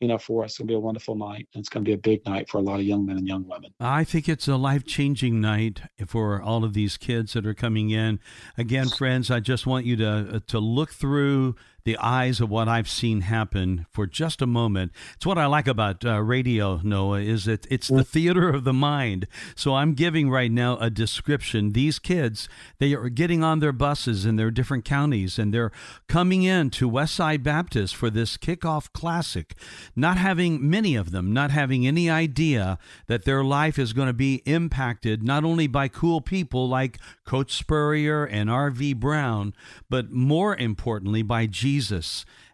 you 0.00 0.08
know, 0.08 0.18
for 0.18 0.44
us. 0.44 0.50
It's 0.50 0.58
going 0.58 0.68
to 0.68 0.72
be 0.72 0.76
a 0.76 0.80
wonderful 0.80 1.14
night. 1.14 1.48
And 1.54 1.60
it's 1.60 1.68
going 1.68 1.84
to 1.84 1.88
be 1.88 1.94
a 1.94 1.98
big 1.98 2.24
night 2.26 2.48
for 2.48 2.58
a 2.58 2.60
lot 2.60 2.80
of 2.80 2.84
young 2.84 3.06
men 3.06 3.16
and 3.16 3.26
young 3.26 3.46
women. 3.48 3.72
I 3.80 4.04
think 4.04 4.28
it's 4.28 4.48
a 4.48 4.56
life 4.56 4.84
changing 4.84 5.40
night 5.40 5.80
for 6.06 6.42
all 6.42 6.64
of 6.64 6.74
these 6.74 6.96
kids 6.96 7.32
that 7.32 7.46
are 7.46 7.54
coming 7.54 7.90
in. 7.90 8.20
Again, 8.58 8.88
friends, 8.88 9.30
I 9.30 9.40
just 9.40 9.66
want 9.66 9.86
you 9.86 9.96
to, 9.96 10.08
uh, 10.08 10.40
to 10.48 10.58
look 10.58 10.90
through 10.90 11.56
the 11.84 11.98
eyes 11.98 12.40
of 12.40 12.48
what 12.48 12.66
I've 12.66 12.88
seen 12.88 13.20
happen 13.20 13.84
for 13.90 14.06
just 14.06 14.40
a 14.40 14.46
moment. 14.46 14.90
It's 15.16 15.26
what 15.26 15.36
I 15.36 15.44
like 15.44 15.68
about 15.68 16.02
uh, 16.02 16.22
radio, 16.22 16.80
Noah, 16.82 17.20
is 17.20 17.44
that 17.44 17.66
it's 17.70 17.88
the 17.88 18.04
theater 18.04 18.48
of 18.48 18.64
the 18.64 18.72
mind. 18.72 19.26
So 19.54 19.74
I'm 19.74 19.92
giving 19.92 20.30
right 20.30 20.50
now 20.50 20.78
a 20.78 20.88
description. 20.88 21.72
These 21.72 21.98
kids, 21.98 22.48
they 22.78 22.94
are 22.94 23.10
getting 23.10 23.44
on 23.44 23.58
their 23.58 23.72
buses 23.72 24.24
in 24.24 24.36
their 24.36 24.50
different 24.50 24.86
counties 24.86 25.38
and 25.38 25.52
they're 25.52 25.72
coming 26.08 26.42
in 26.42 26.70
to 26.70 26.90
Westside 26.90 27.42
Baptist 27.42 27.94
for 27.94 28.08
this 28.08 28.38
kickoff 28.38 28.90
classic, 28.94 29.54
not 29.94 30.16
having 30.16 30.68
many 30.68 30.96
of 30.96 31.10
them, 31.10 31.34
not 31.34 31.50
having 31.50 31.86
any 31.86 32.08
idea 32.08 32.78
that 33.08 33.26
their 33.26 33.44
life 33.44 33.78
is 33.78 33.92
going 33.92 34.08
to 34.08 34.14
be 34.14 34.36
impacted 34.46 35.22
not 35.22 35.44
only 35.44 35.66
by 35.66 35.88
cool 35.88 36.22
people 36.22 36.66
like 36.66 36.98
Coach 37.26 37.52
Spurrier 37.52 38.24
and 38.24 38.50
R.V. 38.50 38.94
Brown, 38.94 39.52
but 39.90 40.10
more 40.10 40.56
importantly 40.56 41.22
by 41.22 41.44
Jesus 41.44 41.73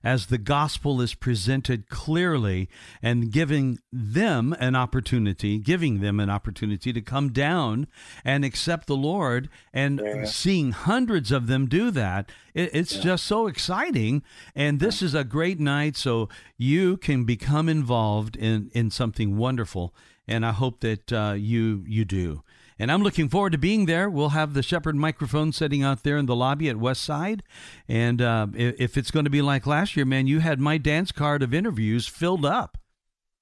as 0.03 0.27
the 0.27 0.39
gospel 0.39 1.01
is 1.01 1.15
presented 1.15 1.89
clearly 1.89 2.69
and 3.03 3.31
giving 3.31 3.79
them 3.93 4.55
an 4.59 4.75
opportunity, 4.75 5.59
giving 5.59 6.01
them 6.01 6.19
an 6.21 6.31
opportunity 6.31 6.93
to 6.93 7.01
come 7.01 7.33
down 7.33 7.87
and 8.25 8.45
accept 8.45 8.87
the 8.87 8.97
Lord 8.97 9.49
and 9.73 10.01
yeah. 10.03 10.25
seeing 10.25 10.73
hundreds 10.73 11.31
of 11.31 11.47
them 11.49 11.67
do 11.67 11.91
that. 11.91 12.31
It, 12.55 12.71
it's 12.73 12.97
yeah. 12.97 13.03
just 13.03 13.25
so 13.25 13.47
exciting. 13.47 14.23
And 14.55 14.81
this 14.81 15.03
is 15.03 15.15
a 15.15 15.25
great 15.25 15.61
night. 15.61 15.97
So 15.97 16.29
you 16.57 16.97
can 16.97 17.25
become 17.25 17.69
involved 17.69 18.37
in, 18.37 18.71
in 18.73 18.91
something 18.91 19.37
wonderful. 19.37 19.95
And 20.27 20.47
I 20.47 20.53
hope 20.53 20.81
that 20.81 21.13
uh, 21.13 21.35
you, 21.37 21.85
you 21.87 22.05
do. 22.05 22.43
And 22.81 22.91
I'm 22.91 23.03
looking 23.03 23.29
forward 23.29 23.53
to 23.53 23.59
being 23.59 23.85
there. 23.85 24.09
We'll 24.09 24.31
have 24.31 24.55
the 24.55 24.63
Shepherd 24.63 24.97
microphone 24.97 25.53
sitting 25.53 25.83
out 25.83 26.03
there 26.03 26.17
in 26.17 26.25
the 26.25 26.35
lobby 26.35 26.71
at 26.71 26.79
West 26.79 27.03
Side. 27.03 27.43
And 27.87 28.23
uh, 28.23 28.47
if 28.55 28.97
it's 28.97 29.11
going 29.11 29.27
to 29.27 29.31
be 29.31 29.43
like 29.43 29.67
last 29.67 29.97
year, 29.97 30.07
man, 30.07 30.27
you 30.27 30.39
had 30.41 30.59
my 30.59 30.79
dance 30.79 31.13
card 31.13 31.43
of 31.43 31.53
interviews 31.53 32.07
filled 32.07 32.47
up. 32.47 32.79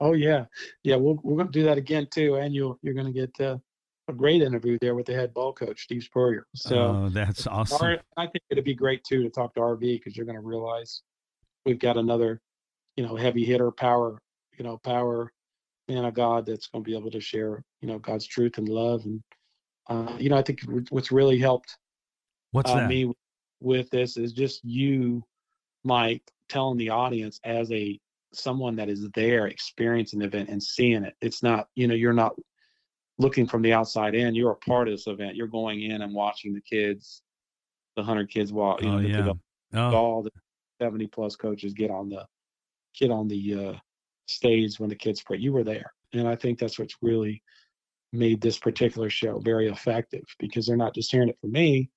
Oh 0.01 0.13
yeah, 0.13 0.47
yeah. 0.83 0.97
We're 0.97 1.15
we're 1.23 1.37
going 1.37 1.47
to 1.47 1.53
do 1.53 1.65
that 1.65 1.79
again 1.79 2.09
too, 2.11 2.37
and 2.37 2.55
you 2.55 2.79
you're 2.83 2.95
going 2.95 3.07
to 3.07 3.13
get 3.13 3.41
uh, 3.41 3.59
a 4.09 4.13
great 4.13 4.43
interview 4.43 4.77
there 4.81 4.95
with 4.97 5.07
the 5.07 5.15
head 5.15 5.33
ball 5.33 5.53
coach 5.53 5.83
Steve 5.83 6.03
Spurrier. 6.03 6.47
So 6.55 6.77
oh, 6.77 7.09
that's 7.09 7.47
awesome. 7.49 7.99
I 8.17 8.27
think 8.27 8.43
it'd 8.51 8.65
be 8.65 8.75
great 8.75 9.05
too 9.05 9.23
to 9.23 9.31
talk 9.31 9.55
to 9.55 9.61
RV 9.61 9.81
because 9.81 10.17
you're 10.17 10.27
going 10.27 10.37
to 10.39 10.45
realize 10.45 11.03
we've 11.65 11.79
got 11.79 11.97
another, 11.97 12.41
you 12.97 13.07
know, 13.07 13.15
heavy 13.15 13.45
hitter, 13.45 13.71
power, 13.71 14.21
you 14.57 14.65
know, 14.65 14.79
power 14.79 15.33
man 15.89 16.05
of 16.05 16.15
God 16.15 16.47
that's 16.47 16.69
going 16.69 16.85
to 16.85 16.91
be 16.91 16.97
able 16.97 17.11
to 17.11 17.21
share, 17.21 17.65
you 17.81 17.89
know, 17.89 17.99
God's 17.99 18.27
truth 18.27 18.59
and 18.59 18.69
love. 18.69 19.05
And, 19.05 19.23
uh, 19.89 20.17
you 20.19 20.29
know, 20.29 20.37
I 20.37 20.43
think 20.43 20.61
what's 20.91 21.13
really 21.13 21.39
helped 21.39 21.77
what's 22.53 22.71
uh, 22.71 22.87
me 22.87 23.13
with 23.61 23.91
this 23.91 24.17
is 24.17 24.33
just 24.33 24.65
you, 24.65 25.23
Mike, 25.85 26.23
telling 26.49 26.79
the 26.79 26.91
audience 26.91 27.41
as 27.45 27.71
a 27.73 27.99
someone 28.35 28.77
that 28.77 28.89
is 28.89 29.09
there 29.15 29.47
experiencing 29.47 30.21
the 30.21 30.27
event 30.27 30.51
and 30.51 30.63
seeing 30.63 31.05
it. 31.05 31.15
It's 31.21 31.43
not, 31.43 31.69
you 31.75 31.89
know, 31.89 31.95
you're 31.95 32.13
not 32.13 32.35
looking 33.19 33.47
from 33.47 33.63
the 33.63 33.73
outside 33.73 34.15
in. 34.15 34.35
You're 34.35 34.53
a 34.53 34.57
part 34.57 34.89
of 34.89 34.95
this 34.95 35.07
event. 35.07 35.37
You're 35.37 35.47
going 35.47 35.83
in 35.83 36.03
and 36.03 36.15
watching 36.15 36.53
the 36.53 36.61
kids, 36.61 37.23
the 37.97 38.03
hundred 38.03 38.31
kids 38.31 38.53
walk, 38.53 38.83
you 38.83 38.89
oh, 38.89 38.99
know, 38.99 39.09
yeah. 39.09 39.23
the, 39.23 39.79
oh. 39.81 39.95
all 39.95 40.23
the 40.23 40.31
70 40.81 41.07
plus 41.09 41.37
coaches 41.37 41.73
get 41.73 41.91
on 41.91 42.09
the 42.09 42.25
get 42.99 43.11
on 43.11 43.29
the 43.29 43.55
uh, 43.55 43.73
stage 44.29 44.79
when 44.79 44.89
the 44.89 44.97
kids 44.97 45.23
pray. 45.23 45.39
You 45.39 45.53
were 45.53 45.65
there. 45.65 45.93
And 46.13 46.29
I 46.29 46.37
think 46.37 46.59
that's 46.59 46.79
what's 46.79 46.97
really 47.03 47.43
made 48.13 48.41
this 48.41 48.59
particular 48.59 49.11
show 49.11 49.39
very 49.41 49.69
effective 49.69 50.25
because 50.39 50.67
they're 50.67 50.77
not 50.77 50.95
just 50.95 51.11
hearing 51.11 51.29
it 51.29 51.39
from 51.41 51.53
me, 51.53 51.91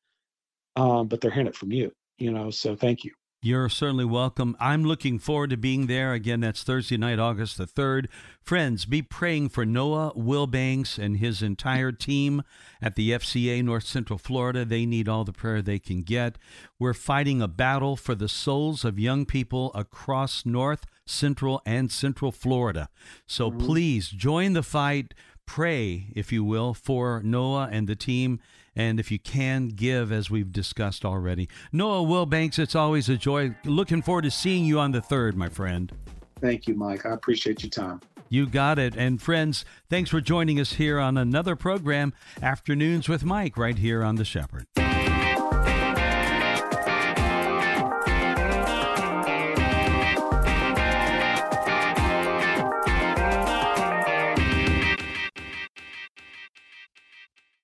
um, 0.76 1.08
but 1.08 1.22
they're 1.22 1.32
hearing 1.32 1.48
it 1.48 1.56
from 1.56 1.72
you, 1.72 1.92
you 2.18 2.32
know. 2.32 2.50
So 2.50 2.76
thank 2.76 3.04
you. 3.04 3.12
You're 3.44 3.70
certainly 3.70 4.06
welcome. 4.06 4.56
I'm 4.60 4.84
looking 4.84 5.18
forward 5.18 5.50
to 5.50 5.58
being 5.58 5.88
there. 5.88 6.14
Again, 6.14 6.42
that's 6.42 6.62
Thursday 6.62 6.96
night, 6.96 7.18
August 7.18 7.58
the 7.58 7.66
3rd. 7.66 8.06
Friends, 8.40 8.86
be 8.86 9.02
praying 9.02 9.50
for 9.50 9.66
Noah 9.66 10.14
Wilbanks 10.16 11.00
and 11.00 11.18
his 11.18 11.42
entire 11.42 11.92
team 11.92 12.44
at 12.84 12.94
the 12.94 13.10
FCA 13.10 13.64
North 13.64 13.86
Central 13.86 14.20
Florida. 14.20 14.64
They 14.64 14.86
need 14.86 15.10
all 15.10 15.24
the 15.24 15.34
prayer 15.34 15.64
they 15.64 15.80
can 15.80 16.04
get. 16.04 16.38
We're 16.78 16.94
fighting 16.94 17.42
a 17.42 17.48
battle 17.48 17.96
for 17.96 18.14
the 18.14 18.30
souls 18.30 18.86
of 18.86 19.00
young 19.00 19.26
people 19.26 19.72
across 19.74 20.46
North, 20.46 20.86
Central, 21.08 21.64
and 21.66 21.92
Central 21.92 22.32
Florida. 22.32 22.90
So 23.26 23.50
mm-hmm. 23.50 23.66
please 23.66 24.10
join 24.10 24.54
the 24.54 24.62
fight. 24.62 25.16
Pray, 25.48 26.12
if 26.16 26.32
you 26.32 26.44
will, 26.44 26.76
for 26.76 27.24
Noah 27.24 27.70
and 27.72 27.88
the 27.88 27.96
team 27.96 28.40
and 28.76 29.00
if 29.00 29.12
you 29.12 29.20
can, 29.20 29.70
give 29.70 30.12
as 30.12 30.30
we've 30.30 30.52
discussed 30.52 31.06
already. 31.06 31.50
Noah 31.72 32.06
Wilbanks, 32.06 32.60
it's 32.60 32.76
always 32.76 33.10
a 33.10 33.18
joy. 33.18 33.56
Looking 33.66 34.02
forward 34.02 34.24
to 34.24 34.32
seeing 34.32 34.66
you 34.66 34.80
on 34.80 34.92
the 34.92 35.02
third, 35.02 35.36
my 35.36 35.50
friend. 35.50 35.92
Thank 36.40 36.68
you, 36.68 36.76
Mike. 36.76 37.06
I 37.06 37.12
appreciate 37.12 37.64
your 37.64 37.70
time. 37.70 38.02
You 38.30 38.48
got 38.48 38.80
it. 38.80 38.96
And 38.96 39.22
friends, 39.22 39.66
thanks 39.90 40.10
for 40.10 40.22
joining 40.22 40.60
us 40.60 40.74
here 40.74 41.00
on 41.00 41.18
another 41.18 41.56
program, 41.56 42.14
Afternoons 42.42 43.10
with 43.10 43.26
Mike, 43.26 43.58
right 43.58 43.78
here 43.78 44.04
on 44.04 44.16
The 44.16 44.26
Shepherd. 44.26 44.66